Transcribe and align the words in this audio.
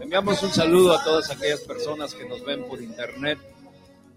Enviamos 0.00 0.42
un 0.42 0.50
saludo 0.50 0.92
a 0.92 1.02
todas 1.02 1.30
aquellas 1.30 1.60
personas 1.62 2.14
que 2.14 2.28
nos 2.28 2.44
ven 2.44 2.64
por 2.64 2.80
internet 2.80 3.38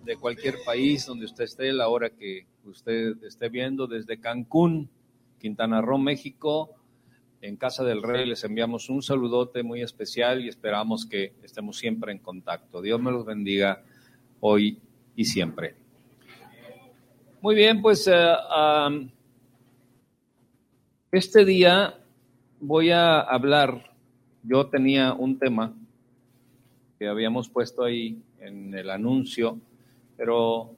de 0.04 0.16
cualquier 0.17 0.55
país 0.66 1.05
donde 1.05 1.25
usted 1.25 1.46
esté, 1.46 1.73
la 1.73 1.88
hora 1.88 2.09
que 2.09 2.46
usted 2.65 3.23
esté 3.23 3.49
viendo, 3.49 3.87
desde 3.87 4.19
Cancún, 4.19 4.89
Quintana 5.39 5.81
Roo, 5.81 5.97
México, 5.97 6.75
en 7.41 7.55
Casa 7.55 7.83
del 7.83 8.03
Rey 8.03 8.25
les 8.25 8.43
enviamos 8.43 8.89
un 8.89 9.01
saludote 9.01 9.63
muy 9.63 9.81
especial 9.81 10.44
y 10.44 10.49
esperamos 10.49 11.05
que 11.05 11.33
estemos 11.41 11.78
siempre 11.78 12.12
en 12.12 12.19
contacto. 12.19 12.81
Dios 12.81 12.99
me 13.01 13.12
los 13.12 13.26
bendiga 13.26 13.81
hoy 14.41 14.79
y 15.15 15.26
siempre. 15.26 15.76
Muy 17.41 17.55
bien, 17.55 17.81
pues 17.81 18.05
eh, 18.12 18.35
este 21.12 21.45
día 21.45 21.98
voy 22.59 22.91
a 22.91 23.21
hablar, 23.21 23.88
yo 24.44 24.67
tenía 24.67 25.13
un 25.13 25.38
tema 25.38 25.73
que 26.98 27.07
habíamos 27.07 27.49
puesto 27.49 27.84
ahí 27.84 28.21
en 28.39 28.73
el 28.73 28.89
anuncio, 28.89 29.59
pero 30.17 30.75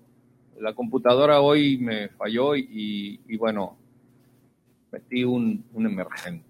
la 0.59 0.73
computadora 0.73 1.41
hoy 1.41 1.77
me 1.77 2.09
falló 2.09 2.55
y, 2.55 3.19
bueno, 3.37 3.77
metí 4.91 5.23
un, 5.23 5.63
emergente. 5.75 6.45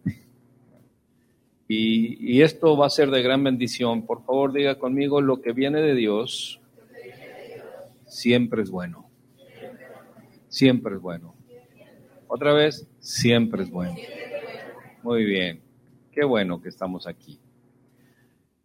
Y, 1.68 2.34
y, 2.34 2.42
esto 2.42 2.76
va 2.76 2.88
a 2.88 2.90
ser 2.90 3.10
de 3.12 3.22
gran 3.22 3.42
bendición. 3.46 4.06
Por 4.06 4.26
favor, 4.26 4.52
diga 4.52 4.78
conmigo, 4.78 5.22
lo 5.22 5.42
que 5.42 5.54
viene 5.54 5.82
de 5.82 5.96
Dios 5.96 6.60
siempre 8.06 8.62
es 8.62 8.70
bueno. 8.70 9.10
Siempre 10.50 10.96
es 10.96 11.02
bueno. 11.02 11.34
Otra 12.28 12.52
vez, 12.52 12.86
siempre 13.00 13.64
es 13.64 13.70
bueno. 13.70 13.96
Muy 15.02 15.24
bien. 15.24 15.61
Qué 16.12 16.26
bueno 16.26 16.62
que 16.62 16.68
estamos 16.68 17.08
aquí. 17.08 17.40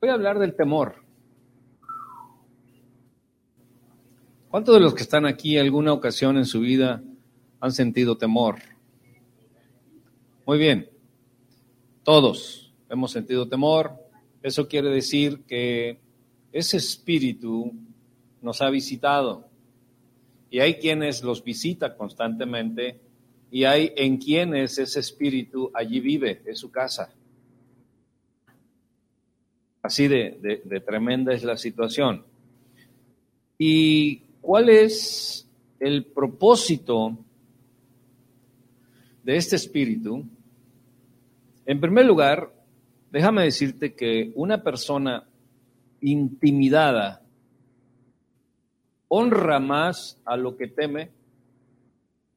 Voy 0.00 0.10
a 0.10 0.14
hablar 0.14 0.40
del 0.40 0.56
temor. 0.56 0.96
¿Cuántos 4.50 4.74
de 4.74 4.80
los 4.80 4.94
que 4.94 5.04
están 5.04 5.26
aquí 5.26 5.56
alguna 5.56 5.92
ocasión 5.92 6.38
en 6.38 6.46
su 6.46 6.58
vida 6.58 7.04
han 7.60 7.72
sentido 7.72 8.18
temor? 8.18 8.56
Muy 10.44 10.58
bien. 10.58 10.90
Todos 12.02 12.74
hemos 12.88 13.12
sentido 13.12 13.48
temor. 13.48 13.92
Eso 14.42 14.66
quiere 14.66 14.90
decir 14.90 15.44
que 15.46 16.00
ese 16.50 16.78
espíritu 16.78 17.72
nos 18.42 18.60
ha 18.60 18.70
visitado. 18.70 19.48
Y 20.50 20.58
hay 20.58 20.74
quienes 20.74 21.22
los 21.22 21.44
visita 21.44 21.96
constantemente 21.96 23.00
y 23.52 23.64
hay 23.64 23.92
en 23.96 24.16
quienes 24.16 24.78
ese 24.78 24.98
espíritu 24.98 25.70
allí 25.72 26.00
vive, 26.00 26.42
es 26.44 26.58
su 26.58 26.72
casa. 26.72 27.12
Así 29.86 30.08
de, 30.08 30.82
tremenda 30.84 31.32
es 31.32 31.44
la 31.44 31.56
situación. 31.56 32.24
¿Y 33.56 34.16
cuál 34.40 34.68
es 34.68 35.48
el 35.78 36.06
propósito 36.06 37.16
de 39.22 39.36
este 39.36 39.54
espíritu? 39.54 40.24
En 41.66 41.80
primer 41.80 42.04
lugar, 42.04 42.52
déjame 43.12 43.44
decirte 43.44 43.94
que 43.94 44.32
una 44.34 44.60
persona 44.60 45.22
intimidada 46.00 47.22
honra 49.06 49.60
más 49.60 50.20
a 50.24 50.36
lo 50.36 50.56
que 50.56 50.66
teme 50.66 51.10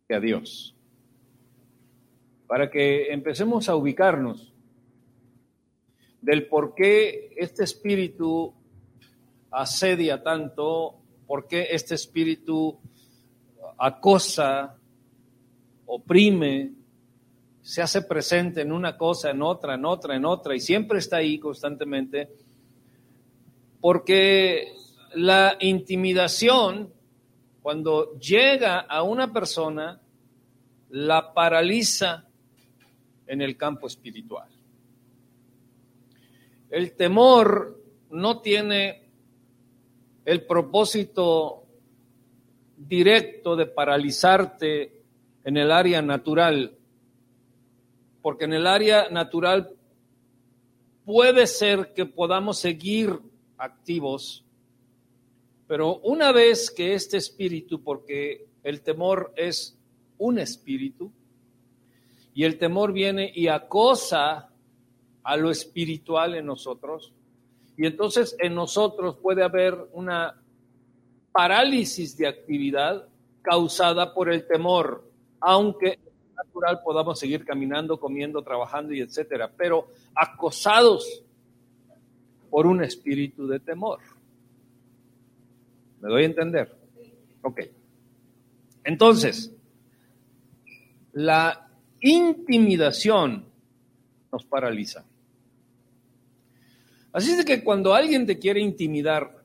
que 0.07 0.13
a 0.13 0.19
Dios. 0.19 0.75
Para 2.45 2.69
que 2.69 3.11
empecemos 3.11 3.69
a 3.69 3.75
ubicarnos 3.75 4.53
del 6.21 6.47
por 6.47 6.73
qué 6.75 7.33
este 7.37 7.63
espíritu 7.63 8.53
asedia 9.51 10.21
tanto, 10.21 10.95
por 11.25 11.47
qué 11.47 11.67
este 11.71 11.95
espíritu 11.95 12.77
acosa, 13.77 14.77
oprime, 15.85 16.73
se 17.61 17.81
hace 17.81 18.01
presente 18.01 18.61
en 18.61 18.71
una 18.71 18.97
cosa, 18.97 19.31
en 19.31 19.41
otra, 19.41 19.75
en 19.75 19.85
otra, 19.85 20.15
en 20.15 20.25
otra, 20.25 20.55
y 20.55 20.59
siempre 20.59 20.99
está 20.99 21.17
ahí 21.17 21.39
constantemente, 21.39 22.29
porque 23.79 24.73
la 25.15 25.57
intimidación, 25.59 26.93
cuando 27.61 28.17
llega 28.17 28.79
a 28.79 29.03
una 29.03 29.31
persona, 29.31 30.01
la 30.89 31.33
paraliza 31.33 32.27
en 33.27 33.41
el 33.41 33.55
campo 33.55 33.87
espiritual. 33.87 34.49
El 36.69 36.91
temor 36.93 37.81
no 38.11 38.41
tiene 38.41 39.09
el 40.23 40.45
propósito 40.45 41.63
directo 42.77 43.55
de 43.55 43.65
paralizarte 43.65 45.01
en 45.43 45.57
el 45.57 45.71
área 45.71 46.01
natural, 46.01 46.77
porque 48.21 48.45
en 48.45 48.53
el 48.53 48.67
área 48.67 49.09
natural 49.09 49.75
puede 51.05 51.47
ser 51.47 51.93
que 51.93 52.05
podamos 52.05 52.59
seguir 52.59 53.19
activos, 53.57 54.45
pero 55.67 55.97
una 55.99 56.31
vez 56.31 56.69
que 56.69 56.93
este 56.93 57.17
espíritu, 57.17 57.81
porque 57.81 58.45
el 58.63 58.81
temor 58.81 59.33
es 59.35 59.75
un 60.19 60.37
espíritu, 60.37 61.11
y 62.35 62.43
el 62.43 62.57
temor 62.59 62.93
viene 62.93 63.31
y 63.33 63.47
acosa 63.47 64.48
a 65.29 65.37
lo 65.37 65.51
espiritual 65.51 66.33
en 66.33 66.47
nosotros, 66.47 67.13
y 67.77 67.85
entonces 67.85 68.35
en 68.39 68.55
nosotros 68.55 69.15
puede 69.21 69.43
haber 69.43 69.77
una 69.93 70.41
parálisis 71.31 72.17
de 72.17 72.25
actividad 72.25 73.07
causada 73.43 74.11
por 74.15 74.31
el 74.31 74.47
temor, 74.47 75.07
aunque 75.39 75.99
natural 76.35 76.81
podamos 76.83 77.19
seguir 77.19 77.45
caminando, 77.45 77.99
comiendo, 77.99 78.41
trabajando 78.41 78.91
y 78.91 79.01
etcétera, 79.01 79.51
pero 79.55 79.89
acosados 80.15 81.21
por 82.49 82.65
un 82.65 82.83
espíritu 82.83 83.45
de 83.45 83.59
temor. 83.59 83.99
¿Me 86.01 86.09
doy 86.09 86.23
a 86.23 86.25
entender? 86.25 86.75
Ok. 87.43 87.61
Entonces, 88.83 89.53
la 91.13 91.69
intimidación 92.01 93.45
nos 94.31 94.43
paraliza. 94.45 95.05
Así 97.11 97.31
es 97.31 97.43
que 97.43 97.63
cuando 97.63 97.93
alguien 97.93 98.25
te 98.25 98.37
quiere 98.37 98.59
intimidar, 98.59 99.43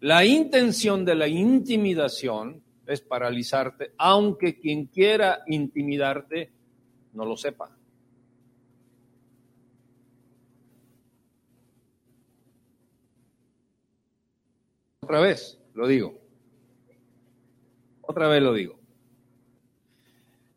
la 0.00 0.24
intención 0.24 1.04
de 1.04 1.14
la 1.14 1.28
intimidación 1.28 2.62
es 2.86 3.00
paralizarte, 3.00 3.92
aunque 3.96 4.58
quien 4.58 4.86
quiera 4.86 5.42
intimidarte 5.46 6.52
no 7.14 7.24
lo 7.24 7.36
sepa. 7.36 7.74
Otra 15.00 15.20
vez 15.20 15.58
lo 15.74 15.86
digo. 15.86 16.18
Otra 18.02 18.28
vez 18.28 18.42
lo 18.42 18.52
digo. 18.52 18.78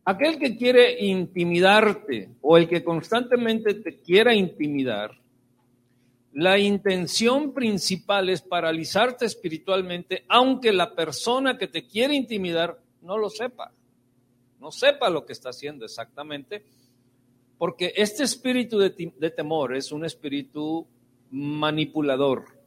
Aquel 0.06 0.40
que 0.40 0.56
quiere 0.56 1.06
intimidarte 1.06 2.30
o 2.42 2.58
el 2.58 2.68
que 2.68 2.84
constantemente 2.84 3.74
te 3.76 4.00
quiera 4.00 4.34
intimidar, 4.34 5.12
la 6.34 6.58
intención 6.58 7.54
principal 7.54 8.30
es 8.30 8.42
paralizarte 8.42 9.26
espiritualmente, 9.26 10.26
aunque 10.28 10.72
la 10.72 10.94
persona 10.94 11.58
que 11.58 11.68
te 11.68 11.86
quiere 11.86 12.16
intimidar 12.16 12.80
no 13.02 13.18
lo 13.18 13.30
sepa, 13.30 13.72
no 14.60 14.72
sepa 14.72 15.10
lo 15.10 15.26
que 15.26 15.34
está 15.34 15.50
haciendo 15.50 15.86
exactamente, 15.86 16.64
porque 17.58 17.94
este 17.96 18.24
espíritu 18.24 18.78
de, 18.78 19.14
de 19.18 19.32
temor 19.32 19.76
es 19.76 19.92
un 19.92 20.06
espíritu 20.06 20.86
manipulador 21.32 22.58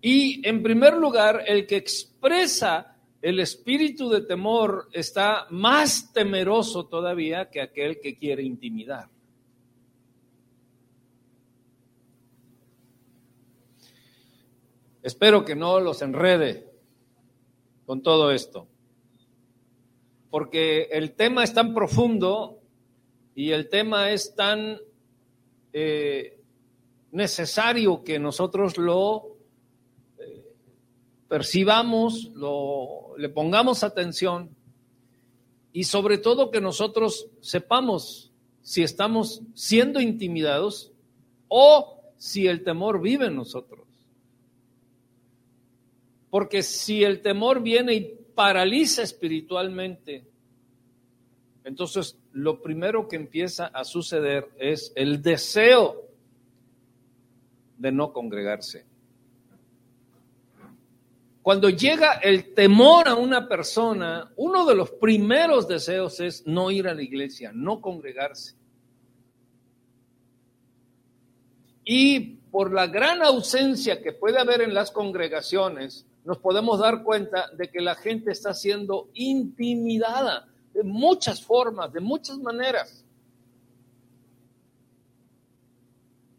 Y 0.00 0.46
en 0.48 0.62
primer 0.62 0.96
lugar, 0.96 1.44
el 1.46 1.66
que 1.66 1.76
expresa 1.76 2.96
el 3.20 3.38
espíritu 3.38 4.08
de 4.08 4.22
temor 4.22 4.88
está 4.92 5.46
más 5.50 6.10
temeroso 6.12 6.86
todavía 6.86 7.50
que 7.50 7.60
aquel 7.60 8.00
que 8.00 8.16
quiere 8.16 8.42
intimidar. 8.42 9.08
Espero 15.02 15.44
que 15.44 15.54
no 15.54 15.80
los 15.80 16.02
enrede 16.02 16.68
con 17.86 18.02
todo 18.02 18.30
esto, 18.30 18.68
porque 20.30 20.88
el 20.92 21.12
tema 21.12 21.42
es 21.42 21.54
tan 21.54 21.74
profundo 21.74 22.60
y 23.34 23.50
el 23.50 23.68
tema 23.68 24.10
es 24.10 24.34
tan 24.34 24.78
eh, 25.72 26.38
necesario 27.12 28.04
que 28.04 28.18
nosotros 28.18 28.78
lo 28.78 29.30
percibamos, 31.30 32.32
lo, 32.34 33.16
le 33.16 33.28
pongamos 33.28 33.84
atención 33.84 34.50
y 35.72 35.84
sobre 35.84 36.18
todo 36.18 36.50
que 36.50 36.60
nosotros 36.60 37.28
sepamos 37.40 38.32
si 38.62 38.82
estamos 38.82 39.40
siendo 39.54 40.00
intimidados 40.00 40.92
o 41.46 42.02
si 42.18 42.48
el 42.48 42.64
temor 42.64 43.00
vive 43.00 43.26
en 43.26 43.36
nosotros. 43.36 43.86
Porque 46.30 46.62
si 46.62 47.02
el 47.02 47.20
temor 47.20 47.60
viene 47.60 47.94
y 47.94 48.18
paraliza 48.34 49.02
espiritualmente, 49.02 50.24
entonces 51.64 52.16
lo 52.32 52.62
primero 52.62 53.08
que 53.08 53.16
empieza 53.16 53.66
a 53.66 53.84
suceder 53.84 54.48
es 54.58 54.92
el 54.94 55.20
deseo 55.20 56.06
de 57.76 57.92
no 57.92 58.12
congregarse. 58.12 58.86
Cuando 61.42 61.70
llega 61.70 62.12
el 62.14 62.54
temor 62.54 63.08
a 63.08 63.14
una 63.14 63.48
persona, 63.48 64.30
uno 64.36 64.66
de 64.66 64.74
los 64.74 64.90
primeros 64.90 65.66
deseos 65.66 66.20
es 66.20 66.46
no 66.46 66.70
ir 66.70 66.86
a 66.86 66.94
la 66.94 67.02
iglesia, 67.02 67.50
no 67.54 67.80
congregarse. 67.80 68.54
Y 71.84 72.20
por 72.50 72.72
la 72.72 72.86
gran 72.86 73.22
ausencia 73.22 74.02
que 74.02 74.12
puede 74.12 74.38
haber 74.38 74.60
en 74.60 74.74
las 74.74 74.90
congregaciones, 74.90 76.06
nos 76.24 76.38
podemos 76.38 76.78
dar 76.78 77.02
cuenta 77.02 77.50
de 77.56 77.70
que 77.70 77.80
la 77.80 77.94
gente 77.94 78.30
está 78.30 78.54
siendo 78.54 79.08
intimidada 79.14 80.48
de 80.74 80.82
muchas 80.82 81.42
formas, 81.42 81.92
de 81.92 82.00
muchas 82.00 82.38
maneras. 82.38 83.04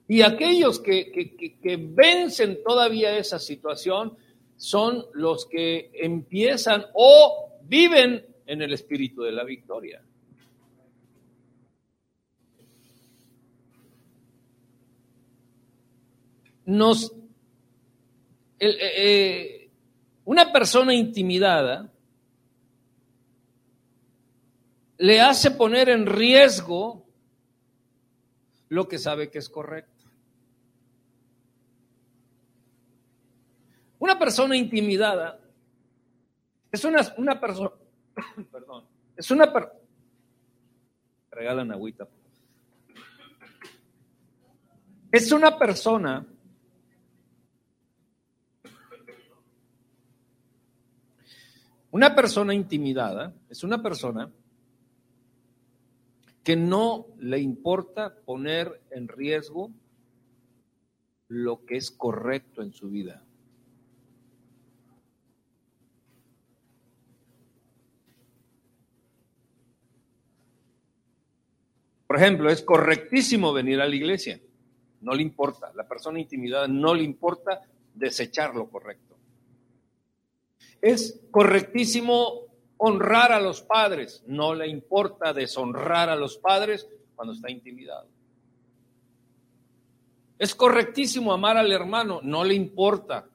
Y 0.08 0.22
aquellos 0.22 0.80
que, 0.80 1.12
que 1.12 1.78
vencen 1.78 2.60
todavía 2.64 3.18
esa 3.18 3.40
situación 3.40 4.18
son 4.58 5.06
los 5.14 5.48
que 5.48 5.90
empiezan 5.94 6.86
o 6.94 7.50
viven 7.64 8.24
en 8.46 8.62
el 8.62 8.74
espíritu 8.74 9.24
de 9.24 9.32
la 9.32 9.44
victoria. 9.44 10.04
Nos, 16.66 17.12
eh, 18.60 18.78
eh, 18.80 19.61
una 20.32 20.50
persona 20.50 20.94
intimidada 20.94 21.92
le 24.98 25.20
hace 25.20 25.52
poner 25.52 25.90
en 25.90 26.06
riesgo 26.06 27.06
lo 28.70 28.88
que 28.88 28.98
sabe 28.98 29.30
que 29.30 29.40
es 29.40 29.50
correcto. 29.50 30.06
Una 34.00 34.18
persona 34.18 34.56
intimidada 34.56 35.38
es 36.72 36.86
una, 36.86 37.02
una 37.18 37.38
persona, 37.38 37.72
perdón, 38.54 38.86
es 39.18 39.30
una 39.32 39.52
persona, 39.52 39.82
regalan 41.30 41.74
agüita. 41.74 42.08
Es 45.12 45.30
una 45.34 45.60
persona 45.60 46.26
Una 51.92 52.16
persona 52.16 52.54
intimidada 52.54 53.34
es 53.50 53.64
una 53.64 53.84
persona 53.84 54.32
que 56.44 56.56
no 56.56 57.08
le 57.20 57.40
importa 57.40 58.16
poner 58.26 58.82
en 58.92 59.10
riesgo 59.10 59.72
lo 61.28 61.66
que 61.66 61.76
es 61.76 61.92
correcto 61.92 62.62
en 62.62 62.74
su 62.74 62.90
vida. 62.90 63.24
Por 72.08 72.18
ejemplo, 72.18 72.50
es 72.50 72.62
correctísimo 72.62 73.54
venir 73.54 73.80
a 73.80 73.88
la 73.88 73.96
iglesia. 73.96 74.40
No 75.02 75.14
le 75.14 75.22
importa. 75.22 75.72
La 75.76 75.88
persona 75.88 76.20
intimidada 76.20 76.68
no 76.68 76.94
le 76.94 77.04
importa 77.04 77.62
desechar 77.94 78.54
lo 78.56 78.70
correcto. 78.70 79.11
Es 80.82 81.22
correctísimo 81.30 82.48
honrar 82.78 83.32
a 83.32 83.40
los 83.40 83.62
padres. 83.62 84.24
No 84.26 84.56
le 84.56 84.68
importa 84.68 85.34
deshonrar 85.34 86.10
a 86.10 86.16
los 86.16 86.38
padres 86.38 86.88
cuando 87.16 87.34
está 87.34 87.52
intimidado. 87.52 88.08
Es 90.40 90.56
correctísimo 90.56 91.32
amar 91.32 91.58
al 91.58 91.72
hermano. 91.72 92.20
No 92.24 92.44
le 92.44 92.56
importa 92.56 93.30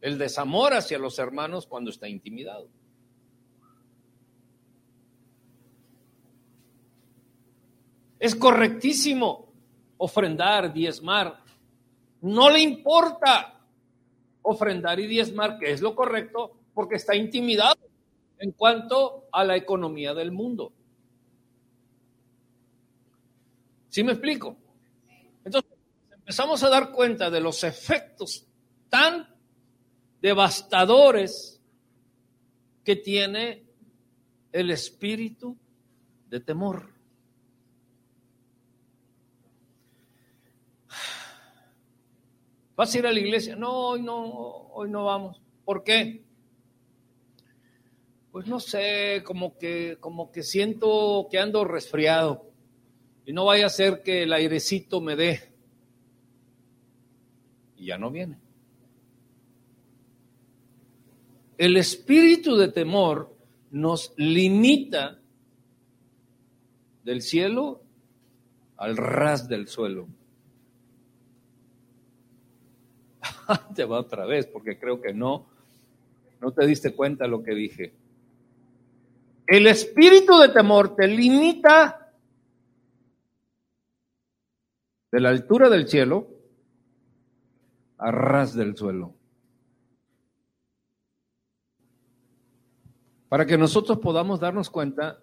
el 0.00 0.16
desamor 0.16 0.72
hacia 0.72 0.98
los 0.98 1.18
hermanos 1.18 1.66
cuando 1.66 1.90
está 1.90 2.08
intimidado. 2.08 2.68
Es 8.18 8.34
correctísimo 8.34 9.52
ofrendar, 9.98 10.72
diezmar. 10.72 11.40
No 12.22 12.48
le 12.48 12.60
importa 12.60 13.51
ofrendar 14.42 15.00
y 15.00 15.06
diezmar, 15.06 15.58
que 15.58 15.72
es 15.72 15.80
lo 15.80 15.94
correcto, 15.94 16.52
porque 16.74 16.96
está 16.96 17.14
intimidado 17.14 17.80
en 18.38 18.52
cuanto 18.52 19.28
a 19.32 19.44
la 19.44 19.56
economía 19.56 20.14
del 20.14 20.32
mundo. 20.32 20.72
¿Sí 23.88 24.02
me 24.02 24.12
explico? 24.12 24.56
Entonces, 25.44 25.70
empezamos 26.12 26.62
a 26.62 26.70
dar 26.70 26.92
cuenta 26.92 27.30
de 27.30 27.40
los 27.40 27.62
efectos 27.62 28.46
tan 28.88 29.28
devastadores 30.20 31.60
que 32.84 32.96
tiene 32.96 33.64
el 34.52 34.70
espíritu 34.70 35.56
de 36.28 36.40
temor. 36.40 36.91
¿Vas 42.76 42.94
a 42.94 42.98
ir 42.98 43.06
a 43.06 43.12
la 43.12 43.20
iglesia? 43.20 43.56
No, 43.56 43.88
hoy 43.88 44.02
no, 44.02 44.24
hoy 44.72 44.90
no 44.90 45.04
vamos. 45.04 45.40
¿Por 45.64 45.84
qué? 45.84 46.24
Pues 48.30 48.46
no 48.46 48.60
sé, 48.60 49.22
como 49.24 49.58
que, 49.58 49.98
como 50.00 50.32
que 50.32 50.42
siento 50.42 51.28
que 51.30 51.38
ando 51.38 51.64
resfriado 51.64 52.50
y 53.26 53.32
no 53.32 53.44
vaya 53.44 53.66
a 53.66 53.70
ser 53.70 54.02
que 54.02 54.22
el 54.22 54.32
airecito 54.32 55.00
me 55.00 55.16
dé. 55.16 55.52
Y 57.76 57.86
ya 57.86 57.98
no 57.98 58.10
viene. 58.10 58.38
El 61.58 61.76
espíritu 61.76 62.56
de 62.56 62.68
temor 62.68 63.36
nos 63.70 64.14
limita 64.16 65.20
del 67.04 67.22
cielo 67.22 67.82
al 68.76 68.96
ras 68.96 69.46
del 69.48 69.68
suelo. 69.68 70.08
te 73.74 73.84
va 73.84 74.00
otra 74.00 74.26
vez, 74.26 74.46
porque 74.46 74.78
creo 74.78 75.00
que 75.00 75.12
no, 75.12 75.46
no 76.40 76.52
te 76.52 76.66
diste 76.66 76.94
cuenta 76.94 77.26
lo 77.26 77.42
que 77.42 77.54
dije. 77.54 77.92
El 79.46 79.66
espíritu 79.66 80.38
de 80.38 80.48
temor 80.48 80.94
te 80.94 81.06
limita 81.06 82.12
de 85.10 85.20
la 85.20 85.28
altura 85.28 85.68
del 85.68 85.88
cielo 85.88 86.28
a 87.98 88.10
ras 88.10 88.54
del 88.54 88.76
suelo. 88.76 89.14
Para 93.28 93.46
que 93.46 93.56
nosotros 93.56 93.98
podamos 93.98 94.40
darnos 94.40 94.68
cuenta 94.70 95.18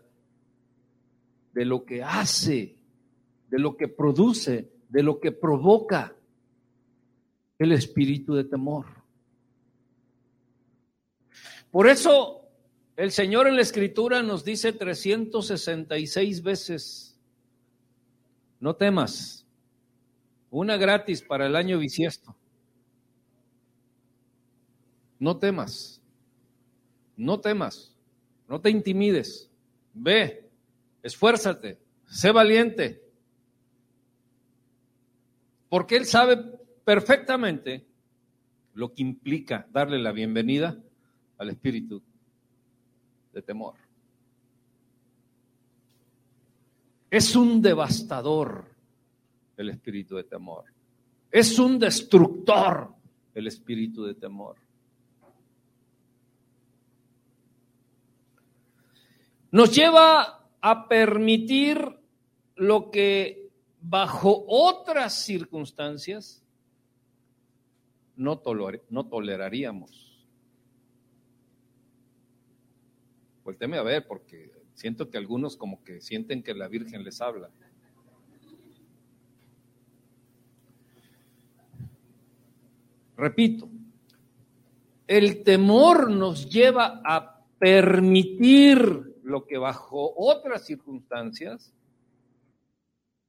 de 1.53 1.65
lo 1.65 1.85
que 1.85 2.03
hace, 2.03 2.75
de 3.49 3.59
lo 3.59 3.75
que 3.75 3.87
produce, 3.87 4.71
de 4.89 5.03
lo 5.03 5.19
que 5.19 5.31
provoca 5.31 6.15
el 7.59 7.73
espíritu 7.73 8.33
de 8.33 8.45
temor. 8.45 8.85
Por 11.69 11.87
eso 11.87 12.47
el 12.95 13.11
Señor 13.11 13.47
en 13.47 13.55
la 13.55 13.61
Escritura 13.61 14.23
nos 14.23 14.43
dice 14.43 14.73
366 14.73 16.41
veces, 16.41 17.19
no 18.59 18.75
temas, 18.75 19.45
una 20.49 20.77
gratis 20.77 21.21
para 21.21 21.45
el 21.45 21.55
año 21.55 21.77
bisiesto. 21.77 22.35
No 25.19 25.37
temas, 25.37 26.01
no 27.17 27.39
temas, 27.41 27.93
no 28.47 28.61
te 28.61 28.69
intimides, 28.69 29.51
ve, 29.93 30.49
esfuérzate, 31.03 31.77
sé 32.07 32.31
valiente, 32.31 33.03
porque 35.67 35.97
Él 35.97 36.05
sabe 36.05 36.58
perfectamente 36.89 37.85
lo 38.73 38.91
que 38.91 39.03
implica 39.03 39.67
darle 39.71 39.99
la 39.99 40.11
bienvenida 40.11 40.75
al 41.37 41.51
espíritu 41.51 42.01
de 43.31 43.43
temor. 43.43 43.75
Es 47.11 47.35
un 47.35 47.61
devastador 47.61 48.75
el 49.55 49.69
espíritu 49.69 50.15
de 50.15 50.23
temor. 50.23 50.65
Es 51.29 51.59
un 51.59 51.77
destructor 51.77 52.91
el 53.35 53.45
espíritu 53.45 54.03
de 54.03 54.15
temor. 54.15 54.55
Nos 59.51 59.75
lleva 59.75 60.49
a 60.59 60.87
permitir 60.87 61.87
lo 62.55 62.89
que 62.89 63.51
bajo 63.79 64.43
otras 64.47 65.13
circunstancias 65.23 66.43
no, 68.19 68.41
no 68.89 69.07
toleraríamos. 69.07 70.27
Vuelteme 73.45 73.77
a 73.77 73.83
ver 73.83 74.05
porque 74.05 74.51
siento 74.73 75.09
que 75.09 75.17
algunos 75.17 75.55
como 75.55 75.81
que 75.83 76.01
sienten 76.01 76.43
que 76.43 76.53
la 76.53 76.67
Virgen 76.67 77.03
les 77.03 77.21
habla. 77.21 77.49
Repito, 83.15 83.69
el 85.07 85.43
temor 85.43 86.11
nos 86.11 86.49
lleva 86.49 87.01
a 87.05 87.41
permitir 87.57 89.15
lo 89.23 89.45
que 89.45 89.57
bajo 89.57 90.13
otras 90.15 90.65
circunstancias 90.65 91.73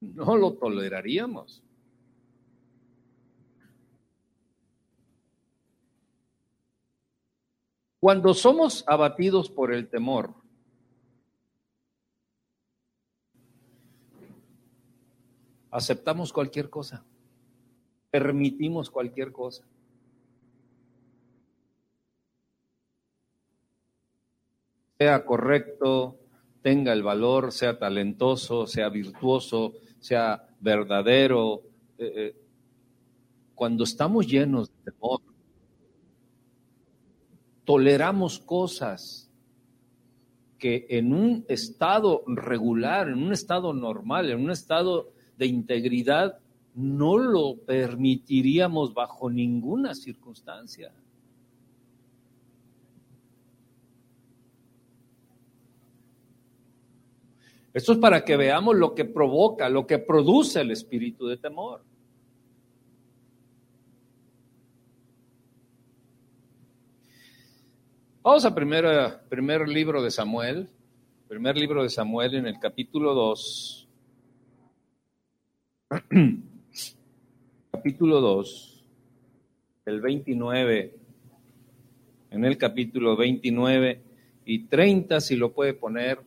no 0.00 0.36
lo 0.36 0.54
toleraríamos. 0.54 1.62
Cuando 8.00 8.32
somos 8.32 8.82
abatidos 8.86 9.50
por 9.50 9.74
el 9.74 9.90
temor, 9.90 10.34
aceptamos 15.70 16.32
cualquier 16.32 16.70
cosa, 16.70 17.04
permitimos 18.10 18.90
cualquier 18.90 19.32
cosa. 19.32 19.66
Sea 24.96 25.24
correcto, 25.26 26.18
tenga 26.62 26.94
el 26.94 27.02
valor, 27.02 27.52
sea 27.52 27.78
talentoso, 27.78 28.66
sea 28.66 28.88
virtuoso, 28.88 29.74
sea 29.98 30.48
verdadero. 30.58 31.62
Eh, 31.98 32.12
eh, 32.16 32.36
cuando 33.54 33.84
estamos 33.84 34.26
llenos 34.26 34.70
de 34.70 34.90
temor, 34.90 35.20
toleramos 37.70 38.40
cosas 38.40 39.30
que 40.58 40.88
en 40.90 41.12
un 41.12 41.44
estado 41.46 42.24
regular, 42.26 43.06
en 43.06 43.22
un 43.22 43.32
estado 43.32 43.72
normal, 43.72 44.28
en 44.28 44.40
un 44.42 44.50
estado 44.50 45.12
de 45.38 45.46
integridad, 45.46 46.40
no 46.74 47.16
lo 47.16 47.58
permitiríamos 47.58 48.92
bajo 48.92 49.30
ninguna 49.30 49.94
circunstancia. 49.94 50.92
Esto 57.72 57.92
es 57.92 57.98
para 57.98 58.24
que 58.24 58.36
veamos 58.36 58.74
lo 58.74 58.96
que 58.96 59.04
provoca, 59.04 59.68
lo 59.68 59.86
que 59.86 60.00
produce 60.00 60.62
el 60.62 60.72
espíritu 60.72 61.28
de 61.28 61.36
temor. 61.36 61.84
Vamos 68.30 68.44
a 68.44 68.54
primer, 68.54 68.84
primer 69.28 69.68
libro 69.68 70.00
de 70.00 70.12
Samuel, 70.12 70.68
primer 71.26 71.56
libro 71.56 71.82
de 71.82 71.90
Samuel 71.90 72.36
en 72.36 72.46
el 72.46 72.60
capítulo 72.60 73.12
2. 73.12 73.88
capítulo 77.72 78.20
2, 78.20 78.84
el 79.86 80.00
29, 80.00 80.94
en 82.30 82.44
el 82.44 82.56
capítulo 82.56 83.16
29 83.16 84.00
y 84.44 84.66
30, 84.66 85.20
si 85.20 85.34
lo 85.34 85.52
puede 85.52 85.74
poner, 85.74 86.20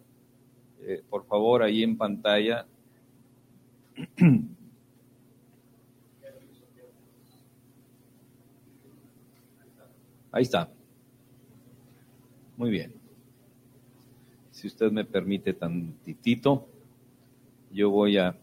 eh, 0.82 1.02
por 1.10 1.26
favor, 1.26 1.64
ahí 1.64 1.84
en 1.84 1.98
pantalla. 1.98 2.66
Ahí 10.34 10.44
está. 10.44 10.70
Muy 12.58 12.70
bien. 12.70 12.94
Si 14.52 14.68
usted 14.68 14.92
me 14.92 15.06
permite 15.06 15.54
tantitito, 15.54 16.68
yo 17.72 17.90
voy 17.90 18.18
a 18.18 18.36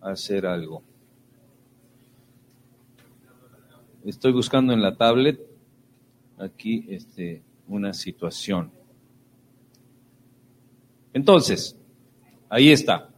hacer 0.00 0.46
algo. 0.46 0.82
Estoy 4.04 4.32
buscando 4.32 4.72
en 4.72 4.82
la 4.82 4.96
tablet 4.96 5.40
aquí 6.38 6.84
este, 6.88 7.42
una 7.68 7.94
situación. 7.94 8.70
Entonces, 11.14 11.76
ahí 12.48 12.70
está. 12.70 13.13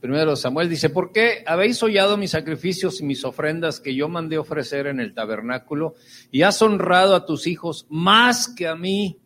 Primero 0.00 0.36
Samuel 0.36 0.68
dice, 0.68 0.90
¿por 0.90 1.12
qué 1.12 1.44
habéis 1.46 1.82
hollado 1.82 2.16
mis 2.16 2.30
sacrificios 2.30 3.00
y 3.00 3.04
mis 3.04 3.24
ofrendas 3.24 3.80
que 3.80 3.94
yo 3.94 4.08
mandé 4.08 4.38
ofrecer 4.38 4.86
en 4.86 5.00
el 5.00 5.12
tabernáculo 5.12 5.94
y 6.30 6.42
has 6.42 6.62
honrado 6.62 7.14
a 7.14 7.26
tus 7.26 7.46
hijos 7.46 7.86
más 7.90 8.48
que 8.48 8.68
a 8.68 8.76
mí, 8.76 9.18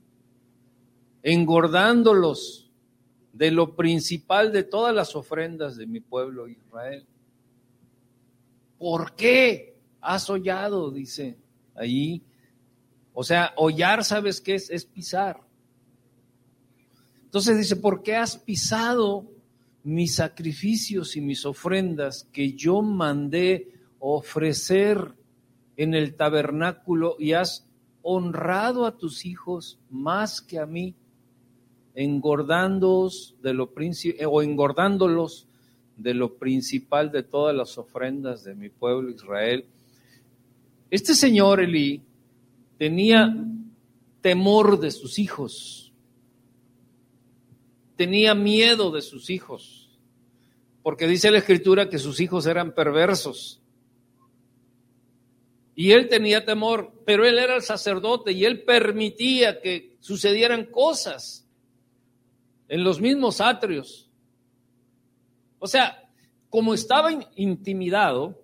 engordándolos 1.22 2.70
de 3.32 3.50
lo 3.50 3.76
principal 3.76 4.52
de 4.52 4.64
todas 4.64 4.94
las 4.94 5.14
ofrendas 5.14 5.76
de 5.76 5.86
mi 5.86 6.00
pueblo 6.00 6.48
Israel? 6.48 7.06
¿Por 8.78 9.14
qué 9.14 9.76
has 10.00 10.28
hollado? 10.28 10.90
Dice 10.90 11.38
ahí. 11.74 12.22
O 13.12 13.22
sea, 13.22 13.52
hollar, 13.56 14.04
¿sabes 14.04 14.40
qué 14.40 14.56
es? 14.56 14.70
Es 14.70 14.84
pisar. 14.84 15.40
Entonces 17.24 17.58
dice, 17.58 17.76
¿por 17.76 18.02
qué 18.02 18.16
has 18.16 18.36
pisado 18.36 19.33
mis 19.84 20.16
sacrificios 20.16 21.14
y 21.16 21.20
mis 21.20 21.44
ofrendas 21.44 22.26
que 22.32 22.54
yo 22.54 22.80
mandé 22.82 23.68
ofrecer 23.98 25.14
en 25.76 25.94
el 25.94 26.14
tabernáculo 26.14 27.16
y 27.18 27.32
has 27.32 27.66
honrado 28.02 28.86
a 28.86 28.96
tus 28.96 29.24
hijos 29.26 29.78
más 29.90 30.40
que 30.40 30.58
a 30.58 30.66
mí, 30.66 30.94
de 31.94 33.54
lo 33.54 33.72
eh, 33.76 34.26
o 34.26 34.42
engordándolos 34.42 35.46
de 35.96 36.14
lo 36.14 36.34
principal 36.34 37.12
de 37.12 37.22
todas 37.22 37.54
las 37.54 37.78
ofrendas 37.78 38.42
de 38.42 38.54
mi 38.54 38.68
pueblo 38.68 39.10
Israel. 39.10 39.66
Este 40.90 41.14
señor 41.14 41.60
Elí 41.60 42.02
tenía 42.78 43.34
temor 44.20 44.80
de 44.80 44.90
sus 44.90 45.18
hijos 45.18 45.83
tenía 47.96 48.34
miedo 48.34 48.90
de 48.90 49.02
sus 49.02 49.30
hijos, 49.30 49.90
porque 50.82 51.06
dice 51.06 51.30
la 51.30 51.38
escritura 51.38 51.88
que 51.88 51.98
sus 51.98 52.20
hijos 52.20 52.46
eran 52.46 52.74
perversos. 52.74 53.60
Y 55.76 55.92
él 55.92 56.08
tenía 56.08 56.44
temor, 56.44 56.92
pero 57.04 57.26
él 57.26 57.38
era 57.38 57.56
el 57.56 57.62
sacerdote 57.62 58.32
y 58.32 58.44
él 58.44 58.62
permitía 58.62 59.60
que 59.60 59.96
sucedieran 60.00 60.66
cosas 60.66 61.48
en 62.68 62.84
los 62.84 63.00
mismos 63.00 63.40
atrios. 63.40 64.08
O 65.58 65.66
sea, 65.66 66.08
como 66.48 66.74
estaba 66.74 67.10
intimidado, 67.34 68.43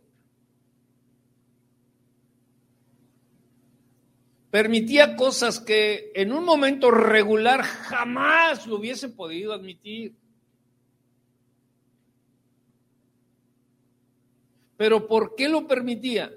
permitía 4.50 5.16
cosas 5.16 5.60
que 5.60 6.10
en 6.14 6.32
un 6.32 6.44
momento 6.44 6.90
regular 6.90 7.62
jamás 7.62 8.66
lo 8.66 8.76
hubiese 8.76 9.08
podido 9.08 9.52
admitir. 9.52 10.14
Pero 14.76 15.06
¿por 15.06 15.34
qué 15.36 15.48
lo 15.48 15.66
permitía? 15.66 16.32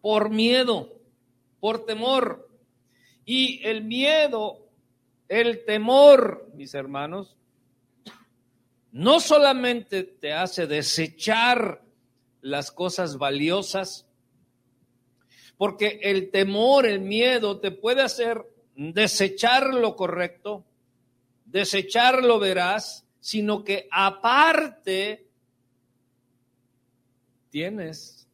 Por 0.00 0.30
miedo, 0.30 0.92
por 1.60 1.84
temor. 1.84 2.48
Y 3.24 3.66
el 3.66 3.82
miedo, 3.82 4.68
el 5.28 5.64
temor, 5.64 6.48
mis 6.54 6.74
hermanos, 6.74 7.36
no 8.92 9.18
solamente 9.18 10.04
te 10.04 10.32
hace 10.32 10.66
desechar 10.66 11.82
las 12.40 12.70
cosas 12.70 13.18
valiosas, 13.18 14.05
porque 15.56 16.00
el 16.02 16.30
temor, 16.30 16.86
el 16.86 17.00
miedo 17.00 17.60
te 17.60 17.70
puede 17.70 18.02
hacer 18.02 18.44
desechar 18.74 19.74
lo 19.74 19.96
correcto, 19.96 20.64
desechar 21.46 22.22
lo 22.22 22.38
veraz, 22.38 23.06
sino 23.20 23.64
que 23.64 23.88
aparte 23.90 25.26
tienes 27.50 28.28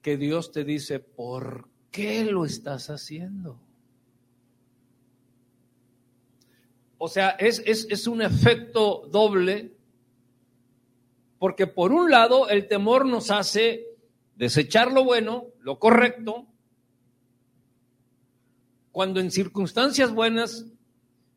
que 0.00 0.16
Dios 0.16 0.52
te 0.52 0.62
dice, 0.62 1.00
¿por 1.00 1.68
qué 1.90 2.24
lo 2.24 2.44
estás 2.44 2.90
haciendo? 2.90 3.58
O 6.98 7.08
sea, 7.08 7.30
es, 7.30 7.60
es, 7.66 7.88
es 7.90 8.06
un 8.06 8.22
efecto 8.22 9.08
doble, 9.10 9.72
porque 11.40 11.66
por 11.66 11.92
un 11.92 12.10
lado 12.10 12.48
el 12.48 12.68
temor 12.68 13.04
nos 13.04 13.32
hace 13.32 13.95
desechar 14.36 14.92
lo 14.92 15.04
bueno, 15.04 15.46
lo 15.60 15.78
correcto, 15.78 16.46
cuando 18.92 19.20
en 19.20 19.30
circunstancias 19.30 20.12
buenas 20.12 20.66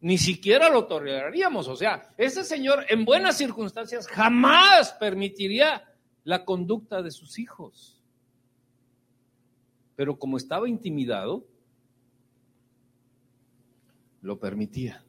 ni 0.01 0.17
siquiera 0.17 0.69
lo 0.69 0.85
toleraríamos. 0.85 1.67
O 1.67 1.75
sea, 1.75 2.13
ese 2.17 2.43
señor 2.43 2.85
en 2.89 3.03
buenas 3.03 3.37
circunstancias 3.37 4.07
jamás 4.07 4.93
permitiría 4.93 5.83
la 6.23 6.45
conducta 6.45 7.01
de 7.01 7.11
sus 7.11 7.39
hijos. 7.39 8.01
Pero 9.95 10.17
como 10.17 10.37
estaba 10.37 10.69
intimidado, 10.69 11.45
lo 14.21 14.39
permitía. 14.39 15.03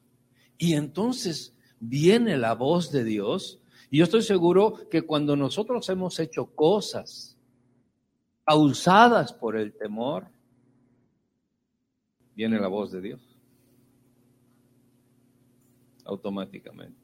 Y 0.58 0.74
entonces 0.74 1.54
viene 1.78 2.36
la 2.36 2.54
voz 2.54 2.90
de 2.90 3.04
Dios. 3.04 3.60
Y 3.90 3.98
yo 3.98 4.04
estoy 4.04 4.22
seguro 4.22 4.88
que 4.90 5.02
cuando 5.02 5.36
nosotros 5.36 5.88
hemos 5.88 6.18
hecho 6.18 6.46
cosas 6.46 7.29
causadas 8.50 9.32
por 9.32 9.56
el 9.56 9.72
temor, 9.72 10.26
viene 12.34 12.58
la 12.58 12.66
voz 12.66 12.90
de 12.90 13.00
Dios. 13.00 13.20
Automáticamente. 16.04 16.98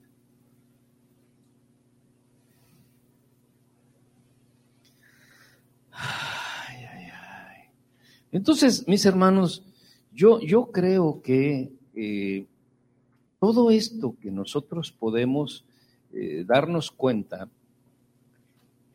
Entonces, 8.33 8.89
mis 8.89 9.07
hermanos, 9.07 9.63
yo, 10.13 10.41
yo 10.41 10.73
creo 10.73 11.23
que 11.23 11.73
eh, 11.95 12.49
todo 13.39 13.71
esto 13.71 14.17
que 14.21 14.33
nosotros 14.33 14.91
podemos 14.91 15.65
eh, 16.13 16.43
darnos 16.45 16.91
cuenta 16.91 17.49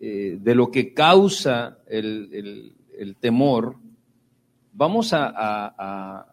eh, 0.03 0.39
de 0.41 0.55
lo 0.55 0.71
que 0.71 0.95
causa 0.95 1.77
el, 1.85 2.75
temor, 3.19 3.77
vamos 4.73 5.13
a, 5.13 6.25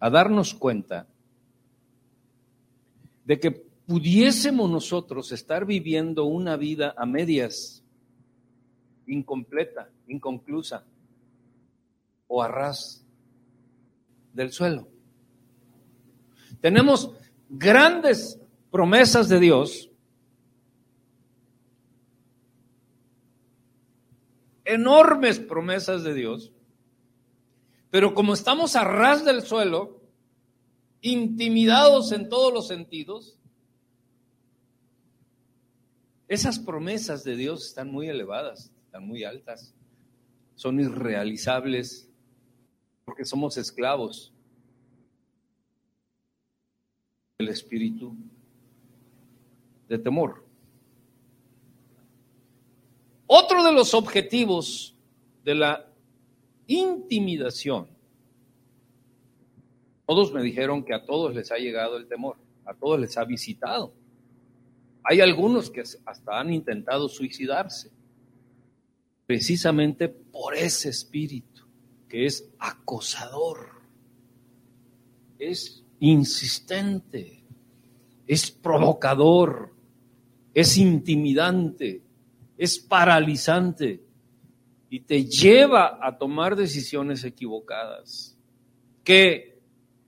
a 0.00 0.10
darnos 0.10 0.54
cuenta 0.54 1.06
de 3.26 3.38
que 3.38 3.50
pudiésemos 3.50 4.70
nosotros 4.70 5.30
estar 5.30 5.66
viviendo 5.66 6.24
una 6.24 6.56
vida 6.56 6.94
a 6.96 7.04
medias, 7.04 7.84
incompleta, 9.06 9.90
inconclusa 10.08 10.84
o 12.28 12.42
a 12.42 12.48
ras 12.48 13.04
del 14.32 14.52
suelo. 14.52 14.88
Tenemos 16.62 17.10
grandes 17.50 18.40
promesas 18.70 19.28
de 19.28 19.38
Dios, 19.38 19.91
enormes 24.64 25.38
promesas 25.38 26.04
de 26.04 26.14
Dios, 26.14 26.52
pero 27.90 28.14
como 28.14 28.32
estamos 28.34 28.76
a 28.76 28.84
ras 28.84 29.24
del 29.24 29.42
suelo, 29.42 30.00
intimidados 31.00 32.12
en 32.12 32.28
todos 32.28 32.52
los 32.52 32.68
sentidos, 32.68 33.38
esas 36.28 36.58
promesas 36.58 37.24
de 37.24 37.36
Dios 37.36 37.66
están 37.66 37.90
muy 37.90 38.08
elevadas, 38.08 38.72
están 38.86 39.06
muy 39.06 39.24
altas, 39.24 39.74
son 40.54 40.80
irrealizables 40.80 42.08
porque 43.04 43.24
somos 43.24 43.56
esclavos 43.56 44.32
del 47.38 47.48
espíritu 47.48 48.16
de 49.88 49.98
temor. 49.98 50.51
Otro 53.26 53.64
de 53.64 53.72
los 53.72 53.94
objetivos 53.94 54.94
de 55.44 55.54
la 55.54 55.88
intimidación, 56.66 57.88
todos 60.06 60.32
me 60.32 60.42
dijeron 60.42 60.84
que 60.84 60.94
a 60.94 61.04
todos 61.04 61.34
les 61.34 61.50
ha 61.52 61.56
llegado 61.56 61.96
el 61.96 62.06
temor, 62.06 62.36
a 62.64 62.74
todos 62.74 63.00
les 63.00 63.16
ha 63.16 63.24
visitado. 63.24 63.94
Hay 65.04 65.20
algunos 65.20 65.70
que 65.70 65.82
hasta 66.04 66.38
han 66.38 66.52
intentado 66.52 67.08
suicidarse, 67.08 67.90
precisamente 69.26 70.08
por 70.08 70.54
ese 70.54 70.90
espíritu 70.90 71.62
que 72.08 72.26
es 72.26 72.50
acosador, 72.58 73.70
es 75.38 75.82
insistente, 75.98 77.42
es 78.26 78.50
provocador, 78.50 79.72
es 80.52 80.76
intimidante, 80.76 82.02
es 82.62 82.78
paralizante 82.78 84.04
y 84.88 85.00
te 85.00 85.24
lleva 85.24 85.98
a 86.00 86.16
tomar 86.16 86.54
decisiones 86.54 87.24
equivocadas 87.24 88.38
que 89.02 89.58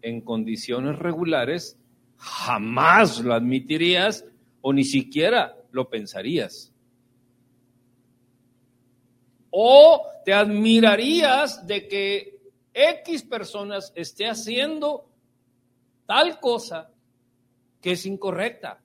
en 0.02 0.20
condiciones 0.20 0.96
regulares 1.00 1.76
jamás 2.16 3.18
lo 3.18 3.34
admitirías 3.34 4.24
o 4.60 4.72
ni 4.72 4.84
siquiera 4.84 5.56
lo 5.72 5.90
pensarías. 5.90 6.72
O 9.50 10.06
te 10.24 10.32
admirarías 10.32 11.66
de 11.66 11.88
que 11.88 12.40
X 12.72 13.24
personas 13.24 13.92
esté 13.96 14.28
haciendo 14.28 15.10
tal 16.06 16.38
cosa 16.38 16.88
que 17.80 17.92
es 17.92 18.06
incorrecta. 18.06 18.80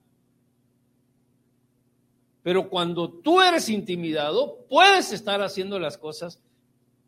Pero 2.49 2.67
cuando 2.67 3.11
tú 3.11 3.43
eres 3.43 3.69
intimidado, 3.69 4.65
puedes 4.67 5.13
estar 5.13 5.39
haciendo 5.43 5.77
las 5.77 5.99
cosas 5.99 6.41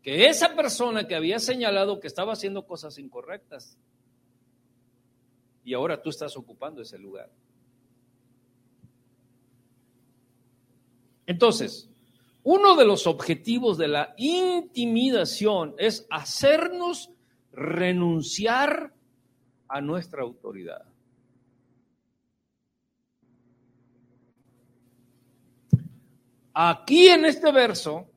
que 0.00 0.28
esa 0.28 0.54
persona 0.54 1.08
que 1.08 1.16
había 1.16 1.40
señalado 1.40 1.98
que 1.98 2.06
estaba 2.06 2.34
haciendo 2.34 2.64
cosas 2.64 2.96
incorrectas. 2.96 3.76
Y 5.64 5.74
ahora 5.74 6.00
tú 6.00 6.10
estás 6.10 6.36
ocupando 6.36 6.80
ese 6.80 6.96
lugar. 6.96 7.28
Entonces, 11.26 11.90
uno 12.44 12.76
de 12.76 12.84
los 12.84 13.08
objetivos 13.08 13.76
de 13.78 13.88
la 13.88 14.14
intimidación 14.18 15.74
es 15.76 16.06
hacernos 16.08 17.10
renunciar 17.50 18.94
a 19.66 19.80
nuestra 19.80 20.22
autoridad. 20.22 20.91
Aquí 26.54 27.08
en 27.08 27.24
este 27.24 27.50
verso, 27.50 28.10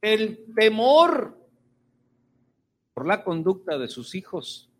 el 0.00 0.52
temor 0.54 1.38
por 2.94 3.06
la 3.06 3.22
conducta 3.22 3.78
de 3.78 3.88
sus 3.88 4.14
hijos. 4.14 4.70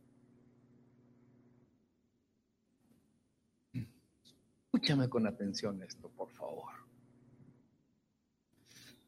Escúchame 4.65 5.09
con 5.09 5.27
atención 5.27 5.83
esto, 5.83 6.09
por 6.09 6.31
favor. 6.31 6.73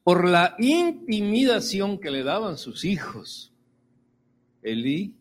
Por 0.02 0.28
la 0.28 0.54
intimidación 0.58 1.98
que 1.98 2.10
le 2.10 2.22
daban 2.22 2.58
sus 2.58 2.84
hijos, 2.84 3.52
Elí 4.62 5.14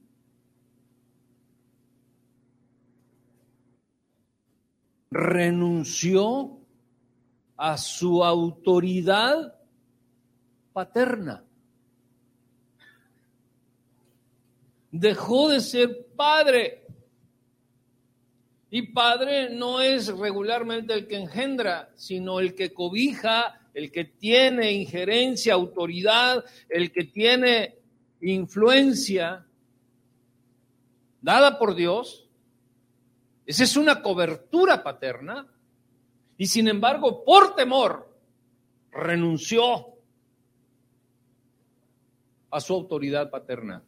renunció 5.09 6.56
a 7.57 7.77
su 7.77 8.23
autoridad 8.23 9.55
paterna. 10.71 11.43
Dejó 14.91 15.49
de 15.49 15.59
ser 15.59 16.07
padre. 16.15 16.85
Y 18.69 18.93
padre 18.93 19.49
no 19.49 19.81
es 19.81 20.07
regularmente 20.07 20.93
el 20.93 21.07
que 21.07 21.17
engendra, 21.17 21.89
sino 21.95 22.39
el 22.39 22.53
que 22.53 22.73
cobija, 22.73 23.59
el 23.73 23.91
que 23.91 24.05
tiene 24.05 24.71
injerencia, 24.71 25.53
autoridad, 25.53 26.43
el 26.69 26.91
que 26.91 27.05
tiene 27.05 27.77
influencia 28.21 29.45
dada 31.21 31.57
por 31.57 31.75
Dios. 31.75 32.27
Esa 33.45 33.63
es 33.63 33.77
una 33.77 34.01
cobertura 34.01 34.83
paterna. 34.83 35.47
Y 36.37 36.47
sin 36.47 36.67
embargo, 36.67 37.23
por 37.23 37.55
temor, 37.55 38.13
renunció 38.91 39.87
a 42.49 42.59
su 42.59 42.73
autoridad 42.73 43.29
paterna. 43.29 43.83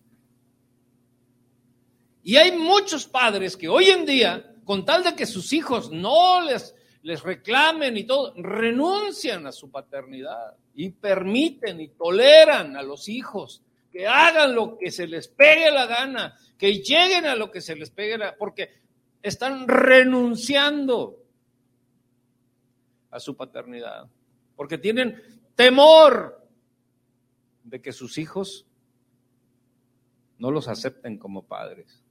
Y 2.23 2.35
hay 2.37 2.51
muchos 2.51 3.07
padres 3.07 3.55
que 3.55 3.69
hoy 3.69 3.85
en 3.85 4.05
día, 4.05 4.55
con 4.65 4.85
tal 4.85 5.03
de 5.03 5.15
que 5.15 5.25
sus 5.25 5.53
hijos 5.53 5.91
no 5.91 6.41
les, 6.41 6.75
les 7.03 7.23
reclamen 7.23 7.97
y 7.97 8.03
todo, 8.03 8.33
renuncian 8.35 9.47
a 9.47 9.51
su 9.51 9.71
paternidad 9.71 10.55
y 10.75 10.89
permiten 10.89 11.79
y 11.79 11.89
toleran 11.89 12.75
a 12.75 12.83
los 12.83 13.07
hijos 13.09 13.63
que 13.91 14.07
hagan 14.07 14.53
lo 14.53 14.77
que 14.77 14.91
se 14.91 15.07
les 15.07 15.27
pegue 15.27 15.71
la 15.71 15.87
gana, 15.87 16.37
que 16.57 16.73
lleguen 16.73 17.25
a 17.25 17.35
lo 17.35 17.49
que 17.49 17.61
se 17.61 17.75
les 17.75 17.89
pegue 17.89 18.17
la, 18.17 18.35
porque 18.37 18.69
están 19.21 19.67
renunciando 19.67 21.18
a 23.11 23.19
su 23.19 23.35
paternidad, 23.35 24.09
porque 24.55 24.77
tienen 24.77 25.21
temor 25.55 26.47
de 27.63 27.81
que 27.81 27.91
sus 27.91 28.17
hijos 28.17 28.65
no 30.37 30.51
los 30.51 30.67
acepten 30.67 31.17
como 31.17 31.45
padres. 31.45 32.03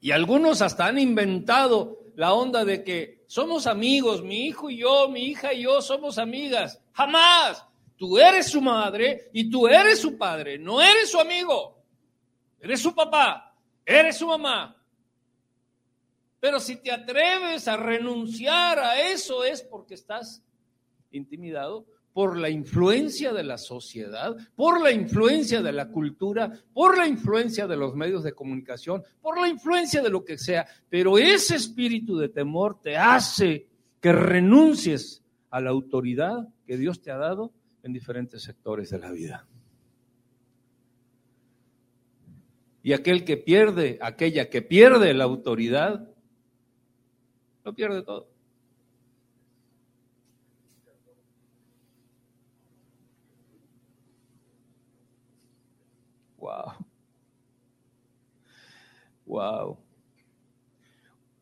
Y 0.00 0.10
algunos 0.10 0.60
hasta 0.60 0.86
han 0.86 0.98
inventado 0.98 1.98
la 2.16 2.34
onda 2.34 2.64
de 2.64 2.84
que 2.84 3.24
somos 3.26 3.66
amigos, 3.66 4.22
mi 4.22 4.46
hijo 4.46 4.68
y 4.68 4.78
yo, 4.78 5.08
mi 5.08 5.24
hija 5.24 5.52
y 5.54 5.62
yo 5.62 5.80
somos 5.80 6.18
amigas. 6.18 6.80
Jamás. 6.92 7.64
Tú 7.96 8.18
eres 8.18 8.50
su 8.50 8.60
madre 8.60 9.30
y 9.32 9.48
tú 9.48 9.68
eres 9.68 10.00
su 10.00 10.18
padre, 10.18 10.58
no 10.58 10.82
eres 10.82 11.10
su 11.10 11.18
amigo. 11.18 11.82
Eres 12.60 12.80
su 12.80 12.94
papá, 12.94 13.56
eres 13.84 14.18
su 14.18 14.26
mamá. 14.26 14.76
Pero 16.44 16.60
si 16.60 16.76
te 16.76 16.92
atreves 16.92 17.66
a 17.68 17.78
renunciar 17.78 18.78
a 18.78 19.00
eso 19.00 19.44
es 19.44 19.62
porque 19.62 19.94
estás 19.94 20.44
intimidado 21.10 21.86
por 22.12 22.36
la 22.36 22.50
influencia 22.50 23.32
de 23.32 23.42
la 23.42 23.56
sociedad, 23.56 24.36
por 24.54 24.82
la 24.82 24.92
influencia 24.92 25.62
de 25.62 25.72
la 25.72 25.88
cultura, 25.88 26.52
por 26.74 26.98
la 26.98 27.08
influencia 27.08 27.66
de 27.66 27.78
los 27.78 27.94
medios 27.94 28.22
de 28.22 28.34
comunicación, 28.34 29.02
por 29.22 29.40
la 29.40 29.48
influencia 29.48 30.02
de 30.02 30.10
lo 30.10 30.22
que 30.22 30.36
sea. 30.36 30.66
Pero 30.90 31.16
ese 31.16 31.56
espíritu 31.56 32.18
de 32.18 32.28
temor 32.28 32.78
te 32.78 32.98
hace 32.98 33.66
que 34.02 34.12
renuncies 34.12 35.24
a 35.48 35.62
la 35.62 35.70
autoridad 35.70 36.46
que 36.66 36.76
Dios 36.76 37.00
te 37.00 37.10
ha 37.10 37.16
dado 37.16 37.54
en 37.82 37.94
diferentes 37.94 38.42
sectores 38.42 38.90
de 38.90 38.98
la 38.98 39.10
vida. 39.10 39.46
Y 42.82 42.92
aquel 42.92 43.24
que 43.24 43.38
pierde, 43.38 43.98
aquella 44.02 44.50
que 44.50 44.60
pierde 44.60 45.14
la 45.14 45.24
autoridad, 45.24 46.10
lo 47.64 47.74
pierde 47.74 48.02
todo. 48.02 48.28
Wow. 56.38 56.72
Wow. 59.24 59.78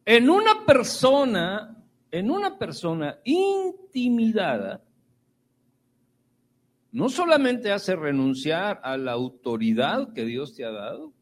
En 0.05 0.31
una 0.31 0.65
persona, 0.65 1.77
en 2.11 2.31
una 2.31 2.57
persona 2.57 3.19
intimidada, 3.25 4.83
no 6.93 7.09
solamente 7.09 7.73
hace 7.73 7.97
renunciar 7.97 8.81
a 8.85 8.97
la 8.97 9.13
autoridad 9.13 10.13
que 10.13 10.25
Dios 10.25 10.55
te 10.55 10.65
ha 10.65 10.71
dado, 10.71 11.13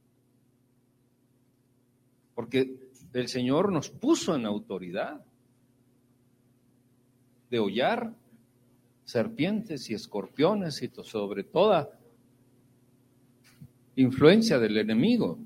porque 2.35 2.90
el 3.13 3.29
Señor 3.29 3.73
nos 3.73 3.91
puso 3.91 4.35
en 4.35 4.47
autoridad 4.47 5.21
de 7.51 7.59
hollar 7.59 8.15
serpientes 9.05 9.91
y 9.91 9.95
escorpiones 9.95 10.83
y 10.83 10.91
sobre 11.03 11.43
toda 11.45 11.91
influencia 13.97 14.59
del 14.59 14.77
enemigo. 14.77 15.39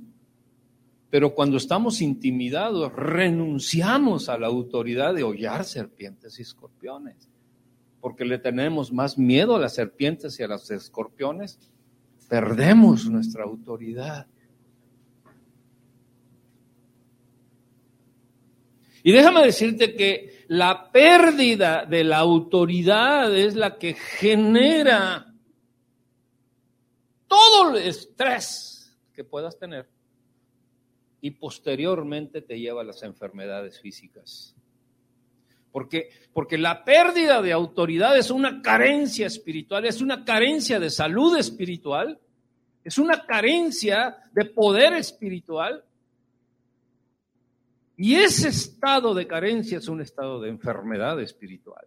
Pero 1.10 1.34
cuando 1.34 1.56
estamos 1.56 2.02
intimidados, 2.02 2.92
renunciamos 2.92 4.28
a 4.28 4.38
la 4.38 4.48
autoridad 4.48 5.14
de 5.14 5.22
hollar 5.22 5.64
serpientes 5.64 6.38
y 6.38 6.42
escorpiones 6.42 7.28
porque 8.04 8.26
le 8.26 8.38
tenemos 8.38 8.92
más 8.92 9.16
miedo 9.16 9.56
a 9.56 9.58
las 9.58 9.76
serpientes 9.76 10.38
y 10.38 10.42
a 10.42 10.46
los 10.46 10.70
escorpiones, 10.70 11.58
perdemos 12.28 13.08
nuestra 13.08 13.44
autoridad. 13.44 14.26
Y 19.04 19.12
déjame 19.12 19.44
decirte 19.44 19.94
que 19.94 20.46
la 20.48 20.90
pérdida 20.90 21.84
de 21.84 22.02
la 22.02 22.18
autoridad 22.18 23.36
es 23.36 23.54
la 23.54 23.76
que 23.76 23.92
genera 23.92 25.32
todo 27.28 27.76
el 27.76 27.86
estrés 27.86 28.96
que 29.12 29.22
puedas 29.22 29.58
tener 29.58 29.86
y 31.20 31.32
posteriormente 31.32 32.40
te 32.40 32.58
lleva 32.58 32.80
a 32.80 32.84
las 32.84 33.02
enfermedades 33.02 33.78
físicas. 33.78 34.54
Porque, 35.70 36.08
porque 36.32 36.56
la 36.56 36.82
pérdida 36.82 37.42
de 37.42 37.52
autoridad 37.52 38.16
es 38.16 38.30
una 38.30 38.62
carencia 38.62 39.26
espiritual, 39.26 39.84
es 39.84 40.00
una 40.00 40.24
carencia 40.24 40.80
de 40.80 40.88
salud 40.88 41.36
espiritual, 41.36 42.18
es 42.82 42.96
una 42.96 43.26
carencia 43.26 44.16
de 44.32 44.46
poder 44.46 44.94
espiritual. 44.94 45.84
Y 47.96 48.16
ese 48.16 48.48
estado 48.48 49.14
de 49.14 49.26
carencia 49.26 49.78
es 49.78 49.88
un 49.88 50.00
estado 50.00 50.40
de 50.40 50.48
enfermedad 50.48 51.20
espiritual. 51.20 51.86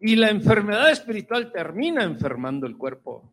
Y 0.00 0.16
la 0.16 0.30
enfermedad 0.30 0.90
espiritual 0.90 1.52
termina 1.52 2.02
enfermando 2.04 2.66
el 2.66 2.76
cuerpo. 2.76 3.32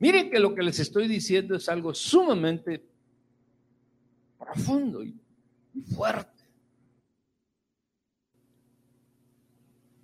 Miren 0.00 0.30
que 0.30 0.38
lo 0.38 0.54
que 0.54 0.62
les 0.62 0.78
estoy 0.78 1.06
diciendo 1.08 1.56
es 1.56 1.68
algo 1.68 1.92
sumamente 1.92 2.82
profundo 4.38 5.04
y, 5.04 5.14
fuerte. 5.94 6.39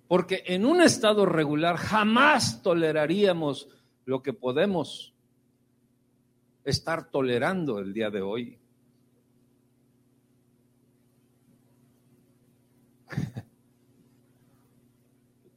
Porque 0.07 0.43
en 0.45 0.65
un 0.65 0.81
estado 0.81 1.25
regular 1.25 1.75
jamás 1.77 2.61
toleraríamos 2.61 3.67
lo 4.05 4.23
que 4.23 4.33
podemos 4.33 5.13
estar 6.63 7.09
tolerando 7.09 7.79
el 7.79 7.93
día 7.93 8.09
de 8.09 8.21
hoy. 8.21 8.57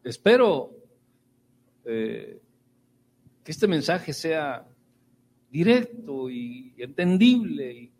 Espero 0.04 0.72
eh, 1.84 2.40
que 3.44 3.52
este 3.52 3.68
mensaje 3.68 4.12
sea 4.12 4.66
directo 5.50 6.30
y 6.30 6.74
entendible 6.78 7.72
y 7.72 7.92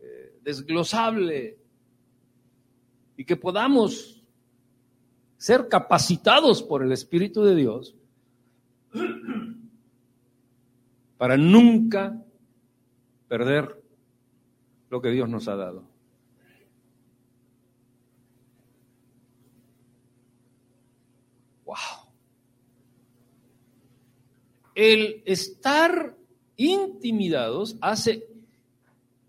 eh, 0.00 0.38
desglosable 0.42 1.58
y 3.16 3.24
que 3.24 3.36
podamos 3.36 4.19
ser 5.40 5.68
capacitados 5.68 6.62
por 6.62 6.82
el 6.82 6.92
Espíritu 6.92 7.42
de 7.42 7.54
Dios 7.54 7.96
para 11.16 11.36
nunca 11.36 12.22
perder 13.26 13.82
lo 14.90 15.00
que 15.00 15.10
Dios 15.10 15.28
nos 15.28 15.48
ha 15.48 15.56
dado. 15.56 15.84
Wow 21.64 22.10
el 24.80 25.22
estar 25.26 26.16
intimidados 26.56 27.76
hace 27.82 28.26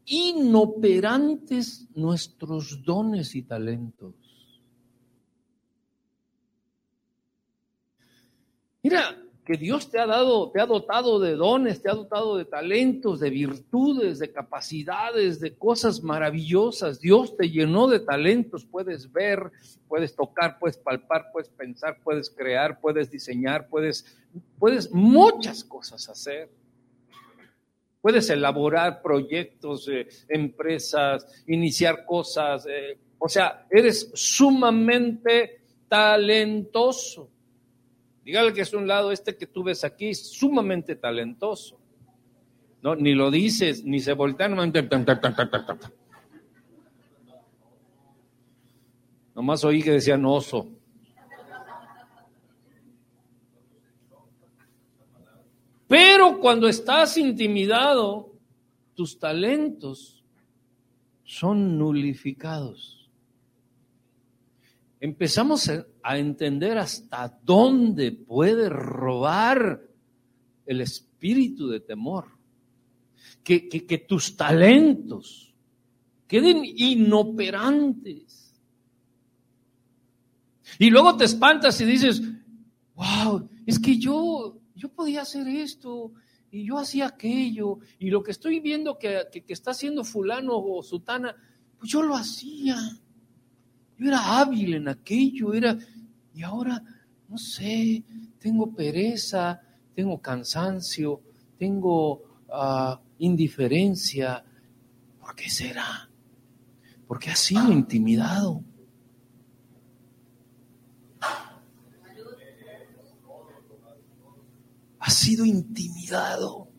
inoperantes 0.05 1.89
nuestros 1.93 2.81
dones 2.85 3.35
y 3.35 3.41
talentos. 3.41 4.15
Que 9.45 9.57
Dios 9.57 9.89
te 9.89 9.99
ha 9.99 10.05
dado, 10.05 10.51
te 10.51 10.61
ha 10.61 10.67
dotado 10.67 11.19
de 11.19 11.35
dones, 11.35 11.81
te 11.81 11.89
ha 11.89 11.93
dotado 11.93 12.37
de 12.37 12.45
talentos, 12.45 13.19
de 13.19 13.31
virtudes, 13.31 14.19
de 14.19 14.31
capacidades, 14.31 15.39
de 15.39 15.55
cosas 15.55 16.03
maravillosas. 16.03 17.01
Dios 17.01 17.35
te 17.35 17.49
llenó 17.49 17.87
de 17.87 17.99
talentos, 17.99 18.65
puedes 18.65 19.11
ver, 19.11 19.51
puedes 19.87 20.15
tocar, 20.15 20.59
puedes 20.59 20.77
palpar, 20.77 21.31
puedes 21.33 21.49
pensar, 21.49 21.97
puedes 22.03 22.29
crear, 22.29 22.79
puedes 22.79 23.09
diseñar, 23.09 23.67
puedes, 23.67 24.05
puedes 24.59 24.91
muchas 24.91 25.63
cosas 25.63 26.07
hacer. 26.07 26.49
Puedes 27.99 28.29
elaborar 28.29 29.01
proyectos, 29.01 29.87
eh, 29.87 30.07
empresas, 30.29 31.25
iniciar 31.47 32.05
cosas. 32.05 32.65
Eh, 32.67 32.97
o 33.19 33.29
sea, 33.29 33.65
eres 33.69 34.11
sumamente 34.13 35.61
talentoso. 35.87 37.30
Dígale 38.23 38.53
que 38.53 38.61
es 38.61 38.73
un 38.73 38.87
lado 38.87 39.11
este 39.11 39.35
que 39.35 39.47
tú 39.47 39.63
ves 39.63 39.83
aquí, 39.83 40.13
sumamente 40.13 40.95
talentoso. 40.95 41.79
No, 42.81 42.95
ni 42.95 43.13
lo 43.13 43.31
dices, 43.31 43.83
ni 43.83 43.99
se 43.99 44.13
voltean. 44.13 44.55
Nomás 49.35 49.63
oí 49.63 49.81
que 49.81 49.91
decían 49.91 50.25
oso. 50.25 50.67
Pero 55.87 56.39
cuando 56.39 56.67
estás 56.67 57.17
intimidado, 57.17 58.33
tus 58.95 59.19
talentos 59.19 60.23
son 61.23 61.77
nulificados 61.77 63.00
empezamos 65.01 65.67
a 66.03 66.17
entender 66.17 66.77
hasta 66.77 67.39
dónde 67.43 68.11
puede 68.11 68.69
robar 68.69 69.81
el 70.65 70.79
espíritu 70.79 71.67
de 71.67 71.79
temor. 71.81 72.27
Que, 73.43 74.05
tus 74.07 74.37
talentos, 74.37 75.53
queden 76.27 76.61
inoperantes. 76.63 78.53
Y 80.77 80.91
luego 80.91 81.17
te 81.17 81.25
espantas 81.25 81.81
y 81.81 81.85
dices, 81.85 82.21
wow, 82.95 83.49
es 83.65 83.79
que 83.79 83.97
yo, 83.97 84.59
yo 84.75 84.89
podía 84.89 85.23
hacer 85.23 85.47
esto 85.47 86.13
y 86.51 86.63
yo 86.63 86.77
hacía 86.77 87.07
aquello 87.07 87.79
y 87.97 88.11
lo 88.11 88.21
que 88.21 88.31
estoy 88.31 88.59
viendo 88.59 88.99
que, 88.99 89.27
que 89.31 89.53
está 89.53 89.71
haciendo 89.71 90.03
fulano 90.03 90.53
o 90.55 90.83
sutana, 90.83 91.35
pues 91.79 91.91
yo 91.91 92.03
lo 92.03 92.15
hacía. 92.15 92.77
Yo 94.01 94.07
era 94.07 94.39
hábil 94.39 94.73
en 94.73 94.87
aquello, 94.87 95.53
era, 95.53 95.77
y 96.33 96.41
ahora, 96.41 96.83
no 97.29 97.37
sé, 97.37 98.03
tengo 98.39 98.73
pereza, 98.73 99.61
tengo 99.93 100.19
cansancio, 100.19 101.21
tengo 101.59 102.23
ah, 102.51 102.99
indiferencia. 103.19 104.43
¿Por 105.19 105.35
qué 105.35 105.51
será? 105.51 106.09
Porque 107.07 107.29
ha 107.29 107.35
sido 107.35 107.71
intimidado. 107.71 108.63
Ha 114.97 115.11
sido 115.11 115.45
intimidado. 115.45 116.70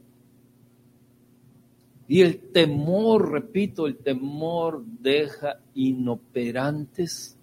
Y 2.12 2.20
el 2.20 2.53
temor, 2.53 3.33
repito, 3.33 3.87
el 3.87 3.96
temor 3.96 4.85
deja 4.85 5.61
inoperantes 5.72 7.38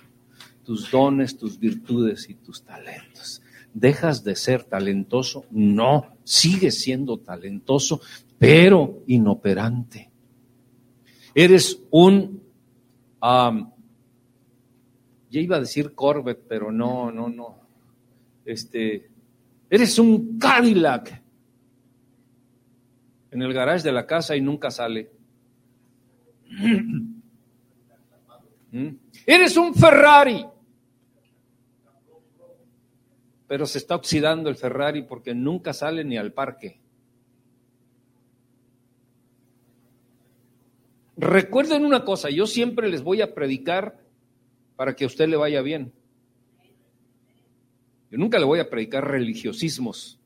tus 0.64 0.92
dones, 0.92 1.40
tus 1.40 1.58
virtudes 1.58 2.30
y 2.30 2.36
tus 2.36 2.62
talentos. 2.62 3.42
¿Dejas 3.74 4.24
de 4.24 4.36
ser 4.36 4.66
talentoso? 4.66 5.46
No, 5.50 6.16
sigues 6.24 6.82
siendo 6.84 7.18
talentoso, 7.18 8.00
pero 8.38 9.02
inoperante. 9.08 10.12
Eres 11.34 11.82
un, 11.90 12.40
ya 13.24 13.74
iba 15.32 15.56
a 15.56 15.62
decir 15.62 15.96
Corvette, 15.96 16.46
pero 16.48 16.72
no, 16.72 17.12
no, 17.12 17.28
no. 17.28 17.58
Este, 18.46 19.10
eres 19.68 19.98
un 19.98 20.38
Cadillac 20.38 21.24
en 23.32 23.42
el 23.42 23.54
garage 23.54 23.84
de 23.84 23.92
la 23.92 24.06
casa 24.06 24.36
y 24.36 24.42
nunca 24.42 24.72
sale. 24.72 25.12
¿Mm? 28.72 28.90
Eres 29.26 29.58
un 29.58 29.74
Ferrari. 29.74 30.46
Pero 33.48 33.66
se 33.66 33.80
está 33.80 33.96
oxidando 33.96 34.50
el 34.50 34.56
Ferrari 34.56 35.04
porque 35.04 35.34
nunca 35.34 35.74
sale 35.74 36.04
ni 36.04 36.18
al 36.18 36.34
parque. 36.34 36.80
Recuerden 41.18 41.84
una 41.84 42.06
cosa, 42.06 42.30
yo 42.30 42.48
siempre 42.48 42.90
les 42.90 43.04
voy 43.04 43.22
a 43.22 43.34
predicar 43.34 44.00
para 44.78 44.96
que 44.96 45.04
a 45.04 45.08
usted 45.08 45.28
le 45.28 45.36
vaya 45.36 45.62
bien. 45.62 45.92
Yo 48.10 48.18
nunca 48.18 48.40
le 48.40 48.46
voy 48.46 48.60
a 48.60 48.70
predicar 48.70 49.06
religiosismos 49.06 50.20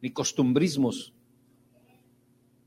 ni 0.00 0.10
costumbrismos. 0.10 1.12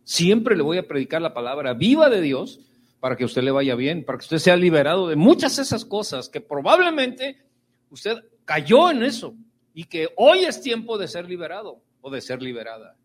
Siempre 0.03 0.55
le 0.55 0.63
voy 0.63 0.77
a 0.77 0.87
predicar 0.87 1.21
la 1.21 1.33
palabra 1.33 1.73
viva 1.73 2.09
de 2.09 2.21
Dios 2.21 2.59
para 2.99 3.15
que 3.15 3.25
usted 3.25 3.41
le 3.41 3.51
vaya 3.51 3.75
bien, 3.75 4.05
para 4.05 4.17
que 4.17 4.23
usted 4.23 4.37
sea 4.37 4.55
liberado 4.55 5.07
de 5.07 5.15
muchas 5.15 5.55
de 5.55 5.63
esas 5.63 5.85
cosas 5.85 6.29
que 6.29 6.41
probablemente 6.41 7.43
usted 7.89 8.17
cayó 8.45 8.91
en 8.91 9.03
eso 9.03 9.35
y 9.73 9.85
que 9.85 10.09
hoy 10.17 10.45
es 10.45 10.61
tiempo 10.61 10.97
de 10.97 11.07
ser 11.07 11.27
liberado 11.27 11.81
o 12.01 12.11
de 12.11 12.21
ser 12.21 12.41
liberada. 12.41 12.95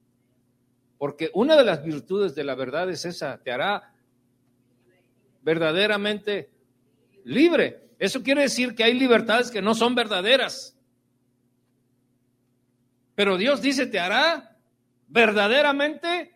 Porque 0.98 1.30
una 1.34 1.56
de 1.56 1.64
las 1.64 1.82
virtudes 1.82 2.34
de 2.34 2.44
la 2.44 2.54
verdad 2.54 2.90
es 2.90 3.04
esa, 3.04 3.38
te 3.42 3.52
hará 3.52 3.94
verdaderamente 5.42 6.50
libre. 7.24 7.90
Eso 7.98 8.22
quiere 8.22 8.42
decir 8.42 8.74
que 8.74 8.84
hay 8.84 8.94
libertades 8.94 9.50
que 9.50 9.62
no 9.62 9.74
son 9.74 9.94
verdaderas. 9.94 10.76
Pero 13.14 13.38
Dios 13.38 13.62
dice, 13.62 13.86
te 13.86 13.98
hará 13.98 14.58
verdaderamente 15.08 16.35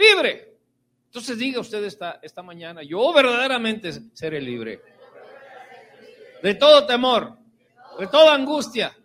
libre. 0.00 0.58
Entonces 1.06 1.38
diga 1.38 1.60
usted 1.60 1.84
esta, 1.84 2.20
esta 2.22 2.42
mañana, 2.42 2.82
yo 2.82 3.12
verdaderamente 3.12 3.92
seré 4.14 4.40
libre. 4.40 4.80
De 6.42 6.54
todo 6.54 6.86
temor, 6.86 7.36
de 7.98 8.06
toda 8.06 8.34
angustia. 8.34 8.96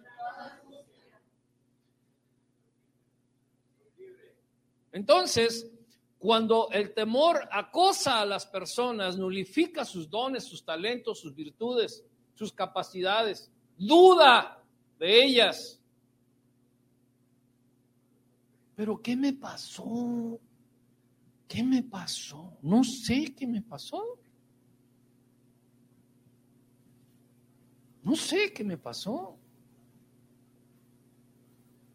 Entonces, 4.92 5.70
cuando 6.18 6.70
el 6.72 6.94
temor 6.94 7.50
acosa 7.52 8.22
a 8.22 8.26
las 8.26 8.46
personas, 8.46 9.18
nulifica 9.18 9.84
sus 9.84 10.10
dones, 10.10 10.46
sus 10.46 10.64
talentos, 10.64 11.20
sus 11.20 11.36
virtudes, 11.36 12.04
sus 12.34 12.54
capacidades, 12.54 13.52
duda 13.78 14.64
de 14.98 15.24
ellas. 15.24 15.82
Pero 18.76 19.02
¿qué 19.02 19.16
me 19.16 19.34
pasó? 19.34 20.40
¿Qué 21.48 21.64
me 21.64 21.84
pasó? 21.84 22.58
No 22.62 22.84
sé 22.84 23.34
qué 23.38 23.46
me 23.46 23.62
pasó. 23.62 24.04
No 28.04 28.16
sé 28.16 28.52
qué 28.54 28.64
me 28.64 28.78
pasó. 28.78 29.38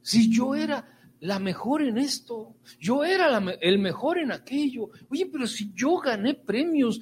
Si 0.02 0.30
yo 0.32 0.54
era 0.54 0.84
la 1.20 1.38
mejor 1.38 1.82
en 1.82 1.98
esto, 1.98 2.56
yo 2.78 3.04
era 3.04 3.38
el 3.60 3.78
mejor 3.78 4.18
en 4.18 4.32
aquello. 4.32 4.90
Oye, 5.08 5.26
pero 5.26 5.46
si 5.46 5.72
yo 5.74 5.98
gané 5.98 6.34
premios, 6.34 7.00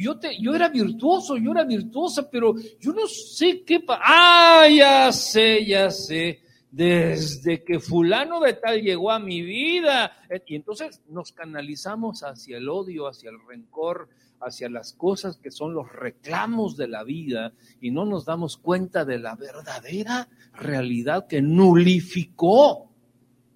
yo, 0.00 0.18
te, 0.18 0.40
yo 0.40 0.54
era 0.54 0.68
virtuoso, 0.68 1.36
yo 1.36 1.52
era 1.52 1.64
virtuosa, 1.64 2.28
pero 2.30 2.54
yo 2.78 2.92
no 2.92 3.06
sé 3.06 3.62
qué 3.64 3.80
pasó. 3.80 4.02
Ah, 4.04 4.68
ya 4.68 5.12
sé, 5.12 5.64
ya 5.66 5.90
sé 5.90 6.49
desde 6.70 7.64
que 7.64 7.80
fulano 7.80 8.40
de 8.40 8.54
tal 8.54 8.80
llegó 8.80 9.10
a 9.10 9.18
mi 9.18 9.42
vida. 9.42 10.12
Y 10.46 10.56
entonces 10.56 11.02
nos 11.08 11.32
canalizamos 11.32 12.22
hacia 12.22 12.58
el 12.58 12.68
odio, 12.68 13.08
hacia 13.08 13.30
el 13.30 13.38
rencor, 13.46 14.08
hacia 14.40 14.68
las 14.68 14.92
cosas 14.94 15.36
que 15.36 15.50
son 15.50 15.74
los 15.74 15.90
reclamos 15.92 16.76
de 16.76 16.88
la 16.88 17.04
vida 17.04 17.52
y 17.80 17.90
no 17.90 18.04
nos 18.04 18.24
damos 18.24 18.56
cuenta 18.56 19.04
de 19.04 19.18
la 19.18 19.34
verdadera 19.34 20.28
realidad 20.54 21.26
que 21.26 21.42
nulificó 21.42 22.90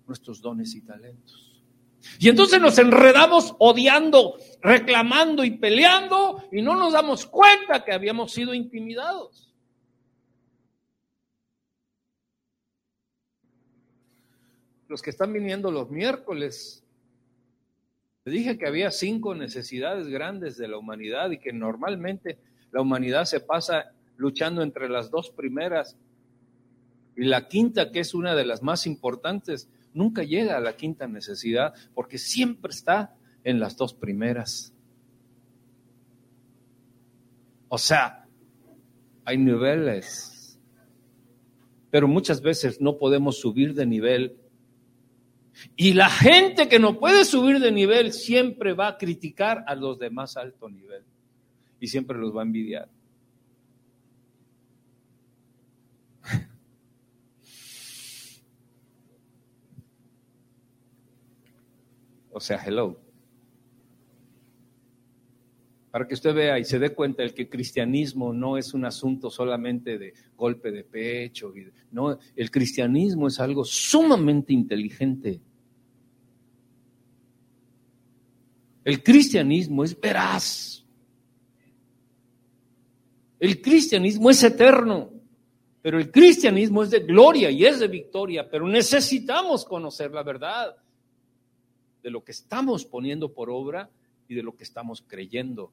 nuestros 0.06 0.42
dones 0.42 0.74
y 0.74 0.82
talentos. 0.82 1.62
Y 2.18 2.28
entonces 2.28 2.60
nos 2.60 2.78
enredamos 2.78 3.54
odiando, 3.58 4.36
reclamando 4.60 5.42
y 5.42 5.52
peleando 5.52 6.44
y 6.52 6.60
no 6.60 6.74
nos 6.74 6.92
damos 6.92 7.24
cuenta 7.24 7.82
que 7.82 7.92
habíamos 7.92 8.32
sido 8.32 8.52
intimidados. 8.52 9.43
Los 14.94 15.02
que 15.02 15.10
están 15.10 15.32
viniendo 15.32 15.72
los 15.72 15.90
miércoles. 15.90 16.84
Le 18.24 18.32
dije 18.32 18.56
que 18.56 18.68
había 18.68 18.92
cinco 18.92 19.34
necesidades 19.34 20.06
grandes 20.06 20.56
de 20.56 20.68
la 20.68 20.78
humanidad 20.78 21.32
y 21.32 21.40
que 21.40 21.52
normalmente 21.52 22.38
la 22.70 22.80
humanidad 22.80 23.24
se 23.24 23.40
pasa 23.40 23.90
luchando 24.16 24.62
entre 24.62 24.88
las 24.88 25.10
dos 25.10 25.30
primeras. 25.30 25.96
Y 27.16 27.24
la 27.24 27.48
quinta, 27.48 27.90
que 27.90 27.98
es 27.98 28.14
una 28.14 28.36
de 28.36 28.44
las 28.44 28.62
más 28.62 28.86
importantes, 28.86 29.68
nunca 29.94 30.22
llega 30.22 30.56
a 30.56 30.60
la 30.60 30.76
quinta 30.76 31.08
necesidad 31.08 31.74
porque 31.92 32.16
siempre 32.16 32.70
está 32.70 33.16
en 33.42 33.58
las 33.58 33.76
dos 33.76 33.94
primeras. 33.94 34.72
O 37.68 37.78
sea, 37.78 38.28
hay 39.24 39.38
niveles, 39.38 40.56
pero 41.90 42.06
muchas 42.06 42.40
veces 42.40 42.80
no 42.80 42.96
podemos 42.96 43.40
subir 43.40 43.74
de 43.74 43.86
nivel 43.86 44.38
y 45.76 45.94
la 45.94 46.08
gente 46.08 46.68
que 46.68 46.78
no 46.78 46.98
puede 46.98 47.24
subir 47.24 47.60
de 47.60 47.72
nivel 47.72 48.12
siempre 48.12 48.72
va 48.72 48.88
a 48.88 48.98
criticar 48.98 49.64
a 49.66 49.74
los 49.74 49.98
de 49.98 50.10
más 50.10 50.36
alto 50.36 50.68
nivel 50.68 51.04
y 51.80 51.88
siempre 51.88 52.18
los 52.18 52.34
va 52.34 52.40
a 52.40 52.44
envidiar. 52.44 52.88
O 62.36 62.40
sea, 62.40 62.60
hello. 62.66 63.03
Para 65.94 66.08
que 66.08 66.14
usted 66.14 66.34
vea 66.34 66.58
y 66.58 66.64
se 66.64 66.80
dé 66.80 66.92
cuenta 66.92 67.22
el 67.22 67.32
que 67.32 67.48
cristianismo 67.48 68.32
no 68.32 68.58
es 68.58 68.74
un 68.74 68.84
asunto 68.84 69.30
solamente 69.30 69.96
de 69.96 70.12
golpe 70.36 70.72
de 70.72 70.82
pecho. 70.82 71.52
No, 71.92 72.18
el 72.34 72.50
cristianismo 72.50 73.28
es 73.28 73.38
algo 73.38 73.62
sumamente 73.64 74.52
inteligente. 74.52 75.40
El 78.84 79.04
cristianismo 79.04 79.84
es 79.84 80.00
veraz. 80.00 80.84
El 83.38 83.62
cristianismo 83.62 84.30
es 84.30 84.42
eterno, 84.42 85.12
pero 85.80 86.00
el 86.00 86.10
cristianismo 86.10 86.82
es 86.82 86.90
de 86.90 87.04
gloria 87.04 87.52
y 87.52 87.64
es 87.64 87.78
de 87.78 87.86
victoria, 87.86 88.50
pero 88.50 88.66
necesitamos 88.66 89.64
conocer 89.64 90.10
la 90.10 90.24
verdad 90.24 90.74
de 92.02 92.10
lo 92.10 92.24
que 92.24 92.32
estamos 92.32 92.84
poniendo 92.84 93.32
por 93.32 93.48
obra 93.48 93.88
y 94.26 94.34
de 94.34 94.42
lo 94.42 94.56
que 94.56 94.64
estamos 94.64 95.00
creyendo. 95.06 95.70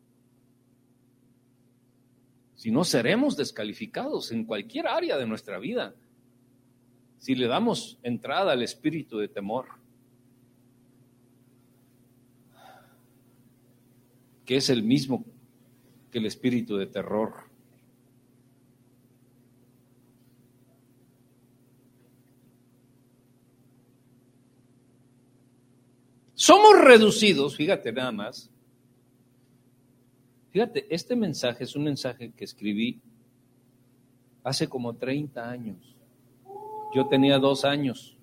Si 2.61 2.69
no, 2.69 2.83
seremos 2.83 3.35
descalificados 3.35 4.31
en 4.31 4.45
cualquier 4.45 4.85
área 4.85 5.17
de 5.17 5.25
nuestra 5.25 5.57
vida 5.57 5.95
si 7.17 7.33
le 7.33 7.47
damos 7.47 7.97
entrada 8.03 8.51
al 8.51 8.61
espíritu 8.61 9.17
de 9.17 9.27
temor, 9.27 9.65
que 14.45 14.57
es 14.57 14.69
el 14.69 14.83
mismo 14.83 15.25
que 16.11 16.19
el 16.19 16.27
espíritu 16.27 16.77
de 16.77 16.85
terror. 16.85 17.33
Somos 26.35 26.79
reducidos, 26.79 27.55
fíjate 27.55 27.91
nada 27.91 28.11
más. 28.11 28.51
Fíjate, 30.51 30.85
este 30.89 31.15
mensaje 31.15 31.63
es 31.63 31.75
un 31.75 31.83
mensaje 31.83 32.31
que 32.35 32.43
escribí 32.43 32.99
hace 34.43 34.67
como 34.67 34.93
30 34.93 35.49
años. 35.49 35.95
Yo 36.93 37.07
tenía 37.07 37.39
dos 37.39 37.63
años. 37.63 38.17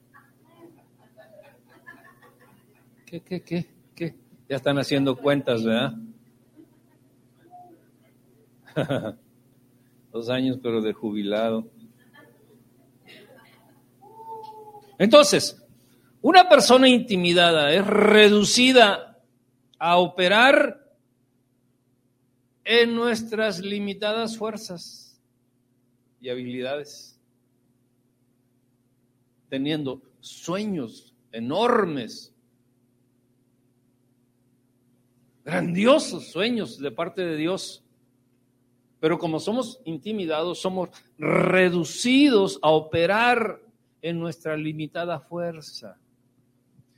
¿Qué, 3.06 3.20
qué, 3.20 3.40
qué, 3.40 3.66
qué? 3.94 4.14
Ya 4.46 4.56
están 4.56 4.78
haciendo 4.78 5.16
cuentas, 5.16 5.64
¿verdad? 5.64 5.94
dos 10.12 10.28
años, 10.28 10.58
pero 10.62 10.82
de 10.82 10.92
jubilado. 10.92 11.66
Entonces, 14.98 15.64
una 16.20 16.46
persona 16.48 16.88
intimidada 16.88 17.72
es 17.72 17.86
reducida 17.86 19.18
a 19.78 19.96
operar 19.96 20.87
en 22.70 22.94
nuestras 22.94 23.60
limitadas 23.60 24.36
fuerzas 24.36 25.18
y 26.20 26.28
habilidades 26.28 27.18
teniendo 29.48 30.02
sueños 30.20 31.14
enormes, 31.32 32.34
grandiosos 35.46 36.30
sueños 36.30 36.78
de 36.78 36.90
parte 36.90 37.24
de 37.24 37.36
Dios. 37.36 37.82
Pero 39.00 39.18
como 39.18 39.40
somos 39.40 39.80
intimidados, 39.86 40.60
somos 40.60 40.90
reducidos 41.16 42.58
a 42.60 42.68
operar 42.68 43.62
en 44.02 44.20
nuestra 44.20 44.58
limitada 44.58 45.20
fuerza. 45.20 45.96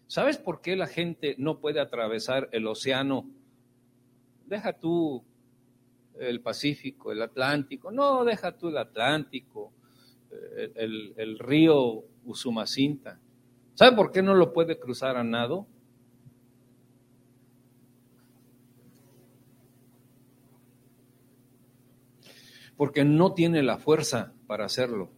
¿Sabes 0.08 0.36
por 0.36 0.62
qué 0.62 0.74
la 0.74 0.88
gente 0.88 1.36
no 1.38 1.60
puede 1.60 1.78
atravesar 1.78 2.48
el 2.50 2.66
océano? 2.66 3.30
Deja 4.46 4.72
tú 4.72 5.22
el 6.20 6.40
Pacífico, 6.40 7.12
el 7.12 7.22
Atlántico. 7.22 7.90
No, 7.90 8.24
deja 8.24 8.56
tú 8.56 8.68
el 8.68 8.78
Atlántico, 8.78 9.72
el, 10.74 11.14
el 11.16 11.38
río 11.38 12.04
Usumacinta. 12.24 13.18
¿Sabe 13.74 13.96
por 13.96 14.12
qué 14.12 14.22
no 14.22 14.34
lo 14.34 14.52
puede 14.52 14.78
cruzar 14.78 15.16
a 15.16 15.24
nado? 15.24 15.66
Porque 22.76 23.04
no 23.04 23.32
tiene 23.34 23.62
la 23.62 23.78
fuerza 23.78 24.32
para 24.46 24.64
hacerlo. 24.64 25.10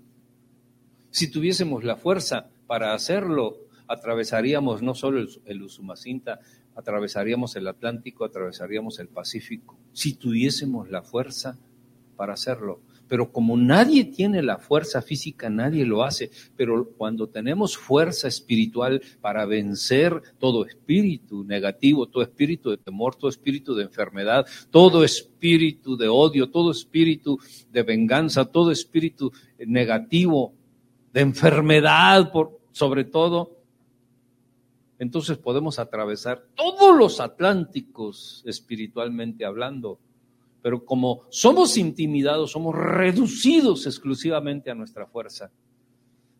Si 1.10 1.30
tuviésemos 1.30 1.84
la 1.84 1.96
fuerza 1.96 2.50
para 2.66 2.94
hacerlo, 2.94 3.58
atravesaríamos 3.86 4.82
no 4.82 4.94
solo 4.94 5.20
el, 5.20 5.28
el 5.44 5.62
Usumacinta, 5.62 6.40
atravesaríamos 6.74 7.56
el 7.56 7.68
Atlántico, 7.68 8.24
atravesaríamos 8.24 8.98
el 8.98 9.08
Pacífico. 9.08 9.78
Si 9.92 10.14
tuviésemos 10.14 10.90
la 10.90 11.02
fuerza 11.02 11.58
para 12.16 12.34
hacerlo 12.34 12.80
pero 13.12 13.30
como 13.30 13.58
nadie 13.58 14.06
tiene 14.06 14.42
la 14.42 14.56
fuerza 14.56 15.02
física, 15.02 15.50
nadie 15.50 15.84
lo 15.84 16.02
hace. 16.02 16.30
Pero 16.56 16.88
cuando 16.96 17.28
tenemos 17.28 17.76
fuerza 17.76 18.26
espiritual 18.26 19.02
para 19.20 19.44
vencer 19.44 20.22
todo 20.38 20.64
espíritu 20.64 21.44
negativo, 21.44 22.06
todo 22.06 22.22
espíritu 22.22 22.70
de 22.70 22.78
temor, 22.78 23.14
todo 23.16 23.28
espíritu 23.28 23.74
de 23.74 23.82
enfermedad, 23.82 24.46
todo 24.70 25.04
espíritu 25.04 25.94
de 25.94 26.08
odio, 26.08 26.48
todo 26.48 26.70
espíritu 26.70 27.38
de 27.70 27.82
venganza, 27.82 28.46
todo 28.46 28.70
espíritu 28.70 29.30
negativo, 29.58 30.54
de 31.12 31.20
enfermedad, 31.20 32.32
por, 32.32 32.60
sobre 32.70 33.04
todo, 33.04 33.58
entonces 35.02 35.36
podemos 35.36 35.78
atravesar 35.78 36.46
todos 36.54 36.96
los 36.96 37.20
Atlánticos 37.20 38.42
espiritualmente 38.46 39.44
hablando 39.44 39.98
pero 40.62 40.84
como 40.84 41.24
somos 41.28 41.76
intimidados, 41.76 42.52
somos 42.52 42.74
reducidos 42.74 43.84
exclusivamente 43.86 44.70
a 44.70 44.74
nuestra 44.74 45.06
fuerza. 45.06 45.50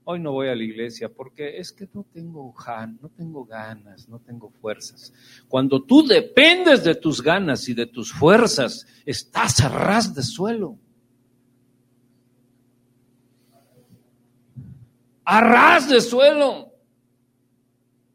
Hoy 0.05 0.20
no 0.20 0.33
voy 0.33 0.48
a 0.48 0.55
la 0.55 0.62
iglesia 0.62 1.09
porque 1.09 1.59
es 1.59 1.72
que 1.72 1.88
no 1.92 2.07
tengo, 2.12 2.53
ganas, 2.55 4.09
no 4.09 4.18
tengo 4.20 4.51
fuerzas. 4.51 5.12
Cuando 5.48 5.83
tú 5.83 6.07
dependes 6.07 6.85
de 6.85 6.94
tus 6.94 7.20
ganas 7.20 7.68
y 7.68 7.75
de 7.75 7.87
tus 7.87 8.12
fuerzas, 8.12 8.87
estás 9.05 9.61
a 9.61 9.68
ras 9.68 10.14
de 10.14 10.22
suelo. 10.22 10.79
A 15.25 15.40
ras 15.40 15.88
de 15.88 16.01
suelo. 16.01 16.71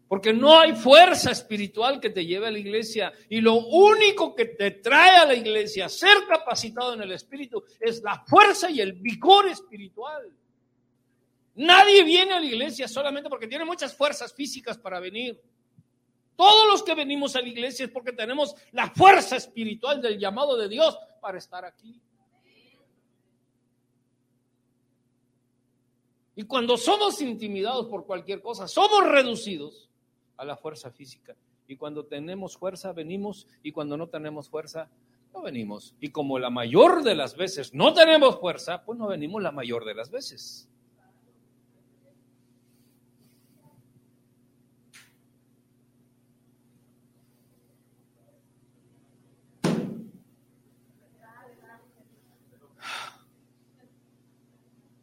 Porque 0.08 0.32
no 0.32 0.58
hay 0.58 0.74
fuerza 0.74 1.32
espiritual 1.32 2.00
que 2.00 2.10
te 2.10 2.26
lleve 2.26 2.48
a 2.48 2.52
la 2.52 2.60
iglesia. 2.60 3.12
Y 3.30 3.42
lo 3.42 3.56
único 3.56 4.34
que 4.34 4.46
te 4.46 4.72
trae 4.72 5.18
a 5.18 5.26
la 5.26 5.34
iglesia, 5.34 5.90
ser 5.90 6.26
capacitado 6.28 6.94
en 6.94 7.02
el 7.02 7.12
espíritu, 7.12 7.64
es 7.80 8.02
la 8.02 8.24
fuerza 8.26 8.70
y 8.70 8.80
el 8.80 8.94
vigor 8.94 9.48
espiritual. 9.50 10.32
Nadie 11.56 12.04
viene 12.04 12.34
a 12.34 12.40
la 12.40 12.46
iglesia 12.46 12.88
solamente 12.88 13.30
porque 13.30 13.48
tiene 13.48 13.66
muchas 13.66 13.96
fuerzas 13.96 14.34
físicas 14.34 14.78
para 14.78 15.00
venir. 15.00 15.42
Todos 16.38 16.68
los 16.68 16.84
que 16.84 16.94
venimos 16.94 17.36
a 17.36 17.42
la 17.42 17.48
iglesia 17.48 17.86
es 17.86 17.92
porque 17.92 18.14
tenemos 18.14 18.56
la 18.72 18.92
fuerza 18.92 19.36
espiritual 19.36 20.02
del 20.02 20.20
llamado 20.20 20.56
de 20.56 20.70
Dios 20.70 20.98
para 21.20 21.40
estar 21.40 21.66
aquí. 21.66 22.00
Y 26.36 26.44
cuando 26.44 26.78
somos 26.78 27.20
intimidados 27.22 27.88
por 27.88 28.06
cualquier 28.06 28.40
cosa, 28.42 28.68
somos 28.68 29.04
reducidos 29.04 29.87
a 30.38 30.46
la 30.46 30.56
fuerza 30.56 30.92
física. 30.92 31.36
Y 31.68 31.76
cuando 31.76 32.06
tenemos 32.06 32.58
fuerza, 32.58 32.94
venimos, 32.94 33.48
y 33.62 33.72
cuando 33.72 33.98
no 33.98 34.08
tenemos 34.08 34.50
fuerza, 34.50 34.90
no 35.34 35.42
venimos. 35.42 35.96
Y 36.00 36.10
como 36.10 36.40
la 36.40 36.50
mayor 36.50 37.04
de 37.04 37.16
las 37.16 37.36
veces 37.36 37.74
no 37.74 37.94
tenemos 37.94 38.40
fuerza, 38.40 38.84
pues 38.86 38.98
no 38.98 39.08
venimos 39.08 39.42
la 39.42 39.52
mayor 39.52 39.84
de 39.86 39.96
las 39.96 40.10
veces. 40.10 40.70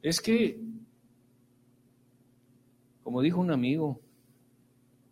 Es 0.05 0.21
que, 0.21 0.61
como 3.03 3.23
dijo 3.23 3.41
un 3.41 3.51
amigo, 3.51 4.01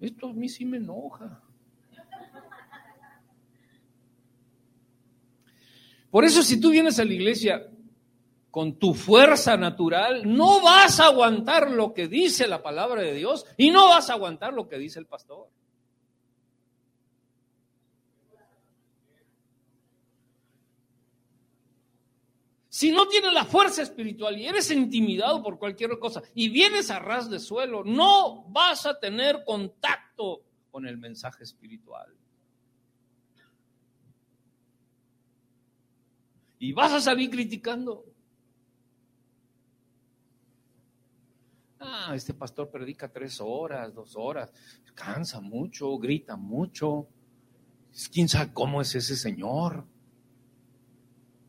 esto 0.02 0.28
a 0.28 0.32
mí 0.32 0.48
sí 0.48 0.64
me 0.64 0.78
enoja. 0.78 1.42
Por 6.10 6.24
eso 6.24 6.42
si 6.42 6.60
tú 6.60 6.70
vienes 6.70 6.98
a 6.98 7.04
la 7.04 7.14
iglesia 7.14 7.66
con 8.50 8.78
tu 8.78 8.92
fuerza 8.92 9.56
natural, 9.56 10.22
no 10.26 10.60
vas 10.60 11.00
a 11.00 11.06
aguantar 11.06 11.70
lo 11.70 11.94
que 11.94 12.06
dice 12.06 12.46
la 12.46 12.62
palabra 12.62 13.00
de 13.00 13.14
Dios 13.14 13.46
y 13.56 13.70
no 13.70 13.88
vas 13.88 14.10
a 14.10 14.12
aguantar 14.12 14.52
lo 14.52 14.68
que 14.68 14.76
dice 14.76 14.98
el 14.98 15.06
pastor. 15.06 15.48
Si 22.82 22.90
no 22.90 23.06
tienes 23.06 23.32
la 23.32 23.44
fuerza 23.44 23.80
espiritual 23.80 24.36
y 24.36 24.48
eres 24.48 24.68
intimidado 24.72 25.40
por 25.40 25.56
cualquier 25.56 25.96
cosa 26.00 26.20
y 26.34 26.48
vienes 26.48 26.90
a 26.90 26.98
ras 26.98 27.30
de 27.30 27.38
suelo, 27.38 27.84
no 27.84 28.42
vas 28.48 28.86
a 28.86 28.98
tener 28.98 29.44
contacto 29.44 30.42
con 30.68 30.84
el 30.88 30.98
mensaje 30.98 31.44
espiritual. 31.44 32.12
Y 36.58 36.72
vas 36.72 36.90
a 36.92 37.00
salir 37.00 37.30
criticando. 37.30 38.04
Ah, 41.78 42.14
este 42.16 42.34
pastor 42.34 42.68
predica 42.68 43.12
tres 43.12 43.40
horas, 43.40 43.94
dos 43.94 44.16
horas, 44.16 44.52
cansa 44.96 45.40
mucho, 45.40 45.96
grita 45.98 46.34
mucho. 46.34 47.06
¿Quién 48.12 48.28
sabe 48.28 48.52
cómo 48.52 48.80
es 48.80 48.92
ese 48.96 49.14
señor? 49.14 49.86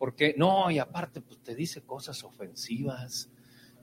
Porque 0.03 0.35
no, 0.37 0.69
y 0.69 0.79
aparte 0.79 1.21
pues 1.21 1.39
te 1.39 1.55
dice 1.55 1.81
cosas 1.83 2.25
ofensivas 2.25 3.29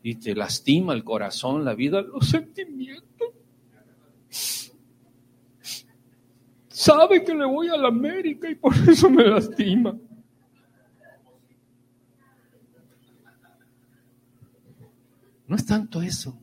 y 0.02 0.16
te 0.16 0.34
lastima 0.34 0.92
el 0.92 1.02
corazón, 1.02 1.64
la 1.64 1.74
vida, 1.74 2.02
los 2.02 2.28
sentimientos. 2.28 3.30
sabe 6.68 7.24
que 7.24 7.34
le 7.34 7.46
voy 7.46 7.68
a 7.68 7.78
la 7.78 7.88
América 7.88 8.50
y 8.50 8.54
por 8.54 8.74
eso 8.86 9.08
me 9.08 9.26
lastima. 9.26 9.96
No 15.46 15.56
es 15.56 15.64
tanto 15.64 16.02
eso. 16.02 16.38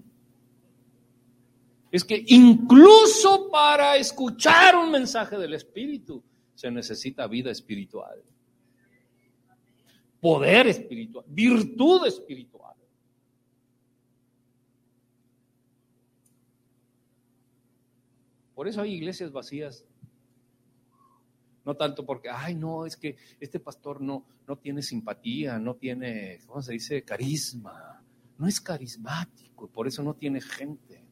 Es 1.91 2.03
que 2.03 2.23
incluso 2.25 3.47
para 3.51 3.95
escuchar 3.95 4.75
un 4.75 4.89
mensaje 4.89 5.37
del 5.37 5.53
Espíritu 5.53 6.23
se 6.55 6.71
necesita 6.71 7.27
vida 7.27 7.51
espiritual, 7.51 8.23
poder 10.19 10.67
espiritual, 10.67 11.25
virtud 11.27 12.05
espiritual. 12.07 12.75
Por 18.57 18.67
eso 18.67 18.81
hay 18.81 18.93
iglesias 18.93 19.31
vacías. 19.31 19.85
No 21.63 21.75
tanto 21.75 22.05
porque, 22.05 22.29
ay, 22.29 22.55
no, 22.55 22.85
es 22.85 22.97
que 22.97 23.17
este 23.39 23.59
pastor 23.59 24.01
no, 24.01 24.25
no 24.47 24.57
tiene 24.57 24.81
simpatía, 24.81 25.59
no 25.59 25.75
tiene, 25.75 26.39
¿cómo 26.47 26.61
se 26.61 26.73
dice? 26.73 27.03
Carisma. 27.03 28.01
No 28.37 28.47
es 28.47 28.59
carismático, 28.59 29.67
por 29.69 29.87
eso 29.87 30.01
no 30.01 30.15
tiene 30.15 30.41
gente. 30.41 31.05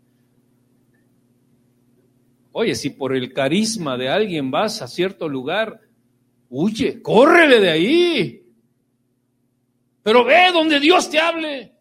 Oye, 2.51 2.73
si 2.73 2.89
por 2.91 3.15
el 3.15 3.33
carisma 3.33 3.97
de 3.97 4.09
alguien 4.09 4.49
vas 4.49 4.81
a 4.81 4.87
cierto 4.87 5.27
lugar, 5.27 5.81
huye, 6.49 7.01
córrele 7.01 7.59
de 7.59 7.69
ahí. 7.69 8.44
Pero 10.05 10.23
ve 10.23 10.51
donde 10.53 10.79
Dios 10.79 11.09
te 11.09 11.17
hable. 11.17 11.75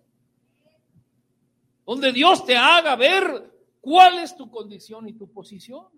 Donde 1.85 2.11
Dios 2.11 2.47
te 2.47 2.57
haga 2.57 2.97
ver 2.97 3.53
cuál 3.83 4.19
es 4.21 4.35
tu 4.35 4.51
condición 4.51 5.07
y 5.07 5.13
tu 5.13 5.31
posición. 5.31 5.89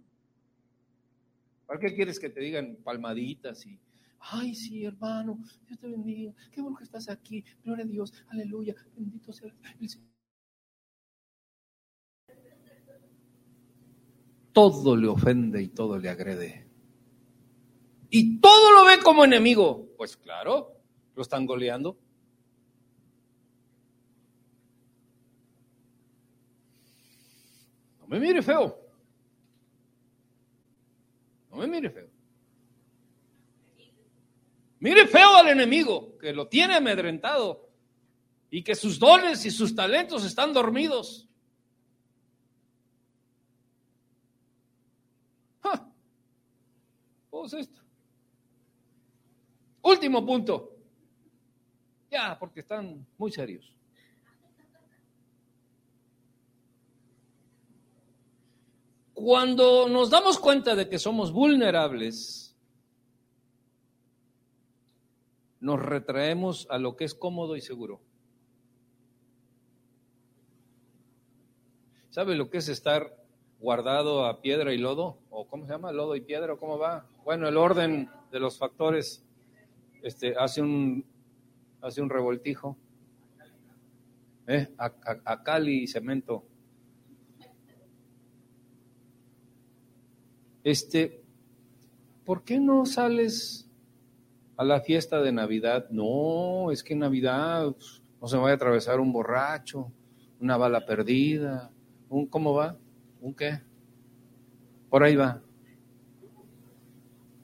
¿Para 1.67 1.79
qué 1.79 1.95
quieres 1.95 2.19
que 2.19 2.29
te 2.29 2.41
digan 2.41 2.79
palmaditas 2.83 3.65
y, 3.65 3.79
ay, 4.19 4.57
sí, 4.57 4.85
hermano, 4.85 5.39
Dios 5.69 5.79
te 5.79 5.87
bendiga, 5.87 6.35
qué 6.51 6.61
bueno 6.61 6.77
que 6.77 6.83
estás 6.83 7.09
aquí, 7.09 7.45
gloria 7.63 7.85
a 7.85 7.89
Dios, 7.89 8.13
aleluya, 8.31 8.75
bendito 8.97 9.33
sea 9.33 9.53
el 9.79 9.89
Señor. 9.89 10.09
todo 14.53 14.97
le 14.97 15.07
ofende 15.07 15.63
y 15.63 15.69
todo 15.69 15.97
le 15.97 16.09
agrede. 16.09 16.67
Y 18.11 18.41
todo 18.41 18.73
lo 18.73 18.87
ve 18.87 18.99
como 19.05 19.25
enemigo. 19.25 19.87
Pues 19.97 20.17
claro, 20.17 20.81
lo 21.15 21.23
están 21.23 21.47
goleando. 21.47 21.99
No 28.09 28.19
me 28.19 28.21
mire 28.21 28.43
feo. 28.43 28.79
No 31.51 31.57
me 31.57 31.67
mire 31.67 31.91
feo. 31.91 32.09
Mire 34.79 35.07
feo 35.07 35.37
al 35.37 35.49
enemigo, 35.49 36.17
que 36.19 36.33
lo 36.33 36.49
tiene 36.49 36.75
amedrentado 36.75 37.69
y 38.51 38.63
que 38.63 38.75
sus 38.75 38.99
dones 38.99 39.45
y 39.45 39.51
sus 39.51 39.75
talentos 39.75 40.25
están 40.25 40.53
dormidos. 40.53 41.27
esto. 47.55 47.81
Último 49.83 50.25
punto. 50.25 50.73
Ya, 52.11 52.37
porque 52.39 52.61
están 52.61 53.07
muy 53.19 53.31
serios. 53.31 53.73
Cuando 59.17 59.89
nos 59.89 60.11
damos 60.11 60.39
cuenta 60.39 60.77
de 60.77 60.91
que 60.91 60.99
somos 60.99 61.33
vulnerables, 61.33 62.55
nos 65.59 65.81
retraemos 65.81 66.67
a 66.69 66.77
lo 66.77 66.97
que 66.97 67.05
es 67.05 67.15
cómodo 67.15 67.57
y 67.57 67.63
seguro. 67.63 68.03
¿Sabe 72.11 72.37
lo 72.37 72.51
que 72.51 72.59
es 72.59 72.69
estar 72.69 73.17
guardado 73.59 74.27
a 74.27 74.43
piedra 74.43 74.75
y 74.75 74.77
lodo? 74.77 75.17
¿O 75.31 75.49
cómo 75.49 75.65
se 75.65 75.73
llama? 75.73 75.93
¿Lodo 75.93 76.15
y 76.15 76.21
piedra? 76.21 76.53
¿O 76.53 76.59
cómo 76.59 76.77
va? 76.77 77.07
Bueno, 77.25 77.49
el 77.49 77.57
orden 77.57 78.11
de 78.31 78.39
los 78.39 78.59
factores 78.59 79.25
este, 80.03 80.37
hace, 80.37 80.61
un, 80.61 81.07
hace 81.81 82.03
un 82.03 82.11
revoltijo. 82.11 82.77
¿Eh? 84.47 84.69
A, 84.77 85.43
Cali 85.43 85.85
y 85.85 85.87
cemento. 85.87 86.45
Este, 90.67 91.23
¿por 92.25 92.43
qué 92.43 92.59
no 92.59 92.87
sales 92.87 93.71
a 94.57 94.65
la 94.65 94.81
fiesta 94.81 95.23
de 95.23 95.31
Navidad? 95.31 95.89
No, 95.91 96.73
es 96.73 96.83
que 96.83 96.95
en 96.95 96.99
Navidad 96.99 97.71
pues, 97.71 98.03
no 98.21 98.27
se 98.27 98.37
vaya 98.37 98.55
a 98.55 98.57
atravesar 98.57 98.99
un 98.99 99.13
borracho, 99.13 99.93
una 100.41 100.57
bala 100.57 100.85
perdida, 100.85 101.71
un 102.09 102.27
¿cómo 102.27 102.53
va? 102.53 102.77
¿Un 103.21 103.33
qué? 103.33 103.61
Por 104.91 105.05
ahí 105.05 105.15
va. 105.15 105.41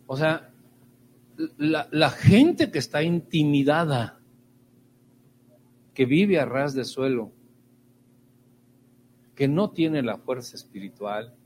O 0.09 0.17
sea, 0.17 0.51
la, 1.59 2.11
gente 2.11 2.73
que 2.73 2.81
está 2.81 3.05
intimidada, 3.05 4.19
que 5.95 6.07
vive 6.07 6.41
a 6.41 6.45
ras 6.45 6.75
de 6.75 6.85
suelo, 6.85 7.31
que 9.37 9.47
no 9.47 9.71
tiene 9.71 10.03
la 10.03 10.19
fuerza 10.19 10.57
espiritual, 10.57 11.37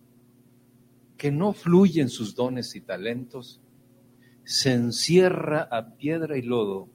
que 1.17 1.31
no 1.31 1.53
fluye 1.53 2.01
en 2.01 2.09
sus 2.09 2.35
dones 2.35 2.75
y 2.77 2.81
talentos, 2.81 3.61
se 4.45 4.73
encierra 4.73 5.69
a 5.71 5.97
piedra 5.97 6.37
y 6.39 6.43
lodo 6.43 6.89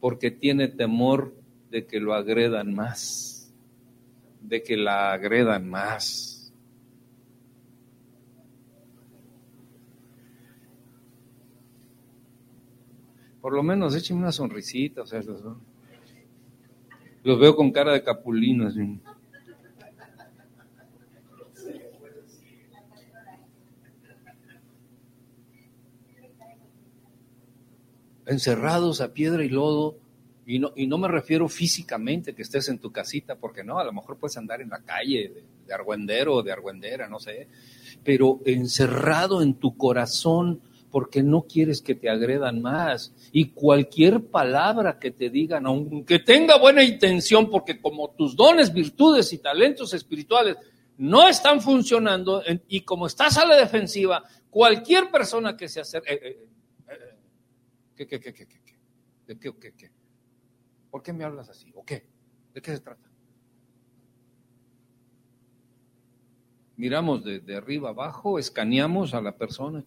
porque 0.00 0.30
tiene 0.30 0.68
temor 0.68 1.34
de 1.70 1.86
que 1.86 1.98
lo 1.98 2.14
agredan 2.14 2.74
más, 2.74 3.52
de 4.40 4.62
que 4.62 4.76
la 4.76 5.12
agredan 5.12 5.68
más. 5.68 6.52
Por 13.40 13.52
lo 13.52 13.62
menos 13.62 13.94
échenme 13.94 14.22
una 14.22 14.32
sonrisita, 14.32 15.02
o 15.02 15.06
sea, 15.06 15.22
los, 15.22 15.42
veo 17.24 17.56
con 17.56 17.72
cara 17.72 17.92
de 17.92 18.02
capulino. 18.02 18.68
Encerrados 28.26 29.00
a 29.00 29.12
piedra 29.12 29.44
y 29.44 29.48
lodo, 29.48 29.96
y 30.46 30.58
no, 30.58 30.72
y 30.76 30.86
no 30.86 30.98
me 30.98 31.08
refiero 31.08 31.48
físicamente 31.48 32.34
que 32.34 32.42
estés 32.42 32.68
en 32.68 32.78
tu 32.78 32.92
casita, 32.92 33.36
porque 33.36 33.64
no, 33.64 33.78
a 33.78 33.84
lo 33.84 33.92
mejor 33.92 34.18
puedes 34.18 34.36
andar 34.36 34.60
en 34.60 34.68
la 34.68 34.80
calle 34.80 35.28
de, 35.28 35.44
de 35.66 35.74
argüendero 35.74 36.34
o 36.34 36.42
de 36.42 36.52
argüendera, 36.52 37.08
no 37.08 37.18
sé, 37.18 37.48
pero 38.04 38.40
encerrado 38.44 39.42
en 39.42 39.54
tu 39.54 39.76
corazón 39.76 40.60
porque 40.96 41.22
no 41.22 41.42
quieres 41.42 41.82
que 41.82 41.94
te 41.94 42.08
agredan 42.08 42.62
más. 42.62 43.12
Y 43.30 43.50
cualquier 43.50 44.24
palabra 44.28 44.98
que 44.98 45.10
te 45.10 45.28
digan, 45.28 45.66
aunque 45.66 46.20
tenga 46.20 46.58
buena 46.58 46.82
intención, 46.82 47.50
porque 47.50 47.80
como 47.80 48.14
tus 48.16 48.34
dones, 48.34 48.72
virtudes 48.72 49.30
y 49.34 49.38
talentos 49.38 49.92
espirituales 49.92 50.56
no 50.96 51.28
están 51.28 51.60
funcionando 51.60 52.42
y 52.68 52.80
como 52.80 53.06
estás 53.06 53.36
a 53.36 53.44
la 53.44 53.56
defensiva, 53.56 54.24
cualquier 54.48 55.10
persona 55.10 55.54
que 55.54 55.68
se 55.68 55.80
acerque... 55.80 56.14
Eh, 56.14 56.20
eh, 56.22 56.38
¿Qué, 57.96 58.06
qué, 58.06 58.20
qué, 58.20 58.32
qué, 58.32 58.46
qué? 58.46 58.60
¿De 59.26 59.38
qué, 59.38 59.52
qué, 59.58 59.72
qué? 59.72 59.90
¿Por 60.90 61.02
qué 61.02 61.12
me 61.12 61.24
hablas 61.24 61.48
así? 61.48 61.72
¿O 61.74 61.84
qué? 61.84 62.06
¿De 62.54 62.62
qué 62.62 62.72
se 62.72 62.80
trata? 62.80 63.10
miramos 66.76 67.24
de, 67.24 67.40
de, 67.40 67.56
arriba 67.56 67.90
abajo, 67.90 68.38
escaneamos 68.38 69.14
a 69.14 69.20
la 69.20 69.36
persona, 69.36 69.84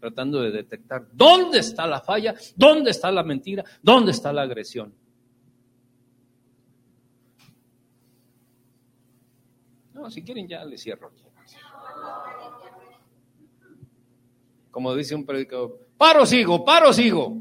tratando 0.00 0.40
de 0.40 0.50
detectar 0.50 1.06
dónde 1.12 1.58
está 1.58 1.86
la 1.86 2.00
falla, 2.00 2.34
dónde 2.56 2.90
está 2.90 3.12
la 3.12 3.22
mentira, 3.22 3.64
dónde 3.82 4.12
está 4.12 4.32
la 4.32 4.42
agresión. 4.42 4.94
No, 9.92 10.10
si 10.10 10.22
quieren 10.22 10.48
ya 10.48 10.64
les 10.64 10.82
cierro 10.82 11.12
Como 14.70 14.94
dice 14.94 15.14
un 15.14 15.26
predicador, 15.26 15.89
paro 16.00 16.24
sigo, 16.24 16.64
paro 16.64 16.94
sigo. 16.94 17.36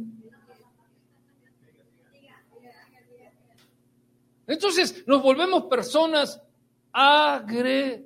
Entonces 4.45 5.07
nos 5.07 5.23
volvemos 5.23 5.63
personas 5.67 6.41
agresivas. 6.91 8.05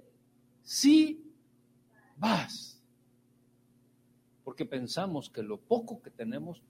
Porque 4.44 4.66
pensamos 4.66 5.32
que 5.32 5.42
lo 5.42 5.58
poco 5.60 6.00
que 6.04 6.12
tenemos 6.12 6.62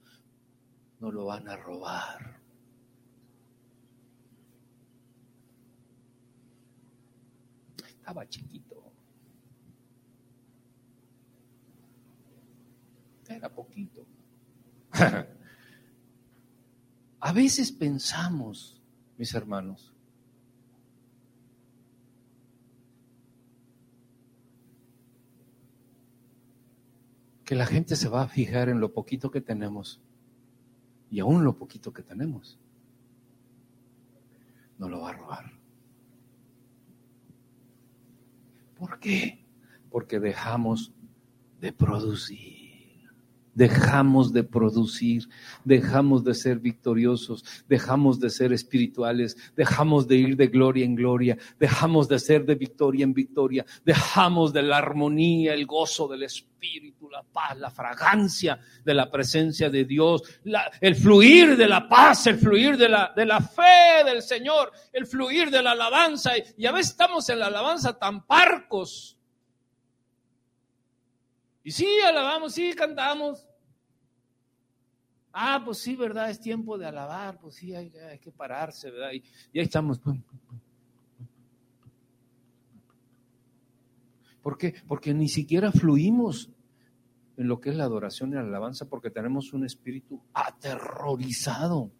nos 1.01 1.13
lo 1.13 1.25
van 1.25 1.49
a 1.49 1.57
robar. 1.57 2.39
Estaba 7.85 8.29
chiquito. 8.29 8.82
A 13.41 13.49
poquito. 13.49 14.05
a 17.19 17.33
veces 17.33 17.71
pensamos, 17.71 18.81
mis 19.17 19.33
hermanos, 19.33 19.93
que 27.45 27.55
la 27.55 27.65
gente 27.65 27.95
se 27.95 28.09
va 28.09 28.23
a 28.23 28.27
fijar 28.27 28.69
en 28.69 28.79
lo 28.79 28.93
poquito 28.93 29.31
que 29.31 29.41
tenemos 29.41 30.01
y 31.09 31.19
aún 31.19 31.43
lo 31.43 31.57
poquito 31.57 31.93
que 31.93 32.01
tenemos 32.01 32.57
no 34.77 34.89
lo 34.89 35.01
va 35.01 35.11
a 35.11 35.13
robar. 35.13 35.53
¿Por 38.77 38.99
qué? 38.99 39.45
Porque 39.89 40.19
dejamos 40.19 40.91
de 41.61 41.71
producir. 41.71 42.62
Dejamos 43.53 44.33
de 44.33 44.43
producir, 44.43 45.29
dejamos 45.63 46.23
de 46.23 46.33
ser 46.33 46.59
victoriosos, 46.59 47.43
dejamos 47.67 48.19
de 48.19 48.29
ser 48.29 48.53
espirituales, 48.53 49.37
dejamos 49.55 50.07
de 50.07 50.15
ir 50.15 50.35
de 50.35 50.47
gloria 50.47 50.85
en 50.85 50.95
gloria, 50.95 51.37
dejamos 51.59 52.07
de 52.07 52.19
ser 52.19 52.45
de 52.45 52.55
victoria 52.55 53.03
en 53.03 53.13
victoria, 53.13 53.65
dejamos 53.85 54.53
de 54.53 54.63
la 54.63 54.77
armonía, 54.77 55.53
el 55.53 55.65
gozo 55.65 56.07
del 56.07 56.23
Espíritu, 56.23 57.09
la 57.09 57.23
paz, 57.23 57.57
la 57.57 57.69
fragancia 57.69 58.59
de 58.83 58.93
la 58.93 59.11
presencia 59.11 59.69
de 59.69 59.85
Dios, 59.85 60.23
el 60.81 60.95
fluir 60.95 61.55
de 61.57 61.67
la 61.67 61.87
paz, 61.87 62.27
el 62.27 62.37
fluir 62.37 62.77
de 62.77 62.89
la, 62.89 63.13
de 63.15 63.25
la 63.25 63.41
fe 63.41 64.03
del 64.05 64.21
Señor, 64.21 64.71
el 64.91 65.05
fluir 65.05 65.51
de 65.51 65.61
la 65.61 65.71
alabanza. 65.71 66.31
Y 66.57 66.65
a 66.65 66.71
veces 66.71 66.91
estamos 66.91 67.29
en 67.29 67.39
la 67.39 67.47
alabanza 67.47 67.97
tan 67.99 68.25
parcos 68.25 69.17
y 71.63 71.71
sí, 71.71 71.87
alabamos, 72.05 72.53
sí, 72.53 72.73
cantamos. 72.73 73.47
Ah, 75.31 75.61
pues 75.63 75.79
sí, 75.79 75.95
¿verdad? 75.95 76.29
Es 76.29 76.39
tiempo 76.39 76.77
de 76.77 76.85
alabar, 76.85 77.39
pues 77.39 77.55
sí, 77.55 77.73
hay, 77.73 77.89
que 78.19 78.31
pararse, 78.31 78.91
¿verdad? 78.91 79.11
Y, 79.13 79.23
y, 79.51 79.59
ahí 79.59 79.65
estamos. 79.65 79.99
¿Por 84.43 84.57
qué? 84.57 84.75
Porque 84.87 85.13
ni 85.13 85.29
siquiera 85.29 85.71
fluimos 85.71 86.51
en 87.37 87.47
lo 87.47 87.59
que 87.59 87.71
es 87.71 87.75
la 87.75 87.85
adoración 87.85 88.31
y 88.31 88.33
la 88.35 88.41
alabanza 88.41 88.89
porque 88.89 89.09
tenemos 89.09 89.53
un 89.53 89.65
espíritu 89.65 90.21
aterrorizado, 90.33 91.91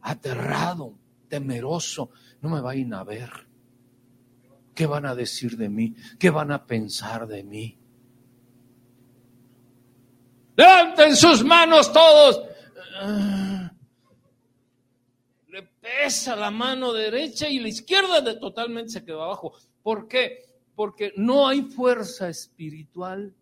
aterrado, 0.00 0.96
temeroso. 1.28 2.10
No 2.40 2.48
me 2.48 2.60
vayan 2.60 2.94
a 2.94 3.04
ver. 3.04 3.30
¿Qué 4.74 4.86
van 4.86 5.04
a 5.04 5.14
decir 5.14 5.58
de 5.58 5.68
mí? 5.68 5.94
¿Qué 6.18 6.30
van 6.30 6.52
a 6.52 6.66
pensar 6.66 7.26
de 7.26 7.44
mí? 7.44 7.81
Levanten 10.56 11.16
sus 11.16 11.44
manos 11.44 11.92
todos. 11.92 12.48
Le 15.48 15.62
pesa 15.62 16.36
la 16.36 16.50
mano 16.50 16.92
derecha 16.92 17.48
y 17.48 17.58
la 17.58 17.68
izquierda 17.68 18.20
de 18.20 18.36
totalmente 18.36 18.90
se 18.90 19.04
quedó 19.04 19.22
abajo. 19.22 19.54
¿Por 19.82 20.08
qué? 20.08 20.44
Porque 20.74 21.12
no 21.16 21.48
hay 21.48 21.62
fuerza 21.62 22.28
espiritual 22.28 23.34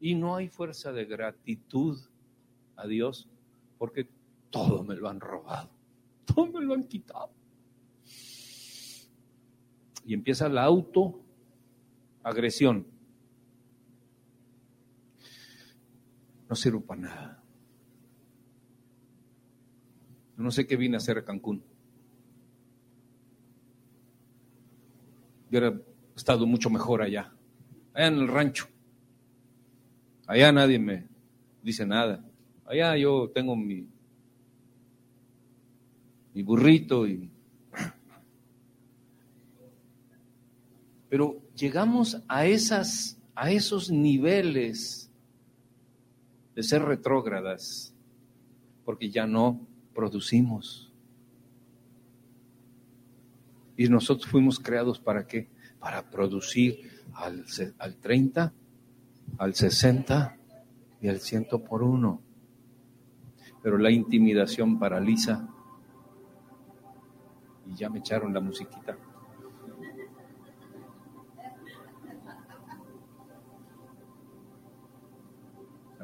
y 0.00 0.14
no 0.14 0.36
hay 0.36 0.48
fuerza 0.48 0.92
de 0.92 1.04
gratitud 1.04 1.98
a 2.76 2.86
Dios 2.86 3.28
porque 3.78 4.08
todo 4.50 4.82
me 4.82 4.96
lo 4.96 5.08
han 5.08 5.20
robado, 5.20 5.70
todo 6.24 6.46
me 6.46 6.62
lo 6.62 6.74
han 6.74 6.84
quitado. 6.84 7.30
Y 10.04 10.14
empieza 10.14 10.48
la 10.48 10.64
autoagresión. 10.64 12.86
No 16.50 16.56
sirvo 16.56 16.80
para 16.80 17.00
nada. 17.00 17.42
No 20.36 20.50
sé 20.50 20.66
qué 20.66 20.76
vine 20.76 20.96
a 20.96 20.98
hacer 20.98 21.16
a 21.16 21.24
Cancún. 21.24 21.62
Yo 25.48 25.60
hubiera 25.60 25.80
estado 26.16 26.44
mucho 26.46 26.68
mejor 26.68 27.02
allá, 27.02 27.32
allá 27.94 28.06
en 28.08 28.14
el 28.14 28.26
rancho. 28.26 28.66
Allá 30.26 30.50
nadie 30.50 30.80
me 30.80 31.06
dice 31.62 31.86
nada. 31.86 32.24
Allá 32.64 32.96
yo 32.96 33.30
tengo 33.32 33.54
mi, 33.54 33.86
mi 36.34 36.42
burrito 36.42 37.06
y... 37.06 37.30
Pero 41.08 41.40
llegamos 41.54 42.20
a 42.26 42.46
esas 42.46 43.16
a 43.36 43.52
esos 43.52 43.90
niveles 43.90 45.09
de 46.54 46.62
ser 46.62 46.82
retrógradas, 46.82 47.94
porque 48.84 49.10
ya 49.10 49.26
no 49.26 49.66
producimos. 49.94 50.92
Y 53.76 53.88
nosotros 53.88 54.30
fuimos 54.30 54.58
creados 54.58 54.98
para 54.98 55.26
qué? 55.26 55.48
Para 55.78 56.10
producir 56.10 57.04
al, 57.14 57.44
al 57.78 57.96
30, 57.96 58.52
al 59.38 59.54
60 59.54 60.36
y 61.00 61.08
al 61.08 61.20
100 61.20 61.46
por 61.66 61.82
uno. 61.82 62.20
Pero 63.62 63.78
la 63.78 63.90
intimidación 63.90 64.78
paraliza. 64.78 65.48
Y 67.66 67.74
ya 67.76 67.88
me 67.88 68.00
echaron 68.00 68.34
la 68.34 68.40
musiquita. 68.40 68.98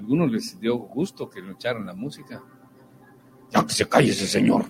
Algunos 0.07 0.30
les 0.30 0.61
dio 0.61 0.76
gusto 0.76 1.28
que 1.28 1.42
le 1.42 1.50
echaran 1.50 1.84
la 1.84 1.92
música. 1.92 2.40
Ya 3.50 3.66
que 3.66 3.72
se 3.72 3.88
calle 3.88 4.11
ese 4.11 4.28
señor. 4.28 4.64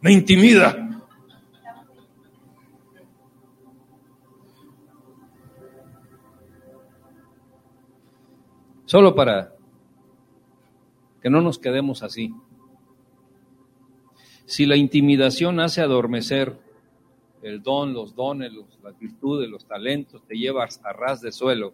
Me 0.00 0.12
intimida. 0.12 1.04
Solo 8.86 9.14
para 9.14 9.54
que 11.22 11.30
no 11.30 11.40
nos 11.40 11.60
quedemos 11.60 12.02
así. 12.02 12.34
Si 14.46 14.66
la 14.66 14.74
intimidación 14.74 15.60
hace 15.60 15.80
adormecer 15.80 16.58
el 17.42 17.62
don, 17.62 17.94
los 17.94 18.16
dones, 18.16 18.50
las 18.82 18.98
virtudes, 18.98 19.48
los 19.48 19.64
talentos, 19.64 20.24
te 20.26 20.34
llevas 20.34 20.80
a 20.84 20.92
ras 20.92 21.20
de 21.20 21.30
suelo, 21.30 21.72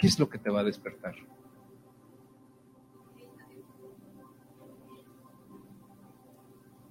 ¿Qué 0.00 0.06
es 0.06 0.18
lo 0.18 0.30
que 0.30 0.38
te 0.38 0.48
va 0.48 0.60
a 0.60 0.64
despertar? 0.64 1.14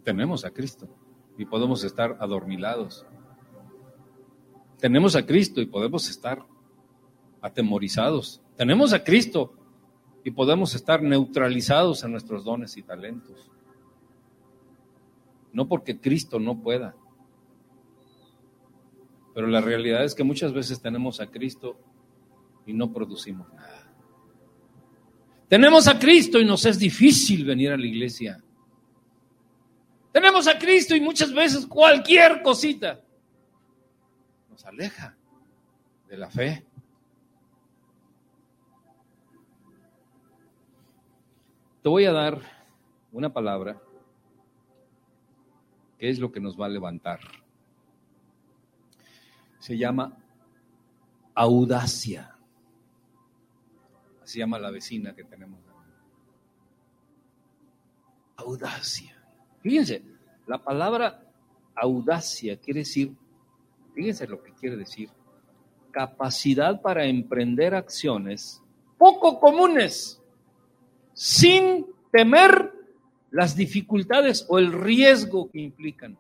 Tenemos 0.04 0.46
a 0.46 0.52
Cristo 0.52 0.88
y 1.36 1.46
podemos 1.46 1.84
estar 1.84 2.18
adormilados. 2.20 3.08
Tenemos 4.78 5.16
a 5.16 5.26
Cristo 5.26 5.60
y 5.60 5.66
podemos 5.66 6.08
estar 6.08 6.46
atemorizados. 7.42 8.44
Tenemos 8.56 8.94
a 8.94 9.04
Cristo 9.04 9.56
y 10.24 10.30
podemos 10.30 10.76
estar 10.76 11.02
neutralizados 11.02 12.04
en 12.04 12.12
nuestros 12.12 12.44
dones 12.44 12.78
y 12.78 12.84
talentos. 12.84 13.50
No 15.52 15.68
porque 15.68 16.00
Cristo 16.00 16.40
no 16.40 16.62
pueda. 16.62 16.96
Pero 19.34 19.48
la 19.48 19.62
realidad 19.62 20.04
es 20.04 20.14
que 20.14 20.24
muchas 20.24 20.54
veces 20.54 20.80
tenemos 20.80 21.20
a 21.20 21.32
Cristo 21.32 21.76
y 22.70 22.74
no 22.74 22.94
producimos 22.94 23.52
nada. 23.54 23.92
Tenemos 25.48 25.88
a 25.88 25.98
Cristo 25.98 26.40
y 26.40 26.46
nos 26.46 26.64
es 26.66 26.78
difícil 26.78 27.44
venir 27.44 27.72
a 27.72 27.78
la 27.78 27.86
iglesia. 27.88 28.40
Tenemos 30.12 30.48
a 30.48 30.60
Cristo 30.60 30.96
y 30.96 31.02
muchas 31.02 31.34
veces 31.34 31.66
cualquier 31.66 32.44
cosita 32.44 33.02
nos 34.50 34.64
aleja 34.66 35.18
de 36.08 36.18
la 36.18 36.30
fe. 36.30 36.64
Te 41.82 41.90
voy 41.90 42.06
a 42.06 42.12
dar 42.12 42.40
una 43.12 43.34
palabra 43.34 43.82
que 45.98 46.10
es 46.10 46.20
lo 46.20 46.32
que 46.32 46.40
nos 46.40 46.60
va 46.60 46.68
a 46.68 46.70
levantar. 46.70 47.20
Se 49.58 49.76
llama 49.76 50.16
audacia 51.34 52.36
se 54.30 54.38
llama 54.38 54.60
la 54.60 54.70
vecina 54.70 55.16
que 55.16 55.24
tenemos. 55.24 55.60
Audacia. 58.36 59.20
Fíjense, 59.62 60.04
la 60.46 60.64
palabra 60.64 61.24
audacia 61.76 62.58
quiere 62.58 62.82
decir, 62.82 63.12
fíjense 63.96 64.28
lo 64.28 64.44
que 64.44 64.54
quiere 64.54 64.78
decir, 64.78 65.10
capacidad 65.90 66.80
para 66.80 67.06
emprender 67.06 67.74
acciones 67.74 68.62
poco 69.00 69.40
comunes, 69.40 70.22
sin 71.14 71.88
temer 72.12 72.72
las 73.32 73.56
dificultades 73.56 74.46
o 74.48 74.60
el 74.60 74.72
riesgo 74.72 75.50
que 75.50 75.60
implican. 75.60 76.16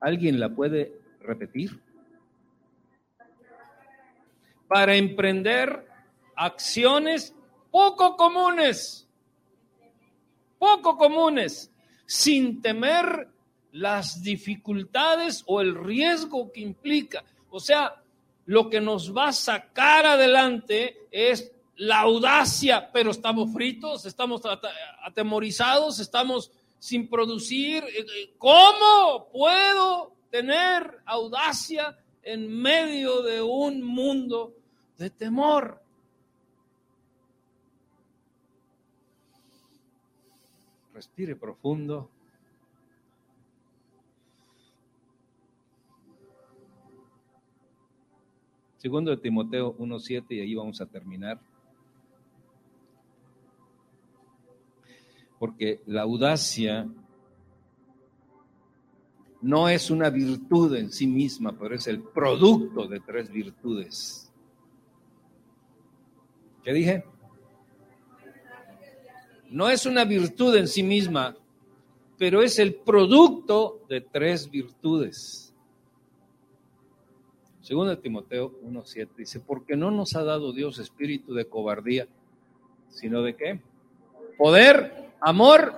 ¿Alguien 0.00 0.40
la 0.40 0.48
puede 0.48 0.94
repetir? 1.20 1.78
Para 4.70 4.94
emprender 4.94 5.84
acciones 6.36 7.34
poco 7.72 8.16
comunes, 8.16 9.08
poco 10.60 10.96
comunes, 10.96 11.72
sin 12.06 12.62
temer 12.62 13.28
las 13.72 14.22
dificultades 14.22 15.42
o 15.46 15.60
el 15.60 15.74
riesgo 15.74 16.52
que 16.52 16.60
implica. 16.60 17.24
O 17.50 17.58
sea, 17.58 18.00
lo 18.46 18.70
que 18.70 18.80
nos 18.80 19.16
va 19.16 19.28
a 19.28 19.32
sacar 19.32 20.06
adelante 20.06 21.08
es 21.10 21.50
la 21.76 22.00
audacia, 22.00 22.90
pero 22.92 23.10
estamos 23.10 23.52
fritos, 23.52 24.06
estamos 24.06 24.42
atemorizados, 25.02 25.98
estamos 25.98 26.52
sin 26.78 27.08
producir. 27.08 27.82
Eh, 27.84 28.00
eh, 28.00 28.34
¿Cómo 28.38 29.28
puedo 29.32 30.14
tener 30.30 31.00
audacia 31.06 31.98
en 32.22 32.50
medio 32.50 33.22
de 33.22 33.40
un 33.42 33.82
mundo 33.82 34.54
de 35.00 35.08
temor? 35.08 35.82
Respire 40.92 41.34
profundo. 41.34 42.10
Segundo 48.76 49.10
de 49.10 49.16
Timoteo 49.16 49.74
1.7 49.78 50.24
y 50.32 50.40
ahí 50.40 50.54
vamos 50.54 50.80
a 50.82 50.86
terminar. 50.86 51.40
Porque 55.38 55.80
la 55.86 56.02
audacia 56.02 56.86
no 59.40 59.66
es 59.70 59.90
una 59.90 60.10
virtud 60.10 60.76
en 60.76 60.92
sí 60.92 61.06
misma, 61.06 61.58
pero 61.58 61.74
es 61.74 61.86
el 61.86 62.02
producto 62.02 62.86
de 62.86 63.00
tres 63.00 63.30
virtudes. 63.30 64.29
¿Qué 66.70 66.74
dije? 66.74 67.04
No 69.48 69.68
es 69.68 69.86
una 69.86 70.04
virtud 70.04 70.54
en 70.54 70.68
sí 70.68 70.84
misma, 70.84 71.36
pero 72.16 72.42
es 72.42 72.60
el 72.60 72.76
producto 72.76 73.80
de 73.88 74.02
tres 74.02 74.48
virtudes. 74.48 75.52
Segundo 77.60 77.98
Timoteo 77.98 78.52
1.7 78.62 79.08
dice, 79.16 79.40
porque 79.40 79.74
no 79.74 79.90
nos 79.90 80.14
ha 80.14 80.22
dado 80.22 80.52
Dios 80.52 80.78
espíritu 80.78 81.34
de 81.34 81.46
cobardía, 81.46 82.06
sino 82.88 83.20
de 83.22 83.34
qué? 83.34 83.60
Poder, 84.38 85.10
amor 85.20 85.74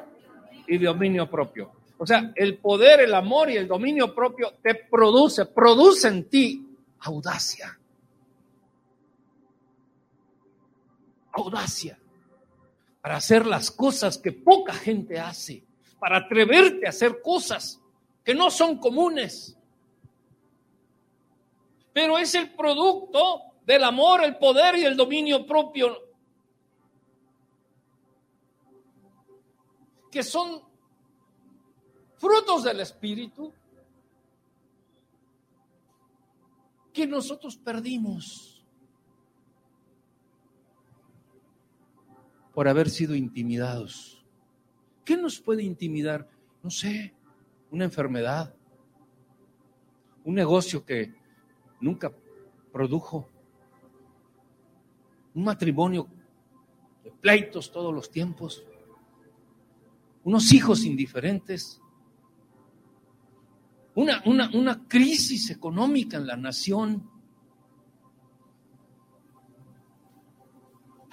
y 0.68 0.76
dominio 0.76 1.30
propio. 1.30 1.72
O 1.96 2.06
sea, 2.06 2.34
el 2.34 2.58
poder, 2.58 3.00
el 3.00 3.14
amor 3.14 3.48
y 3.48 3.56
el 3.56 3.66
dominio 3.66 4.14
propio 4.14 4.52
te 4.62 4.74
produce, 4.74 5.46
produce 5.46 6.08
en 6.08 6.24
ti 6.28 6.66
audacia. 6.98 7.78
Audacia 11.32 11.98
para 13.02 13.16
hacer 13.16 13.44
las 13.46 13.70
cosas 13.70 14.16
que 14.16 14.30
poca 14.30 14.72
gente 14.72 15.18
hace, 15.18 15.64
para 15.98 16.18
atreverte 16.18 16.86
a 16.86 16.90
hacer 16.90 17.20
cosas 17.20 17.80
que 18.24 18.32
no 18.32 18.48
son 18.48 18.78
comunes. 18.78 19.58
Pero 21.92 22.16
es 22.16 22.34
el 22.36 22.54
producto 22.54 23.42
del 23.66 23.82
amor, 23.82 24.22
el 24.22 24.38
poder 24.38 24.76
y 24.76 24.84
el 24.84 24.96
dominio 24.96 25.44
propio, 25.44 25.98
que 30.10 30.22
son 30.22 30.62
frutos 32.18 32.62
del 32.62 32.80
Espíritu 32.80 33.52
que 36.92 37.06
nosotros 37.06 37.56
perdimos 37.56 38.51
por 42.54 42.68
haber 42.68 42.90
sido 42.90 43.14
intimidados. 43.14 44.24
¿Qué 45.04 45.16
nos 45.16 45.40
puede 45.40 45.62
intimidar? 45.62 46.28
No 46.62 46.70
sé, 46.70 47.14
una 47.70 47.84
enfermedad, 47.84 48.54
un 50.24 50.34
negocio 50.34 50.84
que 50.84 51.14
nunca 51.80 52.12
produjo. 52.72 53.28
Un 55.34 55.44
matrimonio 55.44 56.08
de 57.02 57.10
pleitos 57.10 57.72
todos 57.72 57.92
los 57.92 58.10
tiempos. 58.10 58.62
Unos 60.24 60.52
hijos 60.52 60.84
indiferentes. 60.84 61.80
Una, 63.94 64.22
una, 64.26 64.50
una 64.54 64.86
crisis 64.86 65.50
económica 65.50 66.16
en 66.16 66.26
la 66.26 66.36
nación. 66.36 67.10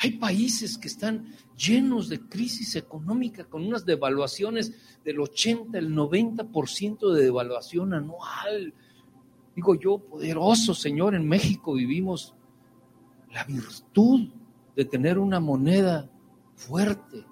Hay 0.01 0.11
países 0.11 0.77
que 0.77 0.87
están 0.87 1.35
llenos 1.57 2.07
de 2.07 2.21
crisis 2.21 2.77
económica 2.77 3.43
con 3.43 3.65
unas 3.65 3.85
devaluaciones 3.85 4.73
del 5.03 5.19
80, 5.19 5.77
el 5.77 5.93
90% 5.93 7.13
de 7.13 7.23
devaluación 7.23 7.93
anual. 7.93 8.73
Digo 9.53 9.75
yo, 9.75 9.99
poderoso 9.99 10.73
Señor, 10.73 11.15
en 11.15 11.27
México 11.27 11.73
vivimos 11.73 12.33
la 13.33 13.43
virtud 13.43 14.29
de 14.73 14.85
tener 14.85 15.19
una 15.19 15.41
moneda 15.41 16.09
fuerte. 16.55 17.25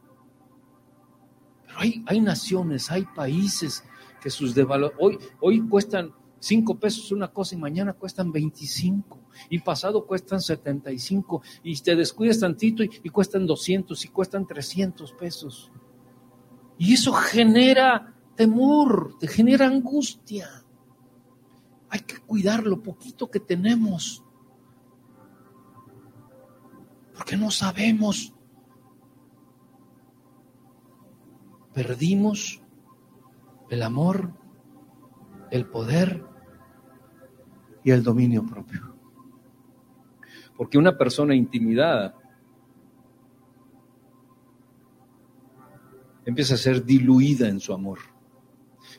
Pero 1.66 1.80
hay, 1.80 2.04
hay 2.06 2.20
naciones, 2.20 2.92
hay 2.92 3.06
países 3.16 3.82
que 4.22 4.30
sus 4.30 4.54
devaluaciones, 4.54 5.02
hoy, 5.02 5.20
hoy 5.40 5.70
cuestan 5.70 6.12
cinco 6.38 6.78
pesos 6.78 7.14
una 7.14 7.30
cosa 7.30 7.56
y 7.56 7.60
mañana 7.60 7.94
cuestan 7.94 8.30
25 8.30 9.27
y 9.50 9.60
pasado 9.60 10.06
cuestan 10.06 10.42
75 10.42 11.42
y 11.64 11.76
te 11.82 11.96
descuidas 11.96 12.40
tantito 12.40 12.84
y, 12.84 12.90
y 13.04 13.10
cuestan 13.10 13.46
200 13.46 14.06
y 14.06 14.08
cuestan 14.10 14.46
300 14.46 15.14
pesos. 15.14 15.72
Y 16.78 16.94
eso 16.94 17.12
genera 17.14 18.14
temor, 18.36 19.18
te 19.20 19.28
genera 19.28 19.66
angustia. 19.66 20.48
Hay 21.90 22.02
que 22.02 22.20
cuidar 22.20 22.66
lo 22.66 22.82
poquito 22.82 23.30
que 23.30 23.40
tenemos. 23.40 24.24
Porque 27.14 27.36
no 27.36 27.50
sabemos. 27.50 28.34
Perdimos 31.74 32.62
el 33.70 33.84
amor, 33.84 34.34
el 35.52 35.66
poder 35.68 36.24
y 37.84 37.92
el 37.92 38.04
dominio 38.04 38.46
propio. 38.46 38.97
Porque 40.58 40.78
una 40.78 40.98
persona 40.98 41.36
intimidada 41.36 42.16
empieza 46.26 46.56
a 46.56 46.58
ser 46.58 46.84
diluida 46.84 47.48
en 47.48 47.60
su 47.60 47.74
amor 47.74 48.00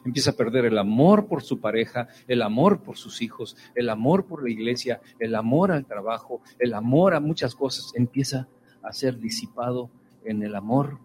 empieza 0.05 0.31
a 0.31 0.37
perder 0.37 0.65
el 0.65 0.79
amor 0.79 1.27
por 1.27 1.43
su 1.43 1.61
pareja, 1.61 2.09
el 2.27 2.43
amor 2.43 2.83
por 2.83 2.97
sus 2.97 3.23
hijos, 3.23 3.57
el 3.75 3.91
amor 3.91 4.27
por 4.27 4.43
la 4.43 4.51
iglesia, 4.51 5.01
el 5.19 5.35
amor 5.35 5.73
al 5.73 5.87
trabajo, 5.87 6.41
el 6.59 6.75
amor 6.75 7.15
a 7.15 7.21
muchas 7.21 7.55
cosas, 7.55 7.93
empieza 7.95 8.49
a 8.83 8.93
ser 8.93 9.19
disipado 9.19 9.91
en 10.25 10.43
el 10.43 10.55
amor. 10.55 10.99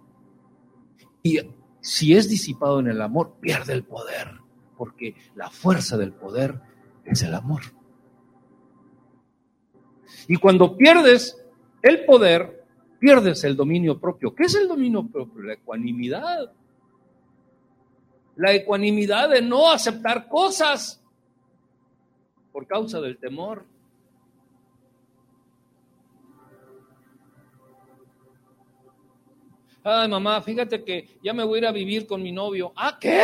Y 1.21 1.39
si 1.81 2.15
es 2.15 2.29
disipado 2.29 2.79
en 2.79 2.87
el 2.87 3.01
amor, 3.01 3.35
pierde 3.39 3.73
el 3.73 3.83
poder, 3.83 4.39
porque 4.77 5.15
la 5.35 5.49
fuerza 5.49 5.97
del 5.97 6.13
poder 6.13 6.61
es 7.05 7.21
el 7.23 7.33
amor. 7.35 7.61
Y 10.27 10.35
cuando 10.37 10.77
pierdes 10.77 11.41
el 11.81 12.05
poder, 12.05 12.63
pierdes 12.99 13.43
el 13.43 13.55
dominio 13.55 13.99
propio. 13.99 14.33
¿Qué 14.33 14.43
es 14.43 14.55
el 14.55 14.67
dominio 14.67 15.05
propio? 15.07 15.43
La 15.43 15.53
ecuanimidad 15.53 16.51
la 18.35 18.53
ecuanimidad 18.53 19.29
de 19.29 19.41
no 19.41 19.71
aceptar 19.71 20.27
cosas 20.27 21.01
por 22.51 22.67
causa 22.67 22.99
del 22.99 23.17
temor. 23.17 23.65
Ay, 29.83 30.07
mamá, 30.07 30.41
fíjate 30.41 30.83
que 30.83 31.09
ya 31.21 31.33
me 31.33 31.43
voy 31.43 31.57
a 31.57 31.59
ir 31.59 31.67
a 31.67 31.71
vivir 31.71 32.07
con 32.07 32.23
mi 32.23 32.31
novio. 32.31 32.71
¿Ah, 32.75 32.97
qué? 32.99 33.23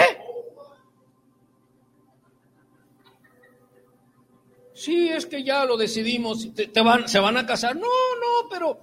Sí, 4.79 5.09
es 5.09 5.25
que 5.25 5.43
ya 5.43 5.65
lo 5.65 5.75
decidimos. 5.75 6.53
¿Te, 6.53 6.81
van, 6.81 7.09
¿Se 7.09 7.19
van 7.19 7.35
a 7.35 7.45
casar? 7.45 7.75
No, 7.75 7.81
no, 7.81 8.47
pero... 8.49 8.79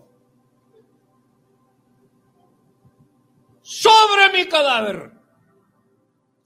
Sobre 3.62 4.30
mi 4.30 4.46
cadáver. 4.46 5.10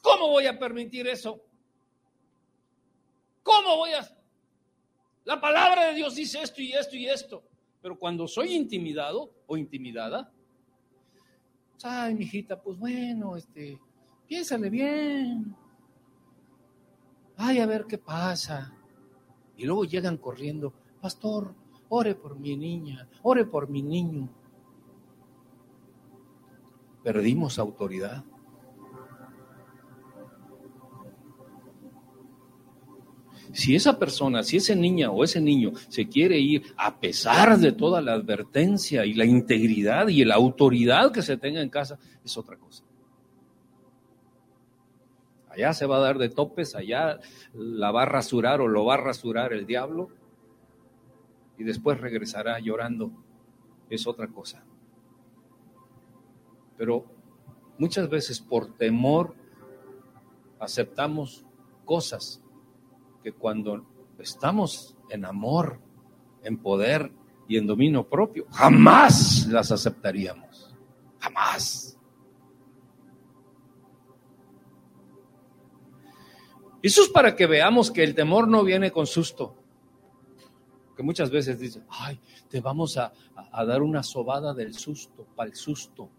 ¿Cómo 0.00 0.28
voy 0.28 0.46
a 0.46 0.56
permitir 0.56 1.08
eso? 1.08 1.42
¿Cómo 3.42 3.76
voy 3.76 3.90
a...? 3.90 4.06
La 5.24 5.40
palabra 5.40 5.88
de 5.88 5.94
Dios 5.94 6.14
dice 6.14 6.40
esto 6.40 6.62
y 6.62 6.72
esto 6.72 6.94
y 6.94 7.08
esto. 7.08 7.42
Pero 7.82 7.98
cuando 7.98 8.28
soy 8.28 8.54
intimidado 8.54 9.32
o 9.48 9.56
intimidada, 9.56 10.32
ay, 11.82 12.14
mijita, 12.14 12.62
pues 12.62 12.78
bueno, 12.78 13.34
este, 13.34 13.80
piénsale 14.28 14.70
bien. 14.70 15.56
ay, 17.36 17.58
a 17.58 17.66
ver 17.66 17.86
qué 17.88 17.98
pasa. 17.98 18.76
Y 19.60 19.66
luego 19.66 19.84
llegan 19.84 20.16
corriendo, 20.16 20.72
pastor, 21.02 21.54
ore 21.90 22.14
por 22.14 22.38
mi 22.38 22.56
niña, 22.56 23.06
ore 23.22 23.44
por 23.44 23.68
mi 23.68 23.82
niño. 23.82 24.30
Perdimos 27.04 27.58
autoridad. 27.58 28.24
Si 33.52 33.76
esa 33.76 33.98
persona, 33.98 34.42
si 34.44 34.56
esa 34.56 34.74
niña 34.74 35.10
o 35.10 35.24
ese 35.24 35.42
niño 35.42 35.72
se 35.90 36.08
quiere 36.08 36.38
ir 36.38 36.62
a 36.78 36.98
pesar 36.98 37.58
de 37.58 37.72
toda 37.72 38.00
la 38.00 38.14
advertencia 38.14 39.04
y 39.04 39.12
la 39.12 39.26
integridad 39.26 40.08
y 40.08 40.24
la 40.24 40.36
autoridad 40.36 41.12
que 41.12 41.20
se 41.20 41.36
tenga 41.36 41.60
en 41.60 41.68
casa, 41.68 41.98
es 42.24 42.34
otra 42.38 42.56
cosa. 42.56 42.82
Allá 45.50 45.74
se 45.74 45.86
va 45.86 45.96
a 45.96 46.00
dar 46.00 46.18
de 46.18 46.28
topes, 46.28 46.76
allá 46.76 47.18
la 47.54 47.90
va 47.90 48.02
a 48.02 48.06
rasurar 48.06 48.60
o 48.60 48.68
lo 48.68 48.84
va 48.84 48.94
a 48.94 48.98
rasurar 48.98 49.52
el 49.52 49.66
diablo 49.66 50.08
y 51.58 51.64
después 51.64 52.00
regresará 52.00 52.58
llorando. 52.60 53.10
Es 53.88 54.06
otra 54.06 54.28
cosa. 54.28 54.64
Pero 56.78 57.04
muchas 57.78 58.08
veces 58.08 58.40
por 58.40 58.76
temor 58.76 59.34
aceptamos 60.60 61.44
cosas 61.84 62.40
que 63.22 63.32
cuando 63.32 63.84
estamos 64.18 64.96
en 65.10 65.24
amor, 65.24 65.80
en 66.44 66.58
poder 66.58 67.12
y 67.48 67.56
en 67.56 67.66
dominio 67.66 68.08
propio, 68.08 68.46
jamás 68.52 69.46
las 69.48 69.72
aceptaríamos. 69.72 70.74
Jamás. 71.18 71.99
Eso 76.82 77.02
es 77.02 77.08
para 77.08 77.36
que 77.36 77.46
veamos 77.46 77.90
que 77.90 78.02
el 78.02 78.14
temor 78.14 78.48
no 78.48 78.64
viene 78.64 78.90
con 78.90 79.06
susto. 79.06 79.54
Que 80.96 81.02
muchas 81.02 81.30
veces 81.30 81.58
dicen, 81.58 81.84
ay, 81.88 82.20
te 82.48 82.60
vamos 82.60 82.96
a, 82.96 83.12
a 83.52 83.64
dar 83.64 83.82
una 83.82 84.02
sobada 84.02 84.54
del 84.54 84.74
susto, 84.74 85.26
para 85.34 85.50
el 85.50 85.56
susto. 85.56 86.10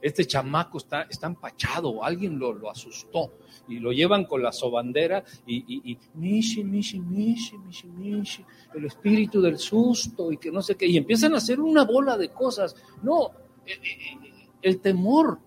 Este 0.00 0.26
chamaco 0.26 0.78
está, 0.78 1.02
está 1.02 1.26
empachado, 1.26 2.02
alguien 2.02 2.38
lo, 2.38 2.52
lo, 2.52 2.70
asustó 2.70 3.32
y 3.68 3.78
lo 3.78 3.92
llevan 3.92 4.24
con 4.24 4.42
la 4.42 4.52
sobandera 4.52 5.22
y, 5.46 5.56
y, 5.56 5.92
y 5.92 5.98
mishi, 6.14 6.64
mishi, 6.64 6.98
mishi, 6.98 7.58
mishi, 7.58 7.86
mishi, 7.88 8.44
el 8.74 8.86
espíritu 8.86 9.40
del 9.40 9.58
susto 9.58 10.32
y 10.32 10.38
que 10.38 10.50
no 10.50 10.62
sé 10.62 10.76
qué, 10.76 10.86
y 10.86 10.96
empiezan 10.96 11.34
a 11.34 11.38
hacer 11.38 11.60
una 11.60 11.84
bola 11.84 12.16
de 12.16 12.30
cosas. 12.30 12.74
No, 13.02 13.26
eh, 13.66 13.72
eh, 13.72 13.78
eh, 13.82 14.48
el 14.62 14.80
temor 14.80 15.38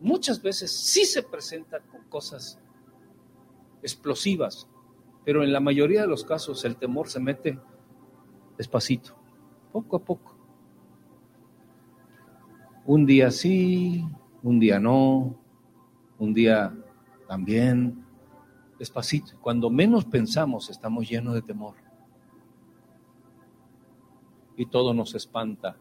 muchas 0.00 0.42
veces 0.42 0.70
sí 0.72 1.04
se 1.04 1.22
presenta 1.22 1.80
con 1.80 2.02
cosas 2.04 2.58
explosivas, 3.82 4.68
pero 5.24 5.42
en 5.42 5.52
la 5.52 5.60
mayoría 5.60 6.02
de 6.02 6.06
los 6.06 6.24
casos 6.24 6.64
el 6.64 6.76
temor 6.76 7.08
se 7.08 7.20
mete 7.20 7.58
despacito, 8.56 9.14
poco 9.72 9.96
a 9.96 10.00
poco. 10.00 10.36
Un 12.84 13.04
día 13.04 13.30
sí, 13.30 14.04
un 14.42 14.60
día 14.60 14.78
no, 14.78 15.36
un 16.18 16.32
día 16.32 16.72
también, 17.26 18.04
despacito. 18.78 19.38
Cuando 19.40 19.70
menos 19.70 20.04
pensamos 20.04 20.70
estamos 20.70 21.08
llenos 21.08 21.34
de 21.34 21.42
temor. 21.42 21.74
Y 24.56 24.66
todo 24.66 24.94
nos 24.94 25.14
espanta. 25.14 25.76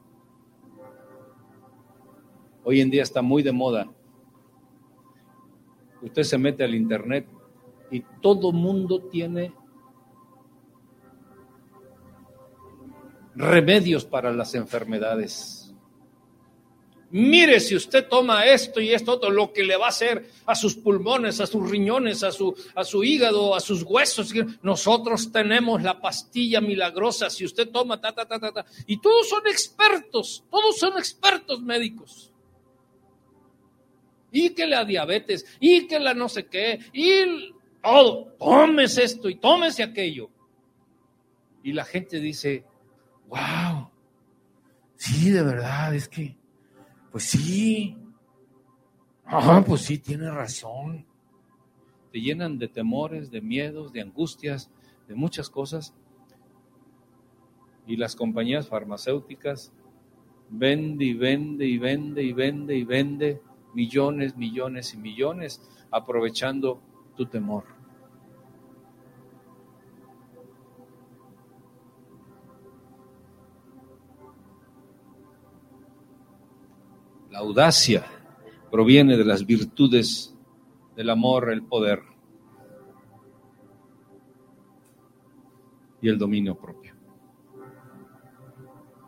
Hoy 2.63 2.81
en 2.81 2.89
día 2.89 3.03
está 3.03 3.21
muy 3.21 3.43
de 3.43 3.51
moda. 3.51 3.87
Usted 6.05 6.23
se 6.23 6.37
mete 6.37 6.63
al 6.63 6.73
internet 6.73 7.27
y 7.91 8.01
todo 8.21 8.51
mundo 8.51 9.01
tiene 9.11 9.53
remedios 13.35 14.05
para 14.05 14.31
las 14.31 14.55
enfermedades 14.55 15.65
Mire 17.11 17.61
si 17.61 17.77
usted 17.77 18.09
toma 18.09 18.45
esto 18.45 18.81
y 18.81 18.91
esto 18.91 19.17
lo 19.29 19.53
que 19.53 19.63
le 19.63 19.77
va 19.77 19.85
a 19.85 19.89
hacer 19.89 20.29
a 20.45 20.53
sus 20.53 20.75
pulmones, 20.75 21.39
a 21.39 21.47
sus 21.47 21.69
riñones, 21.69 22.23
a 22.23 22.31
su, 22.33 22.53
a 22.75 22.83
su 22.83 23.05
hígado, 23.05 23.55
a 23.55 23.61
sus 23.61 23.83
huesos. 23.83 24.33
Nosotros 24.63 25.31
tenemos 25.31 25.81
la 25.81 26.01
pastilla 26.01 26.59
milagrosa 26.59 27.29
si 27.29 27.45
usted 27.45 27.69
toma, 27.69 28.01
ta, 28.01 28.13
ta, 28.13 28.25
ta, 28.25 28.37
ta, 28.37 28.51
ta. 28.51 28.65
Y 28.87 28.97
todos 28.97 29.29
son 29.29 29.47
expertos, 29.47 30.43
todos 30.51 30.77
son 30.77 30.97
expertos 30.97 31.61
médicos. 31.61 32.31
Y 34.37 34.49
que 34.49 34.67
la 34.67 34.83
diabetes, 34.83 35.45
y 35.61 35.87
que 35.87 35.97
la 35.97 36.13
no 36.13 36.27
sé 36.27 36.47
qué, 36.47 36.79
y 36.91 37.53
todo. 37.81 38.35
Tómese 38.37 39.03
esto 39.03 39.29
y 39.29 39.35
tómese 39.35 39.81
aquello. 39.81 40.29
Y 41.63 41.71
la 41.71 41.85
gente 41.85 42.19
dice, 42.19 42.65
wow, 43.27 43.89
sí, 44.95 45.29
de 45.29 45.41
verdad, 45.41 45.95
es 45.95 46.09
que 46.09 46.35
pues 47.15 47.23
sí. 47.23 47.95
Ah, 49.23 49.63
pues 49.65 49.83
sí, 49.83 49.99
tiene 49.99 50.29
razón. 50.29 51.05
Te 52.11 52.19
llenan 52.19 52.59
de 52.59 52.67
temores, 52.67 53.31
de 53.31 53.39
miedos, 53.39 53.93
de 53.93 54.01
angustias, 54.01 54.69
de 55.07 55.15
muchas 55.15 55.49
cosas. 55.49 55.93
Y 57.87 57.95
las 57.95 58.17
compañías 58.17 58.67
farmacéuticas 58.67 59.71
vende 60.49 61.05
y 61.05 61.13
vende 61.13 61.65
y 61.65 61.77
vende 61.77 62.21
y 62.21 62.33
vende 62.33 62.75
y 62.75 62.83
vende 62.83 63.41
millones, 63.75 64.35
millones 64.37 64.93
y 64.93 64.97
millones 64.97 65.61
aprovechando 65.91 66.81
tu 67.15 67.25
temor. 67.25 67.65
La 77.29 77.39
audacia 77.39 78.05
proviene 78.71 79.17
de 79.17 79.25
las 79.25 79.45
virtudes 79.45 80.33
del 80.95 81.09
amor, 81.09 81.51
el 81.51 81.63
poder 81.63 82.01
y 86.01 86.07
el 86.07 86.17
dominio 86.17 86.55
propio. 86.55 86.95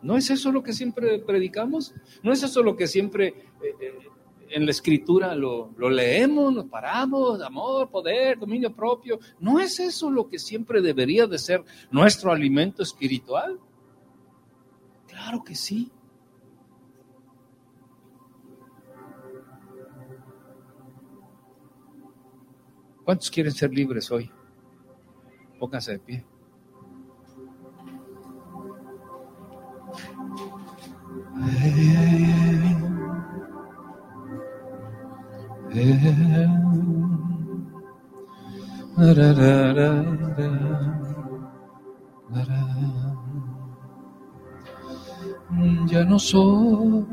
¿No 0.02 0.16
es 0.16 0.30
eso 0.30 0.52
lo 0.52 0.62
que 0.62 0.72
siempre 0.72 1.18
predicamos? 1.20 1.94
¿No 2.22 2.32
es 2.32 2.42
eso 2.42 2.62
lo 2.62 2.76
que 2.76 2.86
siempre 2.86 3.28
eh, 3.62 3.74
eh, 3.80 3.98
en 4.50 4.64
la 4.64 4.70
escritura 4.70 5.34
lo, 5.34 5.72
lo, 5.76 5.90
leemos, 5.90 6.52
nos 6.52 6.66
paramos, 6.66 7.40
amor, 7.42 7.90
poder, 7.90 8.38
dominio 8.38 8.74
propio? 8.74 9.18
¿No 9.38 9.60
es 9.60 9.80
eso 9.80 10.10
lo 10.10 10.28
que 10.28 10.38
siempre 10.38 10.80
debería 10.80 11.26
de 11.26 11.38
ser 11.38 11.64
nuestro 11.90 12.32
alimento 12.32 12.82
espiritual? 12.82 13.58
Claro 15.06 15.42
que 15.44 15.54
sí. 15.54 15.90
¿Cuántos 23.04 23.30
quieren 23.30 23.52
ser 23.52 23.72
libres 23.72 24.10
hoy? 24.10 24.30
Pónganse 25.58 25.92
de 25.92 25.98
pie. 25.98 26.26
Ya 45.86 46.04
no 46.04 46.18
soy 46.18 47.06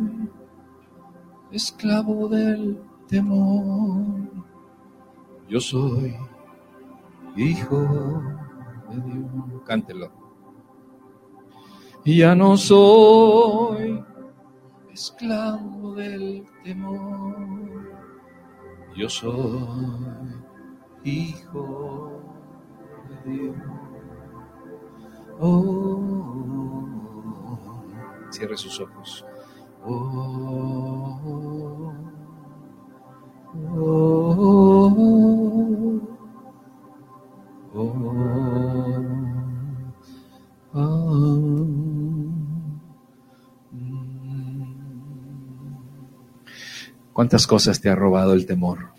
esclavo 1.52 2.28
del 2.28 2.80
temor 3.08 4.36
yo 5.48 5.60
soy 5.60 6.16
hijo 7.36 7.82
de 8.90 9.02
Dios. 9.02 9.62
Cántelo. 9.66 10.12
Ya 12.04 12.34
no 12.36 12.58
soy 12.58 14.04
esclavo 14.92 15.94
del 15.94 16.46
temor. 16.64 17.36
Yo 18.96 19.10
soy 19.10 19.68
hijo 21.04 22.22
de 23.26 23.32
Dios. 23.32 23.56
Oh, 25.38 26.88
cierre 28.30 28.56
sus 28.56 28.80
ojos. 28.80 29.26
Oh, 29.84 30.96
¿Cuántas 47.16 47.48
cosas 47.48 47.80
te 47.80 47.88
ha 47.88 47.96
robado 47.96 48.34
el 48.34 48.46
temor? 48.46 48.90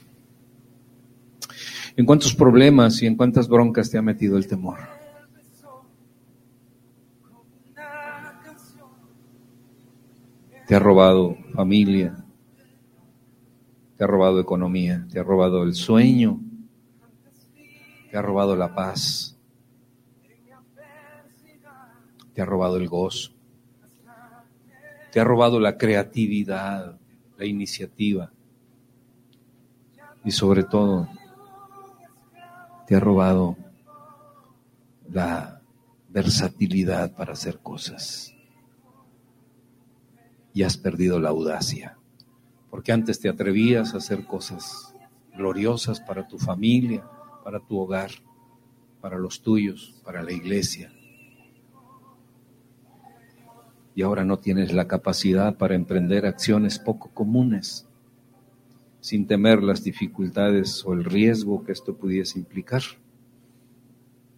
¿En 1.98 2.06
cuántos 2.06 2.34
problemas 2.34 3.02
y 3.02 3.06
en 3.06 3.14
cuántas 3.14 3.46
broncas 3.46 3.90
te 3.90 3.98
ha 3.98 4.00
metido 4.00 4.38
el 4.38 4.46
temor? 4.46 4.78
Te 10.66 10.74
ha 10.74 10.78
robado 10.78 11.36
familia, 11.52 12.24
te 13.98 14.04
ha 14.04 14.06
robado 14.06 14.40
economía, 14.40 15.06
te 15.12 15.20
ha 15.20 15.22
robado 15.22 15.62
el 15.62 15.74
sueño, 15.74 16.40
te 18.10 18.16
ha 18.16 18.22
robado 18.22 18.56
la 18.56 18.74
paz, 18.74 19.36
te 22.32 22.40
ha 22.40 22.46
robado 22.46 22.78
el 22.78 22.88
gozo, 22.88 23.32
te 25.12 25.20
ha 25.20 25.24
robado 25.24 25.60
la 25.60 25.76
creatividad, 25.76 26.98
la 27.36 27.44
iniciativa. 27.44 28.32
Y 30.24 30.30
sobre 30.30 30.64
todo 30.64 31.08
te 32.86 32.96
ha 32.96 33.00
robado 33.00 33.56
la 35.10 35.60
versatilidad 36.08 37.14
para 37.14 37.32
hacer 37.32 37.58
cosas. 37.58 38.34
Y 40.52 40.62
has 40.62 40.76
perdido 40.76 41.20
la 41.20 41.28
audacia, 41.28 41.98
porque 42.70 42.92
antes 42.92 43.20
te 43.20 43.28
atrevías 43.28 43.92
a 43.92 43.98
hacer 43.98 44.24
cosas 44.24 44.94
gloriosas 45.36 46.00
para 46.00 46.26
tu 46.26 46.38
familia, 46.38 47.04
para 47.44 47.60
tu 47.60 47.78
hogar, 47.78 48.10
para 49.00 49.18
los 49.18 49.42
tuyos, 49.42 50.00
para 50.02 50.22
la 50.22 50.32
iglesia. 50.32 50.90
Y 53.96 54.02
ahora 54.02 54.24
no 54.24 54.38
tienes 54.38 54.72
la 54.72 54.86
capacidad 54.86 55.56
para 55.56 55.74
emprender 55.74 56.24
acciones 56.24 56.78
poco 56.78 57.10
comunes, 57.12 57.88
sin 59.00 59.26
temer 59.26 59.60
las 59.60 59.82
dificultades 59.82 60.84
o 60.86 60.92
el 60.92 61.02
riesgo 61.02 61.64
que 61.64 61.72
esto 61.72 61.96
pudiese 61.96 62.38
implicar. 62.38 62.82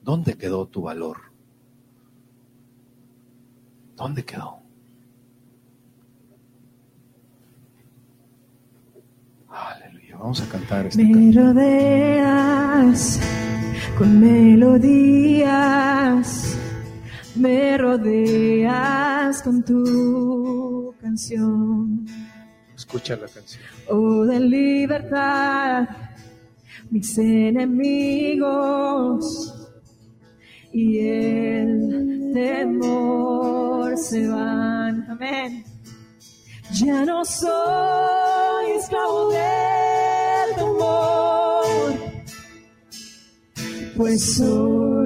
¿Dónde 0.03 0.39
quedó 0.39 0.65
tu 0.65 0.81
valor? 0.81 1.19
¿Dónde 3.95 4.25
quedó? 4.25 4.63
Vamos 10.19 10.41
a 10.43 10.49
cantar 10.49 10.87
esta 10.87 11.01
Me 11.01 11.31
rodeas 11.33 13.21
con 13.97 14.21
melodías, 14.21 15.49
me 17.39 17.79
rodeas 17.79 19.43
con 19.43 19.63
tu 19.63 20.95
canción. 21.01 22.07
Escucha 22.77 23.17
la 23.17 23.27
canción. 23.29 23.63
Oh, 23.89 24.25
de 24.25 24.41
libertad, 24.41 25.89
mis 26.91 27.17
enemigos 27.19 28.45
y 30.73 30.99
el 30.99 32.31
temor 32.35 33.97
se 33.97 34.29
van. 34.29 35.11
Amén. 35.11 35.65
Ya 36.73 37.05
no 37.05 37.25
soy 37.25 38.73
esclavo 38.79 39.31
del 39.31 40.55
temor, 40.57 41.95
pues 43.97 44.35
soy 44.37 44.98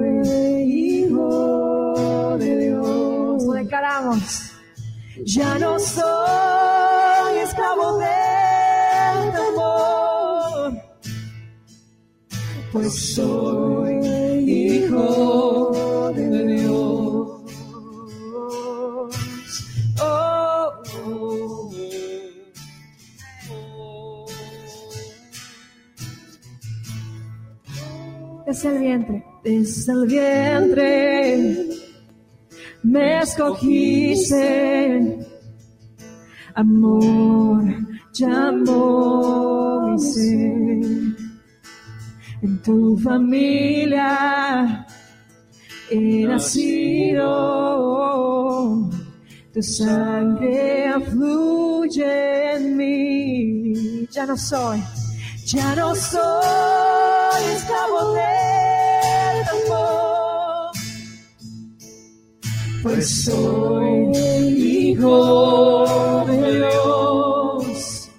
Declaramos, 4.03 4.51
ya 5.23 5.57
no 5.59 5.79
soy 5.79 7.37
esclavo 7.37 7.99
del 7.99 9.31
temor, 9.31 10.73
pues 12.73 13.15
soy 13.15 13.93
hijo 14.45 16.11
de 16.15 16.45
Dios. 16.47 16.73
Oh, 20.01 20.69
oh, 21.05 21.71
Desde 28.45 28.67
el 28.67 28.79
vientre, 28.79 29.25
desde 29.45 29.93
el 29.93 30.07
vientre, 30.07 31.82
me 32.83 33.19
escogiste, 33.21 34.39
amor, 36.55 37.63
llamó 38.13 39.87
mi 39.87 39.99
ser. 39.99 40.83
En 42.41 42.61
tu 42.61 42.97
familia 42.97 44.85
he 45.89 46.25
nacido, 46.25 47.29
tu 49.53 49.61
sangre 49.63 50.93
fluye 51.09 52.55
en 52.55 52.75
mí. 52.75 54.07
Ya 54.11 54.25
no 54.25 54.35
soy, 54.35 54.83
ya 55.45 55.75
no 55.75 55.95
soy 55.95 57.43
esclavo 57.55 58.13
del 58.13 58.42
pues 62.83 63.23
soy 63.23 64.11
hijo 64.57 66.25
de 66.27 66.57
Dios. 66.57 68.09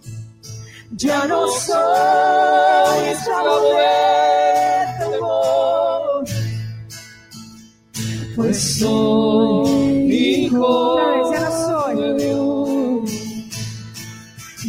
Ya 0.92 1.26
no 1.26 1.46
soy 1.48 3.08
esclavo 3.10 3.60
del 3.76 4.88
temor, 4.98 6.24
pues 8.36 8.78
soy 8.78 10.12
hijo 10.12 10.96
de 11.94 12.14
Dios. 12.24 13.10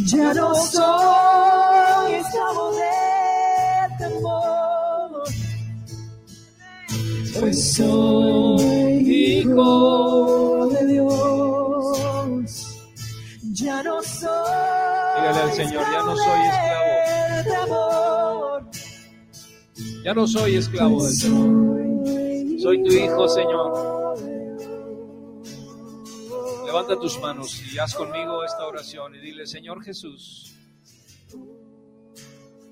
Ya 0.07 0.33
no 0.33 0.53
soy 0.55 2.13
esclavo 2.15 2.71
del 2.81 3.97
temor, 3.97 5.23
pues 7.39 7.73
soy 7.75 8.44
de 9.55 10.85
Dios. 10.87 11.17
Ya 13.53 13.83
no 13.83 14.01
soy. 14.01 14.29
Dígale 15.15 15.39
al 15.39 15.53
Señor, 15.53 15.83
ya 15.91 16.03
no 16.03 16.15
soy 16.15 16.39
esclavo. 17.39 17.85
Ya 20.03 20.13
no 20.13 20.27
soy 20.27 20.55
esclavo 20.55 21.03
del 21.03 21.19
temor. 21.19 22.59
Soy 22.61 22.83
tu 22.83 22.91
hijo, 22.91 23.27
Señor. 23.29 23.95
Levanta 26.65 26.99
tus 26.99 27.19
manos 27.19 27.61
y 27.71 27.79
haz 27.79 27.95
conmigo 27.95 28.43
esta 28.43 28.67
oración 28.67 29.15
y 29.15 29.19
dile, 29.19 29.47
Señor 29.47 29.81
Jesús, 29.83 30.55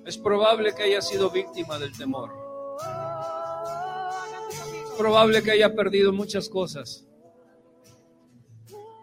es 0.05 0.17
probable 0.17 0.75
que 0.75 0.83
haya 0.83 1.01
sido 1.01 1.29
víctima 1.29 1.79
del 1.79 1.95
temor. 1.97 2.42
Probable 4.97 5.41
que 5.41 5.51
haya 5.51 5.73
perdido 5.73 6.13
muchas 6.13 6.47
cosas 6.49 7.05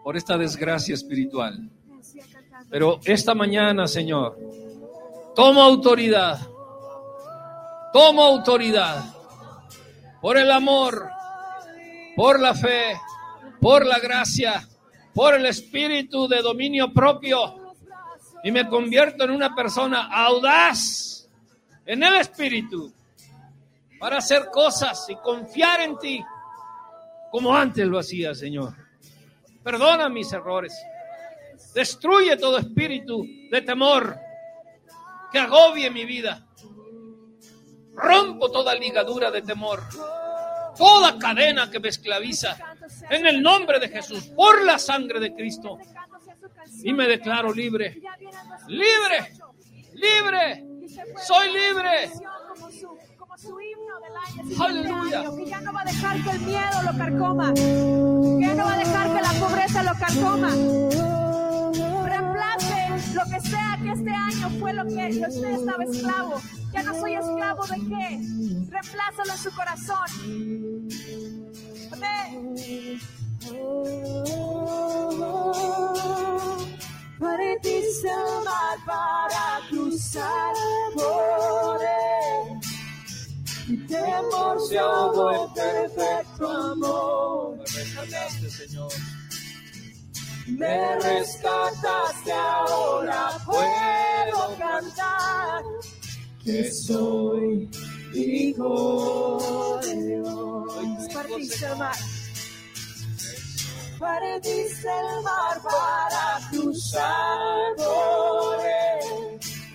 por 0.03 0.17
esta 0.17 0.37
desgracia 0.37 0.95
espiritual. 0.95 1.69
Pero 2.69 2.99
esta 3.05 3.35
mañana, 3.35 3.87
Señor, 3.87 4.37
tomo 5.35 5.61
autoridad, 5.61 6.39
tomo 7.93 8.23
autoridad 8.23 9.03
por 10.21 10.37
el 10.37 10.51
amor, 10.51 11.09
por 12.15 12.39
la 12.39 12.53
fe, 12.53 12.97
por 13.59 13.85
la 13.85 13.99
gracia, 13.99 14.67
por 15.13 15.35
el 15.35 15.45
espíritu 15.45 16.27
de 16.27 16.41
dominio 16.41 16.93
propio 16.93 17.73
y 18.43 18.51
me 18.51 18.67
convierto 18.67 19.23
en 19.23 19.31
una 19.31 19.53
persona 19.53 20.07
audaz 20.11 21.29
en 21.85 22.03
el 22.03 22.15
espíritu 22.15 22.91
para 24.01 24.17
hacer 24.17 24.49
cosas 24.51 25.05
y 25.09 25.15
confiar 25.15 25.79
en 25.81 25.97
ti 25.99 26.25
como 27.29 27.55
antes 27.55 27.85
lo 27.85 27.99
hacía, 27.99 28.33
Señor. 28.33 28.73
Perdona 29.63 30.09
mis 30.09 30.33
errores. 30.33 30.75
Destruye 31.75 32.35
todo 32.35 32.57
espíritu 32.57 33.23
de 33.51 33.61
temor 33.61 34.17
que 35.31 35.37
agobie 35.37 35.91
mi 35.91 36.05
vida. 36.05 36.47
Rompo 37.93 38.49
toda 38.49 38.73
ligadura 38.73 39.29
de 39.29 39.43
temor, 39.43 39.83
toda 40.75 41.19
cadena 41.19 41.69
que 41.69 41.79
me 41.79 41.89
esclaviza. 41.89 42.57
En 43.07 43.27
el 43.27 43.41
nombre 43.41 43.79
de 43.79 43.87
Jesús, 43.87 44.25
por 44.35 44.63
la 44.65 44.79
sangre 44.79 45.19
de 45.19 45.33
Cristo. 45.35 45.77
Y 46.83 46.91
me 46.91 47.07
declaro 47.07 47.53
libre. 47.53 48.01
Libre. 48.67 49.33
Libre. 49.93 50.65
Soy 51.23 51.49
libre. 51.49 52.09
Su 53.41 53.59
himno 53.59 53.99
del 54.01 54.15
año, 54.15 54.63
Aleluya. 54.63 55.19
año, 55.21 55.35
que 55.35 55.45
ya 55.47 55.61
no 55.61 55.73
va 55.73 55.81
a 55.81 55.85
dejar 55.85 56.23
que 56.23 56.29
el 56.29 56.41
miedo 56.41 56.83
lo 56.83 56.95
carcoma, 56.95 57.53
que 57.55 58.37
ya 58.39 58.53
no 58.53 58.65
va 58.65 58.73
a 58.73 58.77
dejar 58.77 59.15
que 59.15 59.21
la 59.21 59.33
pobreza 59.47 59.83
lo 59.83 59.93
carcoma. 59.95 60.49
Reemplace 62.05 63.15
Lo 63.15 63.23
que 63.25 63.39
sea 63.41 63.79
que 63.81 63.91
este 63.93 64.11
año 64.11 64.49
fue 64.59 64.73
lo 64.73 64.85
que 64.85 65.07
usted 65.27 65.51
estaba 65.53 65.83
esclavo. 65.83 66.39
Ya 66.71 66.83
no 66.83 66.93
soy 66.99 67.15
esclavo 67.15 67.65
de 67.65 67.77
qué. 67.89 68.19
Reemplázalo 68.69 69.31
en 69.31 69.39
su 69.39 69.51
corazón. 69.55 70.05
Amén. 71.93 72.99
Partiste 77.19 78.07
el 78.07 78.43
mar 78.45 78.77
para 78.85 79.67
cruzar 79.69 80.53
por 80.95 81.79
él. 81.81 82.70
Mi 83.71 83.77
temor 83.87 84.59
se 84.67 84.77
ahogó 84.77 85.31
en 85.31 85.53
perfecto 85.53 86.45
amor. 86.49 87.57
Me 87.57 87.63
rescataste, 87.63 88.49
Señor. 88.49 88.91
Me 90.47 90.95
rescataste, 90.99 92.33
ahora 92.33 93.29
puedo 93.45 94.57
cantar 94.57 95.63
que 96.43 96.69
soy 96.69 97.71
hijo 98.13 99.79
de 99.83 100.05
Dios. 100.05 101.13
Partiste 101.13 101.65
el 101.65 101.77
mar. 101.77 101.95
Partiste 103.97 104.89
el 104.89 105.23
mar 105.23 105.61
para 105.63 106.49
cruzar 106.51 107.75
por. 107.77 108.80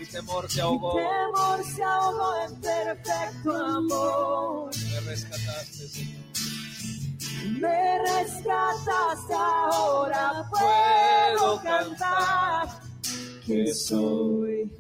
Mi 0.07 0.13
temor 0.13 0.49
se 0.49 0.57
Mi 0.57 0.61
ahogó. 0.63 0.93
temor 0.97 1.65
se 1.75 1.83
ahogó 1.83 2.35
en 2.49 2.61
perfecto 2.61 3.57
amor. 3.57 4.71
Me 4.77 5.01
rescataste, 5.01 5.89
Señor. 5.89 6.23
Me 7.61 7.99
rescataste, 7.99 9.35
ahora 9.35 10.51
puedo 10.51 11.63
cantar 11.63 12.69
que 13.45 13.75
soy 13.75 14.71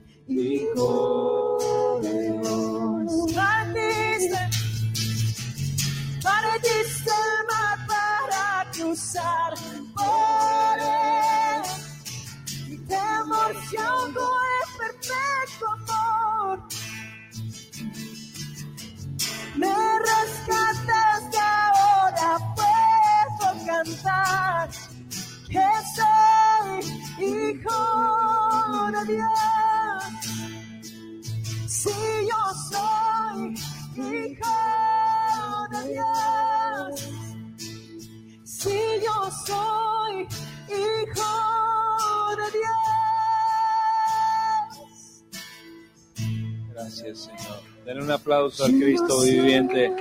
Señor. 47.86 47.96
Den 47.96 48.02
un 48.02 48.10
aplauso 48.10 48.64
al 48.64 48.72
Cristo 48.72 49.22
viviente. 49.22 49.94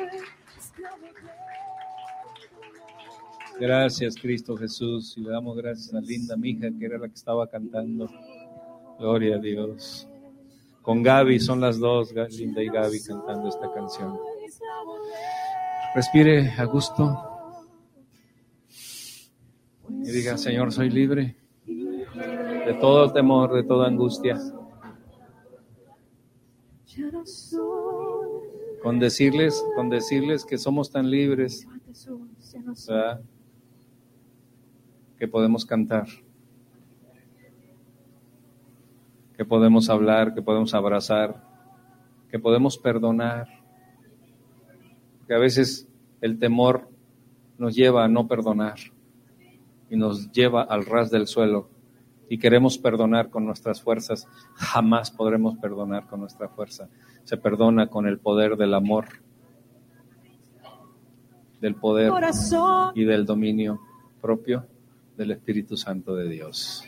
Gracias, 3.59 4.15
Cristo 4.15 4.57
Jesús. 4.57 5.13
Y 5.17 5.21
le 5.21 5.29
damos 5.29 5.55
gracias 5.55 5.93
a 5.93 6.01
linda 6.01 6.35
mija 6.35 6.67
que 6.77 6.85
era 6.85 6.97
la 6.97 7.07
que 7.07 7.15
estaba 7.15 7.47
cantando. 7.47 8.09
Gloria 8.99 9.35
a 9.35 9.39
Dios. 9.39 10.07
Con 10.81 11.01
Gaby, 11.01 11.39
son 11.39 11.61
las 11.61 11.79
dos, 11.79 12.13
Linda 12.13 12.61
y 12.61 12.67
Gaby, 12.67 13.01
cantando 13.03 13.49
esta 13.49 13.73
canción. 13.73 14.19
Respire 15.95 16.51
a 16.51 16.65
gusto. 16.65 17.17
Y 19.89 20.11
diga, 20.11 20.37
Señor, 20.37 20.71
soy 20.71 20.91
libre 20.91 21.35
de 21.65 22.73
todo 22.79 23.11
temor, 23.11 23.53
de 23.53 23.63
toda 23.63 23.87
angustia. 23.87 24.39
Con 28.81 28.99
decirles, 28.99 29.63
con 29.75 29.89
decirles 29.89 30.45
que 30.45 30.57
somos 30.57 30.91
tan 30.91 31.09
libres 31.09 31.67
que 35.17 35.27
podemos 35.27 35.65
cantar, 35.65 36.07
que 39.35 39.45
podemos 39.45 39.89
hablar, 39.89 40.33
que 40.33 40.41
podemos 40.41 40.73
abrazar, 40.73 41.43
que 42.29 42.39
podemos 42.39 42.77
perdonar. 42.77 43.47
Que 45.27 45.33
a 45.33 45.39
veces 45.39 45.87
el 46.21 46.37
temor 46.37 46.87
nos 47.57 47.75
lleva 47.75 48.05
a 48.05 48.07
no 48.07 48.27
perdonar 48.27 48.75
y 49.89 49.97
nos 49.97 50.31
lleva 50.31 50.61
al 50.61 50.85
ras 50.85 51.09
del 51.09 51.27
suelo 51.27 51.69
y 52.29 52.37
queremos 52.37 52.77
perdonar 52.77 53.29
con 53.29 53.45
nuestras 53.45 53.81
fuerzas, 53.81 54.27
jamás 54.55 55.11
podremos 55.11 55.57
perdonar 55.57 56.07
con 56.07 56.21
nuestra 56.21 56.49
fuerza. 56.49 56.89
Se 57.23 57.37
perdona 57.37 57.87
con 57.87 58.07
el 58.07 58.19
poder 58.19 58.57
del 58.57 58.73
amor, 58.73 59.05
del 61.61 61.75
poder 61.75 62.11
y 62.95 63.03
del 63.03 63.25
dominio 63.25 63.79
propio 64.21 64.65
del 65.17 65.31
Espíritu 65.31 65.77
Santo 65.77 66.15
de 66.15 66.29
Dios. 66.29 66.83